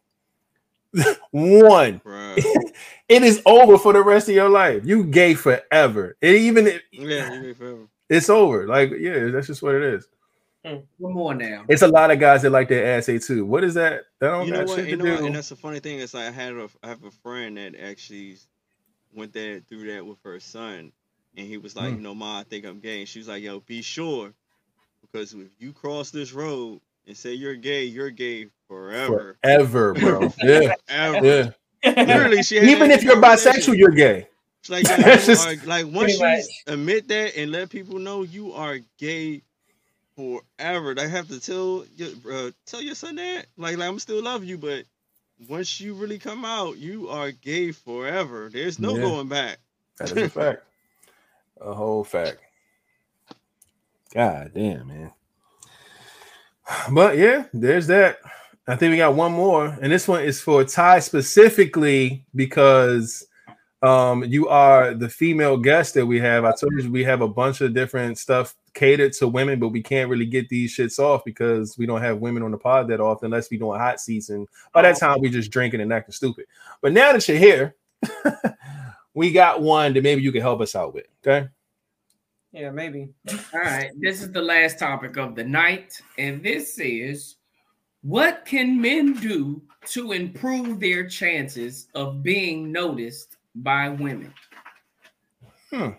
[1.32, 2.02] one.
[2.06, 4.84] it is over for the rest of your life.
[4.86, 6.16] You gay forever.
[6.22, 7.88] And even if Yeah, you forever.
[8.10, 8.66] it's over.
[8.66, 10.08] Like, yeah, that's just what it is.
[10.98, 11.66] One more now.
[11.70, 13.46] It's a lot of guys that like their ass A too.
[13.46, 14.06] What is that?
[14.20, 14.88] That don't You know what?
[14.88, 15.24] You know what?
[15.24, 16.00] And that's the funny thing.
[16.00, 18.38] It's like I had a I have a friend that actually
[19.14, 20.92] went there through that with her son,
[21.38, 21.96] and he was like, Mm.
[21.98, 23.00] you know, ma, I think I'm gay.
[23.00, 24.34] And she was like, yo, be sure,
[25.02, 29.38] because if you cross this road and say you're gay, you're gay forever.
[29.44, 30.34] Forever, bro.
[30.44, 31.26] Yeah, Ever.
[31.84, 31.94] yeah.
[31.96, 34.28] Literally, she had Even if you're bisexual, you're gay.
[34.62, 36.42] It's like, yo, That's you just- are- like once you much.
[36.66, 39.44] admit that and let people know you are gay
[40.16, 43.48] forever, they have to tell your uh, tell your son that.
[43.58, 44.86] Like, like I'm still love you, but
[45.50, 48.50] once you really come out, you are gay forever.
[48.52, 49.02] There's no Yeah.
[49.02, 49.60] going back.
[50.00, 50.64] That is a fact.
[51.62, 52.40] A whole fact.
[54.14, 55.12] God damn, man.
[56.92, 58.18] But yeah, there's that.
[58.68, 63.28] I think we got one more, and this one is for Ty specifically because
[63.82, 66.46] um you are the female guest that we have.
[66.46, 69.82] I told you we have a bunch of different stuff catered to women, but we
[69.82, 73.00] can't really get these shits off because we don't have women on the pod that
[73.00, 74.36] often unless we doing hot season.
[74.36, 76.46] and by that time we just drinking and acting stupid.
[76.82, 77.76] But now that you're here,
[79.16, 81.06] we got one that maybe you can help us out with.
[81.26, 81.48] Okay.
[82.52, 83.10] Yeah, maybe.
[83.54, 87.36] All right, this is the last topic of the night, and this is
[88.02, 94.34] what can men do to improve their chances of being noticed by women?
[95.72, 95.90] Hmm.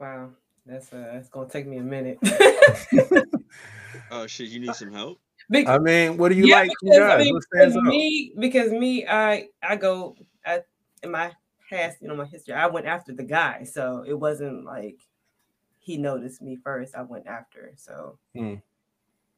[0.00, 0.30] Wow,
[0.64, 2.18] that's uh, that's gonna take me a minute.
[4.10, 5.20] Oh shit, you need some help.
[5.48, 6.70] Big- I mean, what do you yeah, like?
[6.80, 10.62] from because, I mean, because me, because me, I I go I,
[11.02, 11.32] in my
[11.68, 12.54] past, you know, my history.
[12.54, 14.96] I went after the guy, so it wasn't like
[15.78, 16.94] he noticed me first.
[16.94, 18.18] I went after, so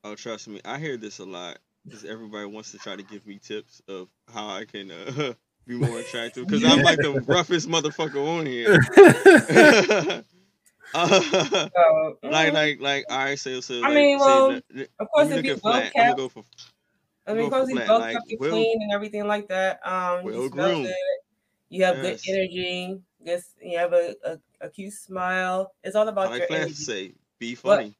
[0.04, 3.26] Oh, trust me, I hear this a lot because everybody wants to try to give
[3.26, 5.34] me tips of how I can uh,
[5.66, 8.80] be more attractive because I'm like the roughest motherfucker on here.
[10.94, 13.76] Uh, so like, mm, like, like, all right, so, so.
[13.76, 15.92] I like, mean, well, that- that- of course, you if you looking well flat, I'm
[15.92, 16.44] kept, go for
[17.26, 19.26] I mean, go of course, for you flat, like, kept, you well- clean and everything
[19.26, 19.80] like that.
[19.86, 20.84] Um, well smell groomed.
[20.86, 20.94] good.
[21.70, 22.22] You have Yes.
[22.22, 23.00] good energy.
[23.24, 25.72] Guess you have a, a, a cute smile.
[25.82, 26.74] It's all about like your Flash energy.
[26.74, 27.78] say, be What?
[27.78, 27.94] funny.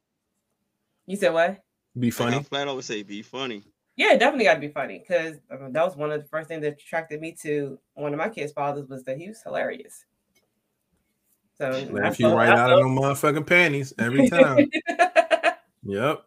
[1.06, 1.62] You said what?
[1.98, 2.42] Be Like funny.
[2.42, 3.62] Flat always say, be funny.
[3.96, 6.48] Yeah, definitely got to be funny because I mean, that was one of the first
[6.48, 10.04] things that attracted me to one of my kids' fathers was that he was hilarious.
[11.62, 14.68] So Laugh you right out of them motherfucking panties every time.
[15.84, 16.24] yep.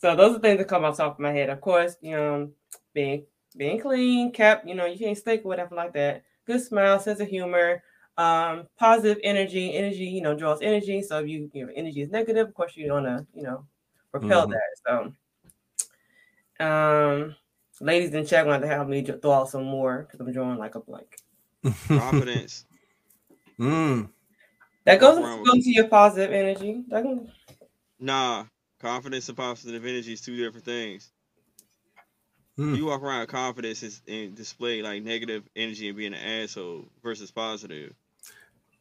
[0.00, 1.50] so those are things that come off the top of my head.
[1.50, 2.52] Of course, you know,
[2.94, 6.22] being being clean, kept, you know, you can't stick or whatever like that.
[6.46, 7.82] Good smile, sense of humor,
[8.16, 9.74] um, positive energy.
[9.74, 11.02] Energy, you know, draws energy.
[11.02, 13.66] So if you, you know, energy is negative, of course you wanna, you know,
[14.12, 14.52] repel Mhm.
[14.52, 15.12] that.
[16.60, 17.34] So um
[17.80, 20.76] ladies in chat want to help me throw out some more because I'm drawing like
[20.76, 21.16] a blank.
[21.88, 22.66] Confidence.
[23.58, 24.10] mm.
[24.88, 26.82] That goes, What's goes to your positive energy.
[26.90, 27.30] Can,
[28.00, 28.44] Nah,
[28.80, 31.10] confidence and positive energy is two different things.
[32.56, 32.74] Hmm.
[32.74, 36.86] You walk around with confidence is- and display like negative energy and being an asshole
[37.02, 37.92] versus positive.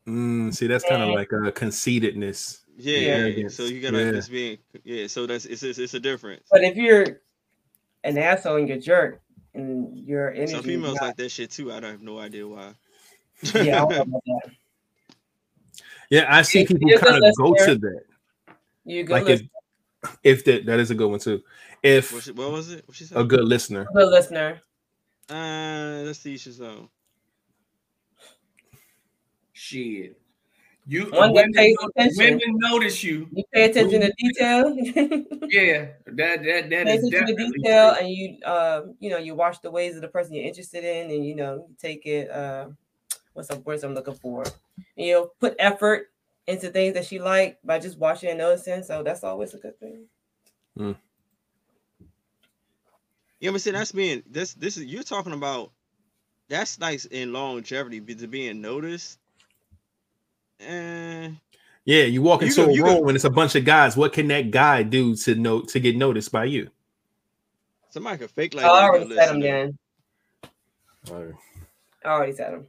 [0.08, 0.56] Mm.
[0.56, 2.60] See, that's kind of like a conceitedness.
[2.78, 3.26] Yeah, Yeah.
[3.26, 3.48] yeah.
[3.50, 4.12] So you gotta Yeah.
[4.12, 5.08] just being yeah.
[5.08, 6.48] So that's it's it's, it's a difference.
[6.50, 7.20] but if you're
[8.06, 9.20] an asshole and you're a jerk
[9.54, 11.74] and your energy, Some females not- like that shit too.
[11.74, 12.74] I don't have no idea why.
[13.54, 14.52] yeah, I don't know about that.
[16.10, 18.02] Yeah, I see If people you're a good kind of go to that.
[18.86, 19.50] You go Like if, listener,
[20.24, 21.42] if that that is a good one too.
[21.84, 22.88] If what, she, what was it?
[22.88, 23.18] What she said?
[23.18, 23.88] a good listener.
[23.90, 24.62] A good listener.
[25.30, 26.88] Uh, that's the issue zone.
[29.52, 30.18] Shit.
[30.90, 32.40] You One that women, pays attention.
[32.40, 33.28] women notice you.
[33.34, 34.76] You pay attention to detail.
[35.50, 38.06] Yeah, that that that pay is attention to detail, true.
[38.06, 41.10] and you, uh, you know, you watch the ways of the person you're interested in,
[41.10, 42.30] and you know, take it.
[42.30, 42.70] Uh,
[43.38, 44.44] what's the words I'm looking for?
[44.96, 46.08] You know, put effort
[46.48, 48.84] into things that she like by just watching and noticing.
[48.84, 50.08] So that's always a good thing.
[53.40, 55.72] Yeah, but see, that's being this this is you're talking about.
[56.50, 59.20] That's nice in longevity, but to being noticed.
[60.62, 61.30] Eh,
[61.86, 63.66] Yeah, you walk You into go- a you room go- and it's a bunch of
[63.66, 63.96] guys.
[63.98, 66.70] What can that guy do to know to get noticed by you?
[67.90, 69.58] somebody could fake like I they're a already good said them listener.
[69.64, 69.78] then.
[71.12, 71.36] All right.
[72.06, 72.68] I already said them.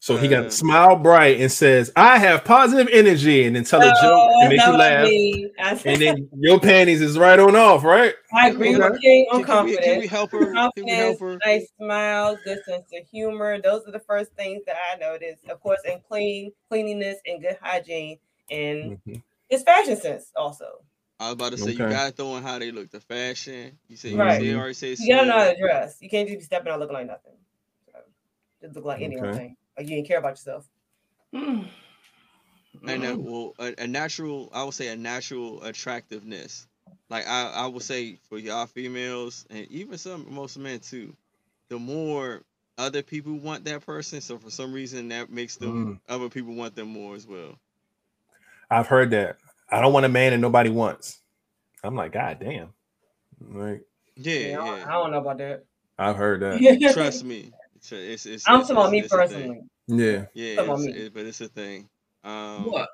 [0.00, 3.80] So he got Uh, smile bright and says, "I have positive energy," and then tell
[3.82, 5.50] a joke and make you laugh, me.
[5.58, 8.14] I, said, and then your panties is right on off, right?
[8.32, 8.78] I agree Okay.
[8.78, 9.86] with King on Can, can we, confidence.
[9.86, 10.52] can we help her?
[10.74, 11.38] Can we help Confidence, her?
[11.44, 13.60] nice smile, good sense of humor.
[13.60, 15.44] Those are the first things that I noticed.
[15.48, 18.18] Of course, and clean, cleanliness and good hygiene,
[18.50, 19.22] and Mhm.
[19.50, 20.82] his fashion sense also.
[21.18, 21.90] I was about to say you Okay.
[21.90, 23.78] gotta throw in how they look, the fashion.
[23.88, 24.40] You said Right.
[24.40, 25.96] you said, already said You gotta know how to dress.
[26.00, 27.36] You can't just be stepping out looking like nothing.
[27.92, 27.98] So,
[28.62, 29.32] just look like any Okay.
[29.38, 29.56] thing.
[29.76, 30.68] Like you didn't care about yourself.
[31.34, 31.68] Mm.
[32.86, 33.12] and Mm.
[33.12, 36.66] a, well, a, a natural, I would say a natural attractiveness.
[37.08, 41.14] Like I, I would say for y'all females and even some most men too,
[41.68, 42.42] the more
[42.78, 46.74] other people want that person, so for some reason that makes them other people want
[46.74, 47.58] them more as well.
[48.70, 49.36] I've heard that.
[49.70, 51.20] I don't want a man that nobody wants.
[51.82, 52.72] I'm like, God damn.
[53.40, 53.82] Like,
[54.16, 54.86] Yeah, Yeah, I, don't, yeah.
[54.86, 55.64] I don't know about that.
[55.98, 56.92] I've heard that.
[56.94, 57.52] Trust me.
[57.80, 59.48] It's, it's, it's, I'm talking about me it's- it's a thing.
[59.48, 59.60] personally.
[59.88, 60.26] Yeah.
[60.34, 61.88] Yeah, Talking it's- it- but it's a thing.
[62.24, 62.88] Um, What?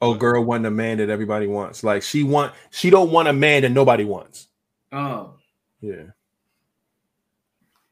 [0.00, 1.82] Oh, girl want a man that everybody wants.
[1.84, 4.48] Like she want she don't want a man that nobody wants.
[4.92, 5.34] Oh.
[5.80, 6.02] Yeah.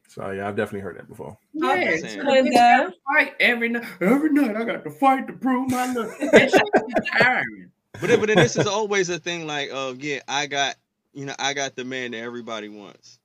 [0.08, 1.38] So yeah, I've definitely heard that before.
[1.52, 2.18] Yeah, Okay, so saying.
[2.18, 3.84] the bitch gotta fight every night.
[4.00, 6.12] Every night I got to fight to prove my love.
[6.32, 6.62] That shit
[6.98, 7.70] is tiring.
[7.92, 10.74] But then, but then this is always a thing like, oh yeah, I got
[11.14, 13.18] you know, I got the man that everybody wants.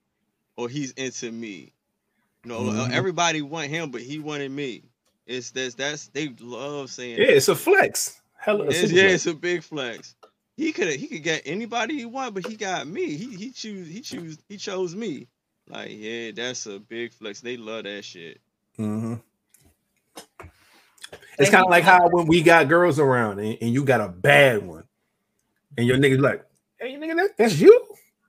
[0.58, 1.74] Or he's into me.
[2.46, 2.92] You know, uh, Mhm.
[2.92, 4.84] everybody want him, but he wanted me.
[5.26, 8.22] It's that's that's they love saying Yeah, it's a flex.
[8.38, 9.14] Hella It's, yeah, flex.
[9.16, 10.14] it's a big flex.
[10.56, 13.16] He could he could get anybody he want, but he got me.
[13.16, 15.28] He he choose he choose he chose me.
[15.68, 17.42] Like, yeah, that's a big flex.
[17.42, 18.40] They love that shit.
[18.78, 19.24] Mhm.
[21.40, 24.08] It's kind of like how when we got girls around and, and you got a
[24.08, 24.84] bad one,
[25.78, 26.46] and your nigga's like,
[26.78, 27.82] "Hey, nigga, that, that's you."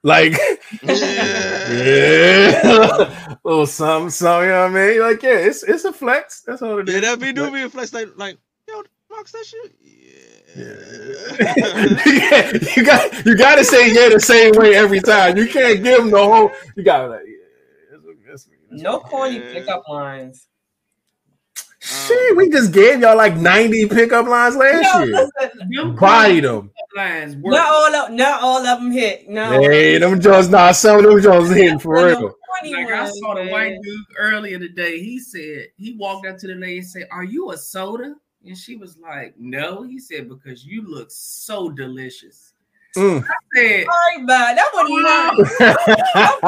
[0.03, 0.33] Like,
[1.69, 4.49] yeah, little something, something.
[4.49, 5.01] You know what I mean?
[5.01, 6.43] Like, yeah, it's it's a flex.
[6.47, 6.95] That's all it is.
[6.97, 9.73] Yeah, that be It's do be a flex like like yo, Marks that shit.
[10.57, 15.37] Yeah, you got you got to say yeah the same way every time.
[15.37, 16.51] You can't give them the whole.
[16.77, 18.37] You got to like, yeah,
[18.71, 19.53] No corny Yeah.
[19.53, 20.49] pickup lines.
[21.81, 25.29] Shit, we just gave y'all like ninety pickup lines last No, year.
[25.39, 26.71] listen, Them Body them.
[26.97, 27.55] lines work.
[27.55, 29.29] not all of not all of them hit.
[29.29, 32.35] No, Hey, them Jones, nah, some of them Jones hitting for Well, real.
[32.61, 35.01] Corny Like I ones, saw the white dude earlier today.
[35.01, 38.15] He said he walked up to the lady and said, "Are you a soda?"
[38.47, 42.53] And she was like, "No." He said, "Because you look so delicious."
[42.97, 43.23] Mm.
[43.23, 43.25] I
[43.55, 45.37] said, Sorry, but that would not.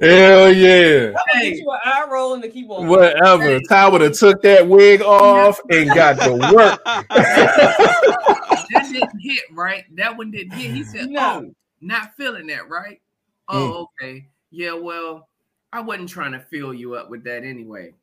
[0.00, 1.10] Hell yeah.
[1.10, 1.50] That would Hey.
[1.50, 2.88] get you an eye roll in the keyboard.
[2.88, 3.60] Whatever.
[3.68, 6.80] Ty would have took that wig off and got to work.
[7.10, 9.84] that didn't hit right.
[9.96, 10.70] That one didn't hit.
[10.70, 11.42] He said, No.
[11.44, 11.52] "Oh,
[11.82, 13.00] not feeling that, right?
[13.48, 14.26] Oh, okay.
[14.50, 15.28] Yeah, well,
[15.72, 17.94] I wasn't trying to fill you up with that anyway.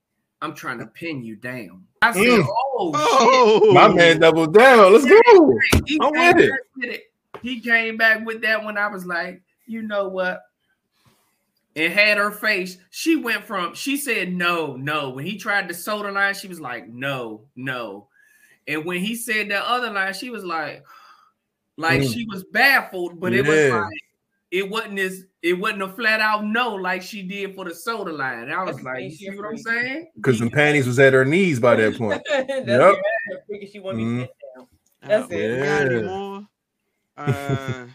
[0.41, 2.45] I'm trying to pin you down." I said, Mm.
[2.47, 4.93] "Oh, oh, My man doubled down.
[4.93, 5.59] Let's go.
[5.85, 6.49] He I'm came with it.
[6.51, 7.03] back with it.
[7.41, 10.41] He came back with that when I was like, "You know what?"
[11.75, 12.77] And had her face.
[12.89, 15.09] She went from she said no, no.
[15.11, 18.07] When he tried the soda line, she was like, no, no.
[18.67, 20.83] And when he said that other line, she was like,
[21.77, 22.13] like Mm.
[22.13, 23.93] she was baffled, but it was like
[24.51, 28.11] it wasn't as it wasn't a flat out no like she did for the soda
[28.11, 28.49] line.
[28.49, 29.25] I was like, you crazy.
[29.25, 30.07] see what I'm saying?
[30.15, 32.21] Because the panties was at her knees by that point.
[32.29, 32.95] That's Yep.
[33.27, 33.43] it.
[33.49, 34.67] Because she want me to sit down.
[35.03, 35.51] That's it.
[35.51, 36.41] We got any Yeah.
[37.17, 37.85] Uh,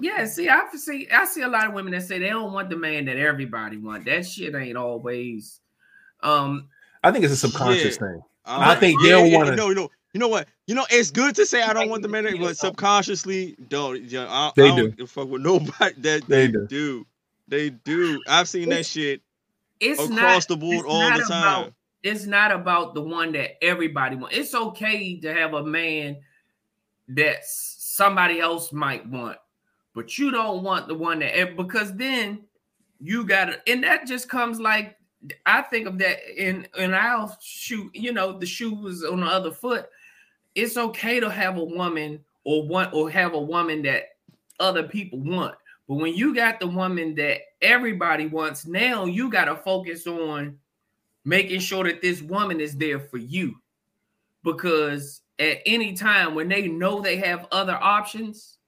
[0.00, 2.68] Yeah, see, I see I see a lot of women that say they don't want
[2.70, 4.04] the man that everybody want.
[4.06, 5.60] That shit ain't always
[6.22, 6.68] um
[7.04, 8.06] I think it's a subconscious Yeah.
[8.08, 8.22] thing.
[8.44, 10.48] I'm I like, think they don't yeah, wanna- No, no, you know what?
[10.66, 14.02] You know, it's good to say I don't want the man, but subconsciously, don't.
[14.02, 16.66] Yeah, I, They I don't fuck with nobody that They they, do.
[16.66, 17.06] do.
[17.48, 18.20] They do.
[18.28, 19.22] I've seen that shit
[19.80, 21.74] it's across not the board all not the about- time.
[22.02, 24.36] it's not about the one that everybody wants.
[24.36, 26.18] It's okay to have a man
[27.08, 29.38] that somebody else might want,
[29.94, 32.42] but you don't want the one that because then
[33.00, 34.96] you gotta, and that just comes like
[35.46, 37.94] I think of that in I'll shoot.
[37.94, 39.86] you know, the shoe was on the other foot.
[40.54, 44.04] It's okay to have a woman or want or have a woman that
[44.60, 45.54] other people want.
[45.88, 50.58] But when you got the woman that everybody wants, now you got to focus on
[51.24, 53.56] making sure that this woman is there for you.
[54.44, 58.58] Because at any time when they know they have other options,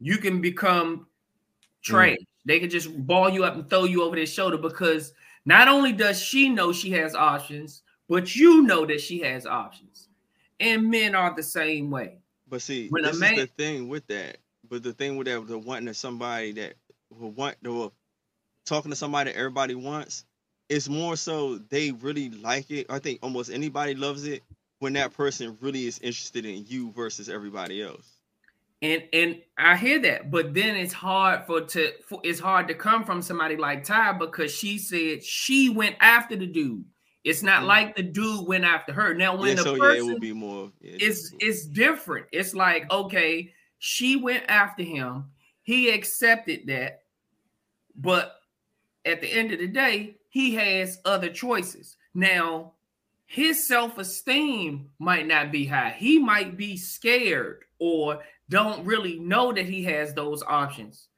[0.00, 1.06] you can become
[1.82, 2.16] trash.
[2.16, 2.26] Mm.
[2.44, 5.12] They can just ball you up and throw you over their shoulder because
[5.44, 10.08] not only does she know she has options, but you know that she has options.
[10.62, 12.18] And men are the same way.
[12.48, 14.38] But see, When this man- is the thing with that.
[14.68, 16.74] But the thing with that, the wanting of somebody that
[17.10, 17.90] will want the
[18.64, 20.24] talking to somebody that everybody wants.
[20.68, 22.86] It's more so they really like it.
[22.88, 24.42] I think almost anybody loves it
[24.78, 28.06] when that person really is interested in you versus everybody else.
[28.80, 32.74] And and I hear that, but then it's hard for to for, it's hard to
[32.74, 36.84] come from somebody like Ty because she said she went after the dude.
[37.24, 37.66] It's not Mhm.
[37.66, 39.14] like the dude went after her.
[39.14, 40.72] Now when yeah, the so person yeah, it be more.
[40.80, 42.26] Yeah, it's it's different.
[42.32, 45.30] It's like okay, she went after him.
[45.62, 47.04] He accepted that,
[47.96, 48.40] but
[49.04, 51.96] at the end of the day, he has other choices.
[52.14, 52.74] Now,
[53.26, 55.90] his self-esteem might not be high.
[55.96, 61.08] He might be scared or don't really know that he has those options.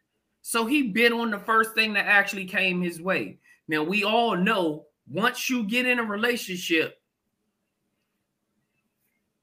[0.42, 3.38] So he bid on the first thing that actually came his way.
[3.66, 7.00] Now we all know once you get in a relationship,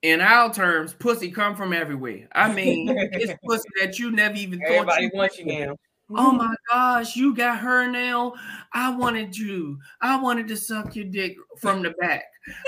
[0.01, 2.27] in our terms, pussy come from everywhere.
[2.31, 5.77] I mean, it's pussy that you never even thought Everybody you wants you now.
[6.13, 6.37] Oh mm-hmm.
[6.37, 8.33] my gosh, you got her now.
[8.73, 9.79] I wanted you.
[10.01, 12.25] I wanted to suck your dick from the back.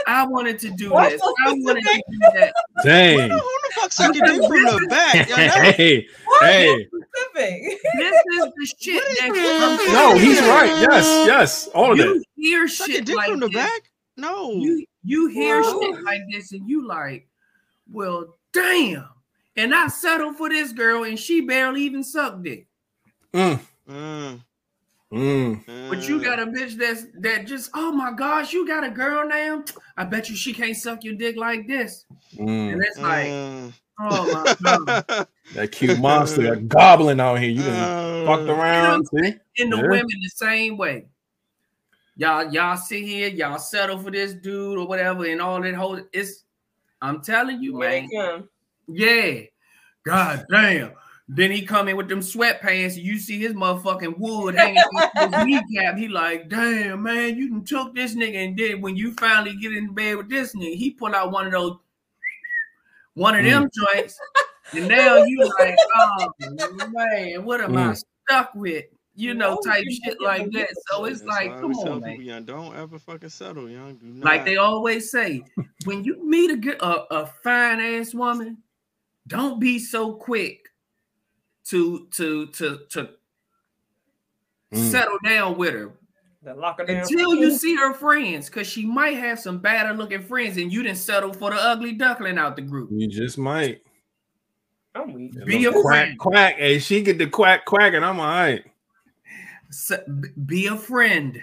[0.07, 1.21] I wanted to do Why this.
[1.23, 2.53] I wanted to do that.
[2.83, 3.29] Dang.
[3.29, 5.27] Who the fuck suck your dick from the back?
[5.29, 6.07] Yo, hey,
[6.41, 6.87] hey.
[6.87, 7.81] specific?
[7.97, 10.67] This is the shit that No, he's right.
[10.81, 11.67] Yes, yes.
[11.69, 12.23] All of you that.
[12.35, 13.55] hear suck shit dick like from the this.
[13.57, 13.81] back?
[14.17, 14.51] No.
[14.53, 15.79] You you hear Whoa.
[15.81, 17.27] shit like this and you like,
[17.91, 19.07] well, damn.
[19.55, 22.67] And I settled for this girl and she barely even sucked dick.
[23.33, 23.59] Mm,
[23.89, 24.41] Mm,
[25.13, 25.89] mm.
[25.89, 26.23] But you mm.
[26.23, 29.63] got a bitch that's that just oh my gosh, you got a girl now.
[29.97, 32.05] I bet you she can't suck your dick like this.
[32.35, 32.73] Mm.
[32.73, 33.73] And it's like, Mm.
[33.99, 35.27] oh my god.
[35.53, 37.49] That cute monster, that goblin out here.
[37.49, 39.05] You done fucked Uh, around.
[39.07, 39.35] See?
[39.59, 39.87] And the Yeah.
[39.87, 41.05] women the same way.
[42.15, 45.99] Y'all, y'all sit here, y'all settle for this dude or whatever, and all that whole
[46.11, 46.43] it's
[47.01, 48.07] I'm telling you, man.
[48.87, 49.41] Yeah.
[50.05, 50.93] God damn.
[51.29, 54.83] Then he come in with them sweatpants, and you see his motherfucking wood hanging
[55.15, 55.97] from his kneecap.
[55.97, 59.71] He like, damn man, you done took this nigga, and then when you finally get
[59.71, 61.77] in bed with this nigga, he pull out one of those,
[63.13, 63.93] one of them mm.
[63.95, 64.19] joints,
[64.73, 66.27] and now you like, oh
[66.89, 68.03] man, what am I mm.
[68.27, 68.85] stuck with?
[69.15, 70.69] You know, No, type you shit like that.
[70.89, 72.09] So it's like, come on, man.
[72.11, 73.97] people, young, don't ever fucking settle, young.
[74.21, 75.43] Like they always say,
[75.85, 78.57] when you meet a good, a, a fine ass woman,
[79.27, 80.72] don't be so quick
[81.65, 83.09] to to to to
[84.73, 84.89] Mm.
[84.91, 85.91] settle down with her
[86.41, 86.97] The locker down.
[87.01, 90.81] until you see her friends, because she might have some badder looking friends, and you
[90.81, 92.89] didn't settle for the ugly duckling out the group.
[92.91, 93.81] You just might.
[94.95, 95.33] I'm weak.
[95.45, 96.19] Be a quack, friend.
[96.19, 96.55] quack.
[96.55, 98.63] Hey, she get the quack, quack, and I'm all right.
[99.69, 100.03] Se-
[100.45, 101.41] be a friend.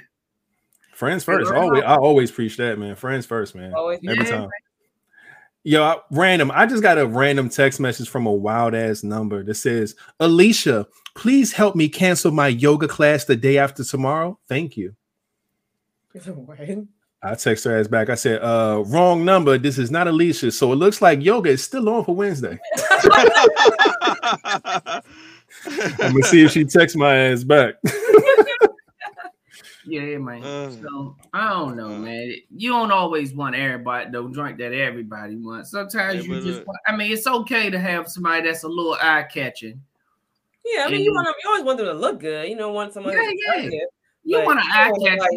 [0.92, 1.50] Friends first.
[1.52, 2.94] Always, I always preach that, man.
[2.96, 3.72] Friends first, man.
[3.74, 4.50] Always Every Yeah, time.
[5.62, 6.50] Yo, I- random.
[6.54, 10.86] I just got a random text message from a wild ass number that says, Alicia,
[11.14, 14.38] please help me cancel my yoga class the day after tomorrow.
[14.48, 14.94] Thank you.
[16.12, 16.58] What?
[17.22, 18.08] I text her ass back.
[18.08, 19.58] I said, uh, wrong number.
[19.58, 20.50] This is not Alicia.
[20.50, 22.58] So it looks like yoga is still on for Wednesday.
[25.66, 27.74] I'm gonna see if she texts my ass back.
[29.90, 30.42] Yeah, man.
[30.44, 31.98] Uh, so I don't know, uh.
[31.98, 32.32] man.
[32.54, 35.70] You don't always want everybody though drink that everybody wants.
[35.70, 36.58] Sometimes Yeah, you just.
[36.58, 39.80] look- Want, I mean, it's okay to have somebody that's a little eye catching.
[40.64, 41.34] Yeah, I mean, And- you want them.
[41.42, 42.48] You always want them to look good.
[42.48, 43.14] You don't want someone.
[43.14, 43.52] Yeah, that's yeah.
[43.54, 43.80] attractive.
[44.24, 45.18] You want to eye don't catch?
[45.18, 45.30] like-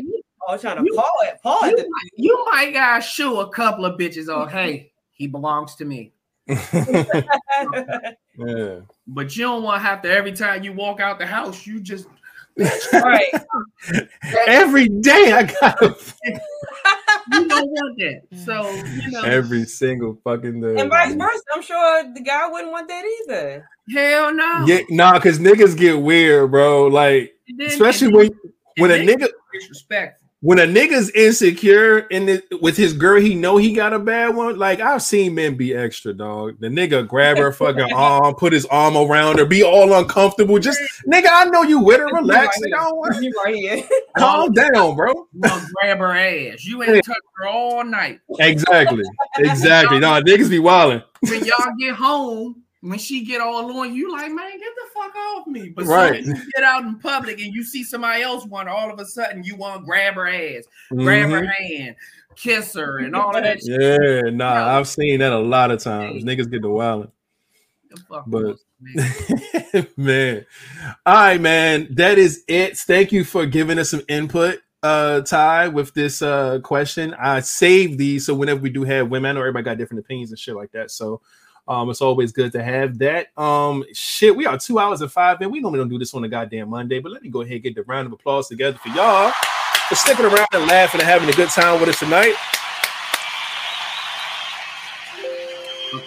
[0.45, 1.87] Oh, trying to You- paw it, paw you it.
[1.89, 4.49] might, you might gotta show a couple of bitches on.
[4.53, 6.11] Hey, he belongs to me.
[6.47, 8.11] yeah.
[9.07, 11.79] But you don't want to have to every time you walk out the house, you
[11.79, 12.07] just
[12.57, 13.31] right.
[14.47, 15.79] Every day I got
[17.31, 18.21] you don't want that.
[18.45, 20.75] So you know, every single fucking day.
[20.79, 21.41] And vice versa.
[21.53, 23.67] I'm sure the guy wouldn't want that either.
[23.91, 24.65] hell no.
[24.67, 26.87] Yeah, nah, because niggas get weird, bro.
[26.87, 30.22] Like, then- especially and when then- when a nigga disrespectful.
[30.43, 34.35] When a nigga's insecure in the, with his girl, he know he got a bad
[34.35, 34.57] one.
[34.59, 36.57] Like I've seen men be extra, dog.
[36.59, 40.59] The nigga grab her fucking arm, put his arm around her, be all uncomfortable.
[40.59, 42.07] Just nigga, I know you with her.
[42.07, 42.77] Relax, nigga.
[42.77, 43.89] I don't want- You right.
[44.17, 45.13] Calm down, bro.
[45.13, 45.49] You
[45.79, 46.65] grab her ass.
[46.65, 48.19] You ain't touched her all night.
[48.39, 49.05] Exactly,
[49.37, 49.99] exactly.
[49.99, 51.03] No, niggas be wilding.
[51.21, 55.15] When y'all get home, when she get all on you, like man, get the fuck
[55.15, 55.69] off me.
[55.69, 56.21] But Right.
[56.23, 59.41] you get out in public and you see somebody else want, all of a sudden
[59.43, 61.95] you want to grab her ass, grab her hand,
[62.35, 63.61] kiss her, and all of that.
[63.63, 63.79] shit.
[63.79, 64.25] Mm-hmm.
[64.27, 66.25] Yeah, nah, I've seen that a lot of times.
[66.25, 67.11] Niggas get the wilding.
[68.27, 69.87] But- man.
[69.97, 70.45] man.
[71.05, 71.87] All right, man.
[71.91, 72.77] That is it.
[72.77, 77.13] Thank you for giving us some input, uh, Ty, with this uh question.
[77.13, 80.39] I saved these so whenever we do have women, or everybody got different opinions and
[80.39, 80.91] shit like that.
[80.91, 81.21] So
[81.67, 83.27] Um, it's always good to have that.
[83.37, 86.23] Um, shit, we are two hours and five, and we normally don't do this on
[86.23, 88.77] a goddamn Monday, but let me go ahead and get the round of applause together
[88.77, 89.31] for y'all
[89.87, 92.33] for sticking around and laughing and having a good time with us tonight.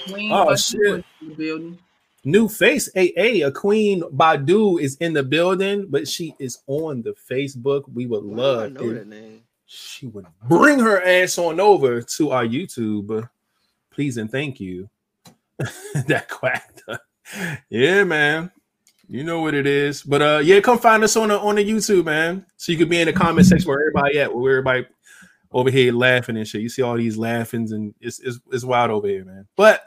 [0.08, 1.04] Queen Oh, Badu shit.
[1.22, 1.78] in the building.
[2.24, 7.14] New face, AA, a Queen Badu is in the building, but she is on the
[7.30, 7.84] Facebook.
[7.94, 9.42] We would Why do I love know that name.
[9.66, 13.28] she would bring her ass on over to our YouTube.
[13.90, 14.88] Please and thank you.
[16.06, 16.82] that quacked.
[17.70, 18.50] yeah, man.
[19.08, 20.02] You know what it is.
[20.02, 22.44] But uh yeah, come find us on the on the YouTube, man.
[22.56, 24.86] So you could be in the comment section where everybody at, where everybody
[25.52, 26.60] over here laughing and shit.
[26.60, 29.46] You see all these laughings and it's it's, it's wild over here, man.
[29.56, 29.84] But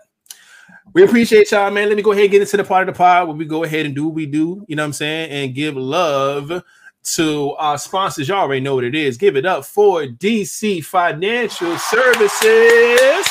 [0.93, 1.87] we appreciate y'all, man.
[1.87, 3.63] Let me go ahead and get into the part of the pod where we go
[3.63, 6.63] ahead and do what we do, you know what I'm saying, and give love
[7.15, 8.27] to our sponsors.
[8.27, 9.17] Y'all already know what it is.
[9.17, 13.28] Give it up for DC Financial Services.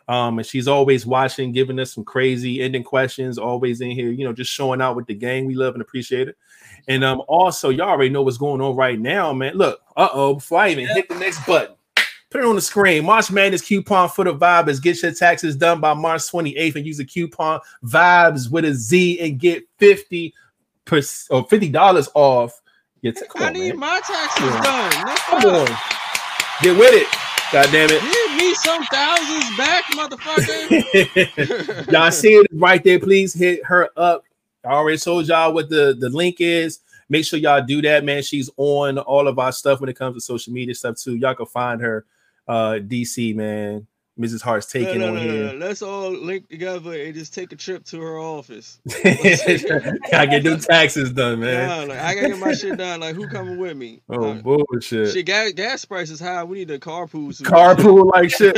[0.09, 4.25] Um, and she's always watching, giving us some crazy ending questions, always in here, you
[4.25, 5.45] know, just showing out with the gang.
[5.45, 6.39] We love and appreciate it.
[6.89, 9.57] And um, also, y'all already know what's going on right now, man.
[9.57, 11.77] Look, uh-oh, before I even hit the next button,
[12.35, 13.05] put it on the screen.
[13.05, 16.85] March Madness coupon for the vibe is get your taxes done by March 28th and
[16.85, 20.35] use the coupon vibes with a Z and get 50
[20.85, 22.61] percent or $50 off.
[23.03, 23.79] Your come I on, need man.
[23.79, 24.63] my taxes on.
[24.65, 25.07] done.
[25.07, 25.69] That's Come on.
[26.61, 27.07] Get with it.
[27.53, 28.03] God damn it.
[28.03, 30.73] Give me some thousands back, motherfucker.
[31.93, 32.99] y'all see it right there.
[32.99, 34.25] Please hit her up.
[34.65, 36.81] I already told y'all what the, the link is.
[37.09, 38.25] Make sure y'all do that, man.
[38.25, 41.15] She's on all of our stuff when it comes to social media stuff too.
[41.15, 42.05] Y'all can find her
[42.49, 43.87] uh DC, man.
[44.19, 44.43] Mrs.
[44.43, 45.45] Hart's taking no, on no, here.
[45.47, 45.67] no, no.
[45.67, 48.79] Let's all link together and just take a trip to her office.
[49.05, 51.69] I get them taxes done, man.
[51.89, 53.01] Nah, like, I gotta get my shit done.
[53.01, 54.03] Like, who coming with me?
[54.09, 55.13] Oh Uh, bullshit.
[55.13, 56.45] shit, gas, gas prices high.
[56.45, 57.37] We need a carpool.
[57.43, 58.55] Carpool like shit.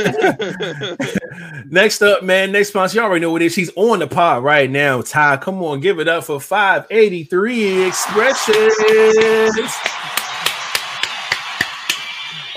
[1.71, 2.51] Next up, man.
[2.51, 3.53] Next sponsor, y'all already know what it is.
[3.53, 5.01] She's on the pod right now.
[5.01, 8.75] Ty, come on, give it up for 583 Expressions.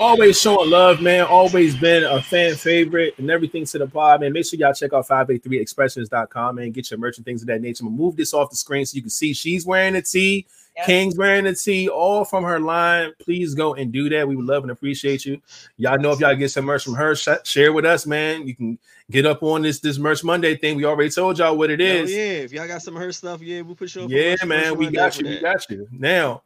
[0.01, 1.25] Always showing love, man.
[1.25, 4.33] Always been a fan favorite and everything to the pod, man.
[4.33, 7.83] Make sure y'all check out 583expressions.com and get your merch and things of that nature.
[7.83, 10.47] I'm gonna move this off the screen so you can see she's wearing a tee.
[10.77, 10.85] Yep.
[10.85, 13.11] King's wearing a tee, all from her line.
[13.19, 14.27] Please go and do that.
[14.27, 15.41] We would love and appreciate you.
[15.77, 18.47] Y'all know if y'all get some merch from her, sh- share with us, man.
[18.47, 18.79] You can
[19.11, 20.77] get up on this this merch Monday thing.
[20.77, 22.09] We already told y'all what it is.
[22.09, 24.09] Hell yeah, if y'all got some of her stuff, yeah, we'll put you on.
[24.09, 25.27] Yeah, merch- man, we got you.
[25.27, 25.87] We got you.
[25.91, 26.41] Now,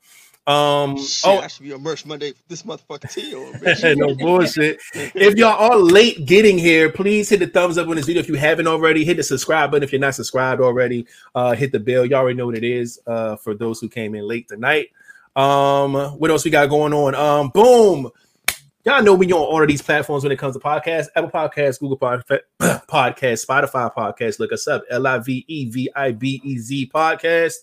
[0.47, 2.33] um, Shit, oh, I should be on merch Monday.
[2.47, 4.79] This motherfucker T no bullshit.
[4.93, 8.27] If y'all are late getting here, please hit the thumbs up on this video if
[8.27, 9.03] you haven't already.
[9.03, 11.07] Hit the subscribe button if you're not subscribed already.
[11.33, 12.05] Uh, hit the bell.
[12.05, 12.99] Y'all already know what it is.
[13.07, 14.89] Uh, for those who came in late tonight.
[15.35, 17.15] Um, what else we got going on?
[17.15, 18.11] Um, boom.
[18.85, 21.79] Y'all know we on all of these platforms when it comes to podcasts, Apple Podcasts,
[21.79, 22.23] Google Pod-
[22.61, 24.37] Podcasts, Spotify Podcasts.
[24.37, 27.55] Look us up, L I V E V I B E Z Podcast.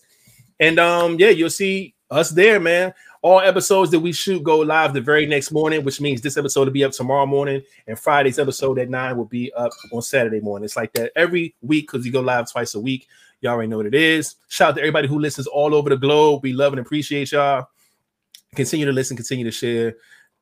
[0.59, 2.93] And um, yeah, you'll see us there, man.
[3.21, 6.65] All episodes that we shoot go live the very next morning, which means this episode
[6.65, 10.41] will be up tomorrow morning, and Friday's episode at nine will be up on Saturday
[10.41, 10.65] morning.
[10.65, 13.07] It's like that every week because we go live twice a week.
[13.39, 14.35] Y'all already know what it is.
[14.49, 16.43] Shout out to everybody who listens all over the globe.
[16.43, 17.67] We love and appreciate y'all.
[18.55, 19.95] Continue to listen, continue to share.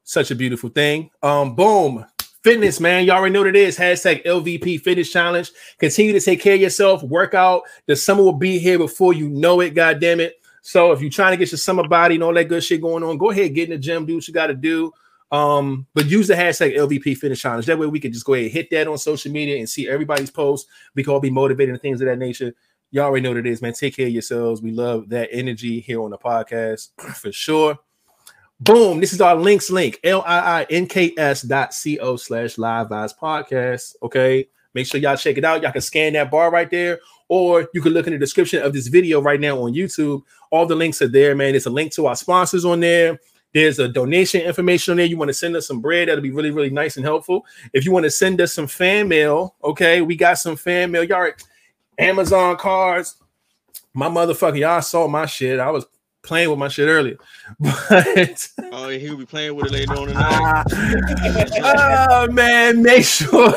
[0.03, 1.09] Such a beautiful thing.
[1.21, 2.05] Um, boom.
[2.43, 3.05] Fitness, man.
[3.05, 3.77] Y'all already know what it is.
[3.77, 5.51] Hashtag LVP Fitness Challenge.
[5.77, 7.03] Continue to take care of yourself.
[7.03, 7.61] Work out.
[7.85, 9.75] The summer will be here before you know it.
[9.75, 10.40] God damn it.
[10.61, 13.03] So if you're trying to get your summer body and all that good shit going
[13.03, 14.91] on, go ahead, get in the gym, do what you got to do.
[15.31, 17.65] Um, but use the hashtag LVP Fitness Challenge.
[17.65, 19.87] That way we can just go ahead and hit that on social media and see
[19.87, 20.69] everybody's posts.
[20.93, 22.53] We can all be motivated and things of that nature.
[22.91, 23.73] Y'all already know what it is, man.
[23.73, 24.61] Take care of yourselves.
[24.61, 27.79] We love that energy here on the podcast for sure.
[28.59, 28.99] Boom.
[28.99, 33.95] This is our links link, L-I-I-N-K-S dot C-O slash live vibes podcast.
[34.03, 34.47] Okay.
[34.73, 35.61] Make sure y'all check it out.
[35.61, 36.99] Y'all can scan that bar right there,
[37.31, 40.21] or you can look in the description of this video right now on YouTube.
[40.49, 41.53] All the links are there, man.
[41.53, 43.21] There's a link to our sponsors on there.
[43.53, 45.05] There's a donation information on there.
[45.05, 47.45] You want to send us some bread, that'll be really, really nice and helpful.
[47.71, 51.05] If you want to send us some fan mail, okay, we got some fan mail.
[51.05, 51.31] Y'all
[51.97, 53.15] Amazon cards.
[53.93, 55.61] My motherfucker, y'all saw my shit.
[55.61, 55.85] I was
[56.23, 57.17] playing with my shit earlier.
[57.59, 60.63] But Oh, he'll be playing with it later on tonight.
[61.63, 63.53] oh man, make sure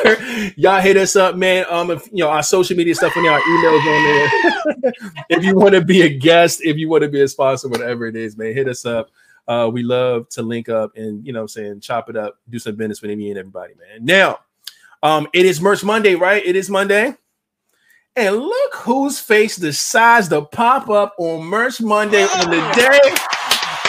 [0.57, 1.65] y'all hit us up, man.
[1.71, 4.93] Um, if you know our social media stuff on there, our emails on there.
[5.31, 8.07] if you want to be a guest, if you want to be a sponsor, whatever
[8.07, 9.11] it is, man, hit us up.
[9.47, 12.39] Uh, we love to link up and you know what I'm saying chop it up,
[12.49, 14.05] do some business with me and everybody, man.
[14.05, 14.41] Now,
[15.03, 16.43] Um, it is Merch Monday, right?
[16.45, 17.15] It is Monday.
[18.17, 23.01] And look whose face decides to pop up on Merch Monday on the day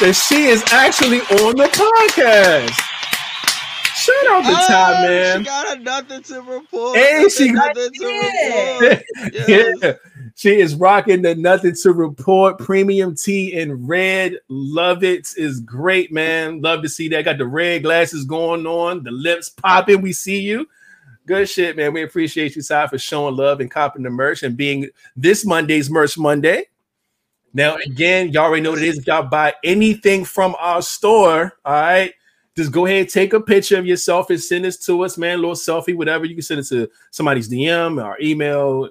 [0.02, 2.74] that she is actually on the podcast.
[3.94, 5.40] Shout out to oh, Ty, Oh, man.
[5.40, 6.98] She got a nothing to report.
[6.98, 9.04] Hey, she got nothing to report.
[9.48, 9.78] Yes.
[9.84, 9.94] yeah.
[10.34, 14.40] She is rocking the nothing to report premium tee in red.
[14.50, 15.28] Love it.
[15.38, 16.62] Is great, man.
[16.62, 17.26] Love to see that.
[17.26, 20.02] Got the red glasses going on, the lips popping.
[20.02, 20.68] We see you.
[21.26, 21.94] Good shit, man.
[21.94, 25.90] We appreciate you, Sai, for showing love and copping the merch and being this Monday's
[25.90, 26.66] Merch Monday.
[27.54, 29.00] Now, again, y'all already know what it is.
[29.00, 32.14] If y'all buy anything from our store, all right,
[32.56, 35.40] just go ahead, take a picture of yourself and send this to us, man.
[35.40, 36.26] Little selfie, whatever.
[36.26, 38.90] You can send it to somebody's DM or email,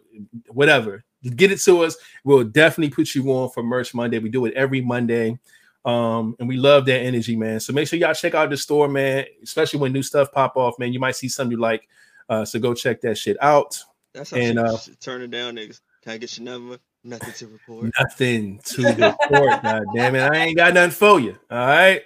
[0.48, 1.04] whatever.
[1.22, 1.96] Get it to us.
[2.24, 4.18] We'll definitely put you on for Merch Monday.
[4.18, 5.38] We do it every Monday.
[5.84, 7.60] Um, and we love that energy, man.
[7.60, 10.78] So make sure y'all check out the store, man, especially when new stuff pop off,
[10.78, 10.92] man.
[10.92, 11.86] You might see something you like.
[12.28, 13.78] Uh, so go check that shit out.
[14.12, 15.80] That's how And, she, uh, she turn it down, niggas.
[16.02, 16.78] Can I get your number?
[17.02, 17.92] Nothing to report.
[17.98, 19.62] Nothing to report.
[19.62, 20.22] God damn it.
[20.22, 21.36] I ain't got nothing for you.
[21.50, 22.02] All right.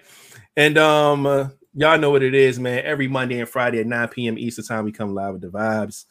[0.56, 2.84] And um uh, y'all know what it is, man.
[2.84, 4.38] Every Monday and Friday at 9 p.m.
[4.38, 6.06] Eastern time, we come live with the vibes.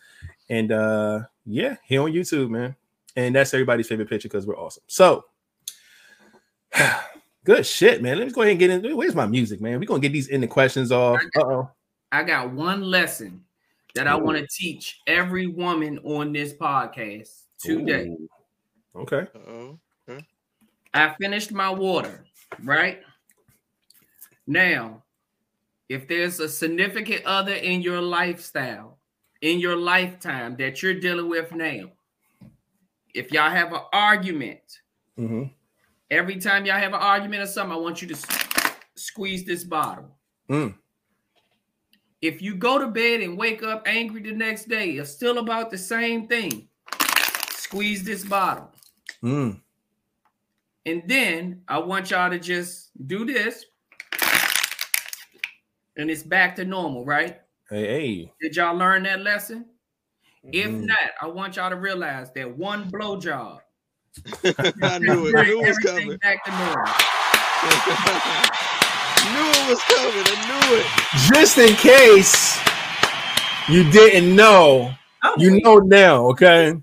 [0.50, 2.76] And uh yeah, here on YouTube, man.
[3.18, 4.84] And that's everybody's favorite picture because we're awesome.
[4.88, 5.26] So
[7.44, 8.20] good shit, man.
[8.20, 8.96] Let me go ahead and get in.
[8.96, 9.80] Where's my music, man?
[9.80, 11.20] We're gonna get these in the questions off.
[11.36, 11.70] Uh-oh.
[12.10, 13.44] I got one lesson
[13.98, 17.30] that I want to teach every woman on this podcast
[17.60, 18.08] today.
[18.08, 18.30] Ooh.
[18.96, 19.28] Okay.
[19.36, 19.80] Uh-oh.
[20.94, 22.26] I finished my water,
[22.64, 23.02] right?
[24.48, 25.04] Now,
[25.90, 28.98] if there's a significant other in your lifestyle,
[29.42, 31.92] in your lifetime that you're dealing with now,
[33.14, 34.82] if y'all have an argument,
[35.16, 35.44] hmm
[36.10, 38.26] every time y'all have an argument or something, I want you to s-
[38.96, 40.16] squeeze this bottle.
[40.50, 40.74] Mm.
[42.28, 45.72] If you go to bed and wake up angry the next day, it's still about
[45.72, 46.68] the same thing.
[47.52, 48.70] Squeeze this bottle.
[49.24, 49.62] Mm.
[50.86, 53.64] And then I want y'all to just do this.
[55.96, 57.40] And it's back to normal, right?
[57.70, 58.34] Hey, hey.
[58.42, 59.66] Did y'all learn that lesson?
[60.44, 60.86] If Mm.
[60.86, 63.60] not, I want y'all to realize that one blowjob
[64.44, 65.36] I knew it.
[65.36, 66.18] I knew it was everything coming.
[66.18, 66.94] back to normal.
[69.34, 70.24] knew it was coming.
[70.26, 70.86] I knew it.
[71.34, 72.60] Just in case
[73.70, 74.92] you didn't know,
[75.24, 76.74] Oh, you know now, okay?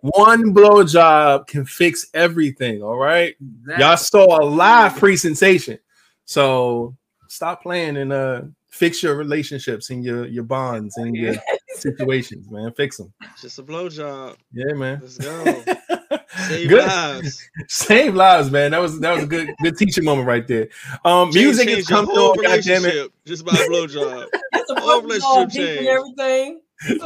[0.00, 3.34] One blowjob can fix everything, all right?
[3.40, 3.84] Exactly.
[3.84, 5.78] Y'all saw a live presentation.
[6.24, 6.96] So
[7.28, 11.34] stop playing and uh fix your relationships and your your bonds and your
[11.74, 12.72] situations, man.
[12.72, 13.12] Fix them.
[13.40, 14.36] Just a blowjob.
[14.52, 15.00] Yeah, man.
[15.02, 15.64] Let's go.
[16.48, 16.84] Save Good.
[16.86, 17.48] lives.
[17.68, 18.72] Save lives, man.
[18.72, 20.68] That was that was a good good teaching moment right there.
[21.04, 23.10] Um, Change- music change is your coming whole on, God damn it.
[23.24, 24.26] Just by a blowjob.
[24.54, 25.86] It's a All fucking all relationship change.
[25.88, 26.60] everything.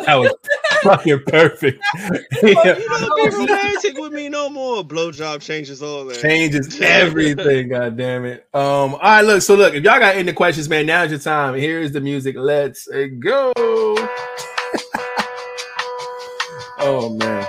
[0.05, 0.35] That was
[0.83, 1.81] fucking perfect.
[2.43, 2.77] Yeah.
[2.79, 4.83] You don't be romantic with me no more.
[4.83, 6.21] Blowjob changes all that.
[6.21, 7.69] changes everything.
[7.69, 8.49] God damn it.
[8.55, 8.95] Um.
[8.95, 9.21] All right.
[9.23, 9.43] Look.
[9.43, 9.75] So look.
[9.75, 11.55] If y'all got any questions, man, now's your time.
[11.55, 12.35] Here's the music.
[12.37, 12.89] Let's
[13.21, 13.53] go.
[16.83, 17.47] oh man.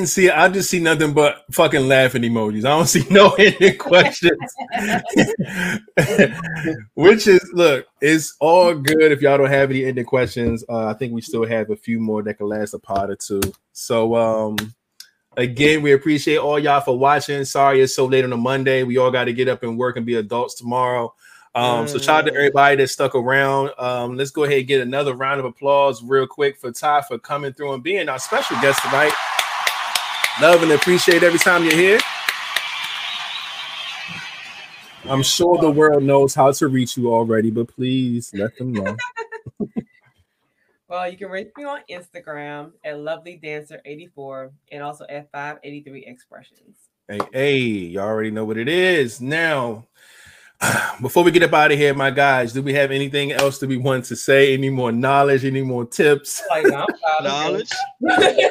[0.00, 0.30] Didn't see.
[0.30, 2.64] I just see nothing but fucking laughing emojis.
[2.64, 4.38] I don't see no ending questions.
[6.94, 10.64] Which is look, it's all good if y'all don't have any ending questions.
[10.68, 13.16] Uh, I think we still have a few more that can last a pot or
[13.16, 13.42] two.
[13.72, 14.56] So um
[15.36, 17.44] again, we appreciate all y'all for watching.
[17.44, 18.82] Sorry it's so late on a Monday.
[18.82, 21.14] We all got to get up and work and be adults tomorrow.
[21.52, 23.72] Um, so shout out to everybody that stuck around.
[23.76, 27.18] Um, let's go ahead and get another round of applause real quick for Ty for
[27.18, 29.12] coming through and being our special guest tonight.
[30.40, 31.98] Love and appreciate every time you're here.
[35.04, 38.96] I'm sure the world knows how to reach you already, but please let them know.
[40.90, 46.78] Well, you can reach me on Instagram at lovelydancer84 and also at 583 expressions.
[47.06, 49.20] Hey, hey, you already know what it is.
[49.20, 49.86] Now,
[51.00, 53.68] before we get up out of here, my guys, do we have anything else that
[53.68, 54.52] we want to say?
[54.52, 55.44] Any more knowledge?
[55.44, 56.42] Any more tips?
[56.50, 56.86] Like, no, I'm
[57.20, 57.22] proud.
[57.22, 57.70] Knowledge.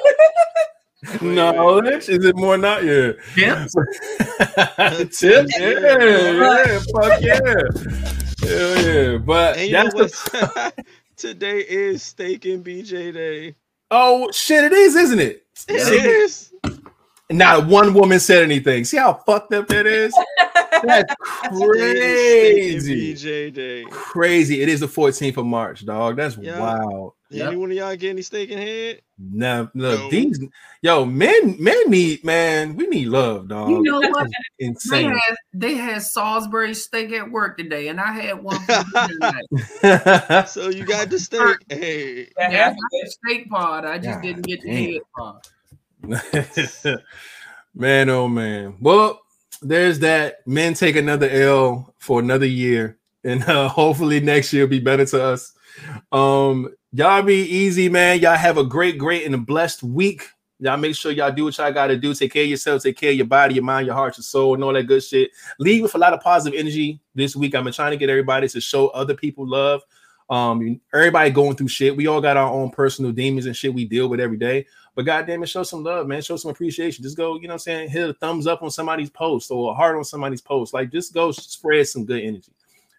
[1.21, 2.09] Knowledge?
[2.09, 2.83] Is it more not?
[2.83, 3.13] Yeah.
[3.35, 3.73] Tips?
[5.19, 5.47] Tip?
[5.59, 7.39] Yeah, yeah, fuck yeah.
[8.41, 9.17] Hell yeah.
[9.17, 10.73] But And you know that's the.
[11.17, 13.55] Today is Steak and BJ Day.
[13.91, 15.45] oh shit, it is, isn't it?
[15.67, 16.53] It See, is.
[17.29, 18.85] Not one woman said anything.
[18.85, 20.13] See how fucked up that is?
[20.83, 21.13] That's
[21.49, 23.13] crazy.
[23.13, 23.83] BJ Day.
[23.89, 24.61] Crazy.
[24.61, 26.15] It is the 14th of March, dog.
[26.15, 26.59] That's Yeah.
[26.59, 27.13] wild.
[27.31, 27.47] Yep.
[27.47, 29.01] Any one of y'all get any steak in head?
[29.19, 30.09] Now, look, No.
[30.09, 30.39] these
[30.81, 33.69] yo, men, men need man, we need love, dog.
[33.69, 34.27] You know what?
[34.59, 35.11] They Insane.
[35.11, 39.41] had, they had Salisbury steak at work today, and I had one for dinner
[39.81, 40.47] tonight.
[40.49, 41.57] So you got the steak.
[41.69, 43.85] Hey, Yeah, I got the steak pod.
[43.85, 44.93] I just God didn't get the damn.
[44.93, 46.99] head pod.
[47.75, 48.75] man, oh man.
[48.79, 49.21] Well,
[49.61, 50.37] there's that.
[50.47, 55.05] Men take another L for another year, and uh, hopefully next year will be better
[55.05, 55.53] to us.
[56.11, 58.19] Um, y'all be easy, man.
[58.19, 60.23] Y'all have a great, great, and a blessed week.
[60.61, 62.13] Y'all make sure y'all do what y'all got to do.
[62.13, 64.55] Take care of yourself, take care of your body, your mind, your heart, your soul,
[64.55, 65.31] and all that good shit.
[65.57, 67.55] Leave with a lot of positive energy this week.
[67.55, 69.81] I've been trying to get everybody to show other people love.
[70.29, 71.95] Um, everybody going through shit.
[71.95, 74.65] We all got our own personal demons and shit we deal with every day.
[74.95, 76.21] But goddamn it, show some love, man.
[76.21, 77.03] Show some appreciation.
[77.03, 77.89] Just go, you know what I'm saying?
[77.89, 80.73] Hit a thumbs up on somebody's post or a heart on somebody's post.
[80.73, 82.51] Like just go spread some good energy.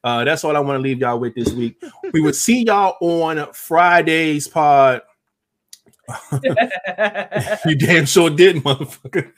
[0.02, 1.82] Uh, that's all I want to leave y'all with this week.
[2.12, 5.02] we would see y'all on Friday's pod.
[7.64, 9.32] you damn sure did, motherfucker.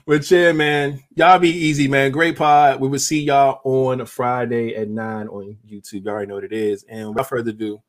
[0.06, 2.10] but yeah, man, y'all be easy, man.
[2.10, 2.80] Great pod.
[2.80, 6.04] We will see y'all on Friday at nine on YouTube.
[6.04, 6.84] You already know what it is.
[6.88, 7.82] And without further ado,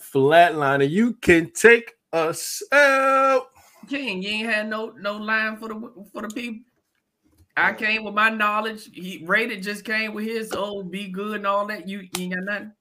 [0.00, 3.48] Flatliner, you can take us out.
[3.88, 6.64] King, you ain't had no no line for the for the people.
[7.56, 8.90] I came with my knowledge.
[8.92, 11.88] He rated just came with his oh be good and all that.
[11.88, 12.72] You, you ain't got nothing.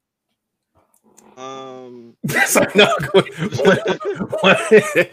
[1.37, 5.11] um, Sorry, no, what- what-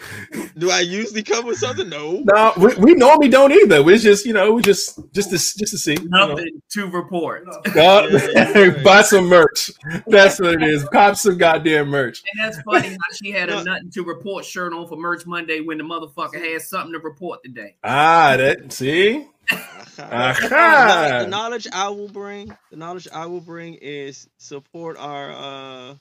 [0.59, 1.89] do I usually come with something?
[1.89, 2.23] No.
[2.25, 3.89] no, we, we normally don't either.
[3.91, 5.93] It's just you know, we just just to just to see.
[5.95, 6.29] you know.
[6.29, 7.47] Nothing to report.
[7.75, 9.71] God, Yeah, you're buy some merch.
[10.07, 10.85] That's what it is.
[10.91, 12.23] Cop some goddamn merch.
[12.35, 13.59] And that's funny how she had No.
[13.61, 16.99] a nothing to report shirt on for Merch Monday when the motherfucker had something to
[16.99, 17.77] report today.
[17.85, 19.29] Ah, that see.
[19.51, 21.19] Aha.
[21.23, 25.95] The knowledge I will bring, the knowledge I will bring is support our uh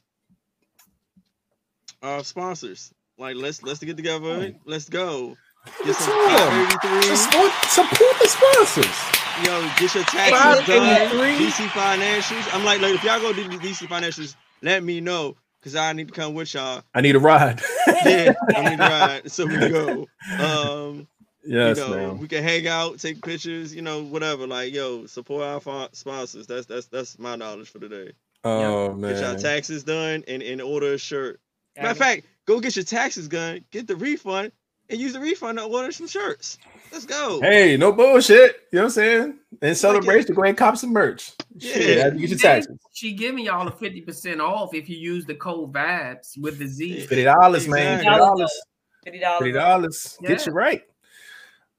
[2.01, 2.93] our sponsors.
[3.17, 4.53] Like let's let's get together.
[4.65, 5.37] Let's go.
[5.85, 8.97] Get some Support, support the sponsors.
[9.45, 11.09] Yo, get your taxes done.
[11.37, 12.53] DC Financials.
[12.53, 16.07] I'm like, like if y'all go to DC Financials, let me know because I need
[16.07, 16.81] to come with y'all.
[16.95, 17.61] I need a ride.
[18.03, 19.31] Yeah, I need to ride.
[19.31, 20.07] So we go.
[20.39, 21.07] Um,
[21.45, 22.17] yes, you know, man.
[22.17, 24.45] we can hang out, take pictures, you know, whatever.
[24.47, 26.47] Like, yo, support our fa- sponsors.
[26.47, 28.11] That's that's that's my knowledge for today.
[28.43, 29.41] Oh man Get your man.
[29.41, 31.39] taxes done and, and order a shirt.
[31.77, 34.51] Matter of fact, go get your taxes done, get the refund,
[34.89, 36.57] and use the refund to order some shirts.
[36.91, 37.39] Let's go.
[37.39, 38.67] Hey, no bullshit.
[38.71, 39.39] You know what I'm saying?
[39.61, 41.31] In celebration, go ahead and cop some merch.
[41.59, 42.03] Shit, Yeah.
[42.07, 42.77] after get your taxes.
[42.93, 47.01] She giving y'all a 50% off if you use the code vibes with the Z.
[47.01, 47.99] Fifty dollars, man.
[47.99, 48.17] Fifty Exactly.
[48.25, 48.61] dollars.
[49.05, 49.39] Fifty dollars.
[49.39, 50.17] Fifty dollars.
[50.23, 50.45] Get Yeah.
[50.47, 50.81] you right.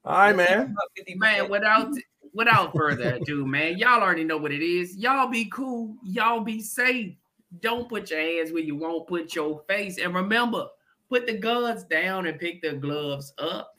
[0.05, 0.75] All right, man.
[1.17, 1.93] Man, without
[2.35, 4.97] without further ado, man, y'all already know what it is.
[4.97, 5.97] Y'all be cool.
[6.03, 7.15] Y'all be safe.
[7.61, 9.99] Don't put your hands where you won't put your face.
[9.99, 10.67] And remember,
[11.09, 13.77] put the guns down and pick the gloves up.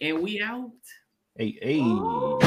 [0.00, 0.70] And we out.
[1.36, 1.80] Hey, hey.
[1.82, 2.38] Oh.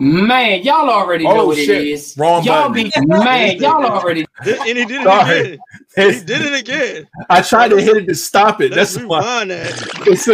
[0.00, 1.70] Man, y'all already Oh, know what shit.
[1.70, 2.14] it is.
[2.16, 2.84] Wrong y'all button.
[2.84, 5.40] be man, y'all already Did- and he did it Sorry.
[5.40, 5.58] again.
[5.96, 7.08] He did it again.
[7.28, 8.70] I tried to hit it to stop it.
[8.72, 9.18] Let's That's why.
[9.20, 10.06] rewind that.
[10.06, 10.26] It's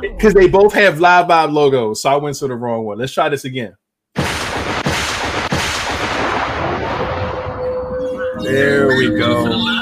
[0.00, 2.98] because they both have live vibe logos, so I went to the wrong one.
[2.98, 3.76] Let's try this again.
[8.42, 9.77] There we go.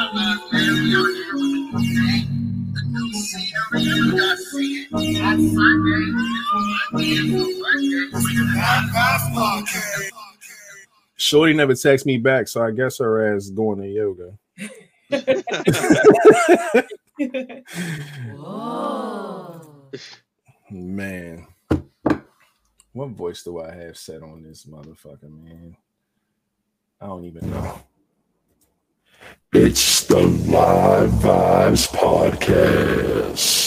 [11.16, 14.38] Shorty never texts me back, so I guess her ass is going to yoga.
[20.70, 21.46] Man,
[22.92, 25.76] what voice do I have set on this motherfucker, man?
[27.00, 27.80] I don't even know.
[29.52, 33.65] It's the Live Vibes Podcast.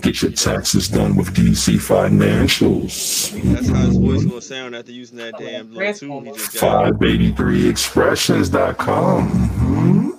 [0.00, 3.32] Get your taxes done with DC Financials.
[3.52, 6.92] That's how his voice will sound after using that damn little tool he just got.
[6.94, 9.28] 583expressions.com.
[9.28, 10.12] Mhm.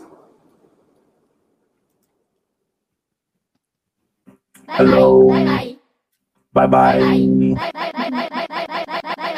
[4.67, 5.29] Hello.
[6.53, 6.99] Bye bye.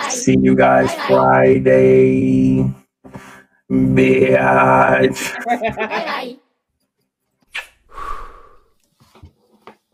[0.10, 2.66] See you guys Friday.
[3.70, 5.18] Bitch.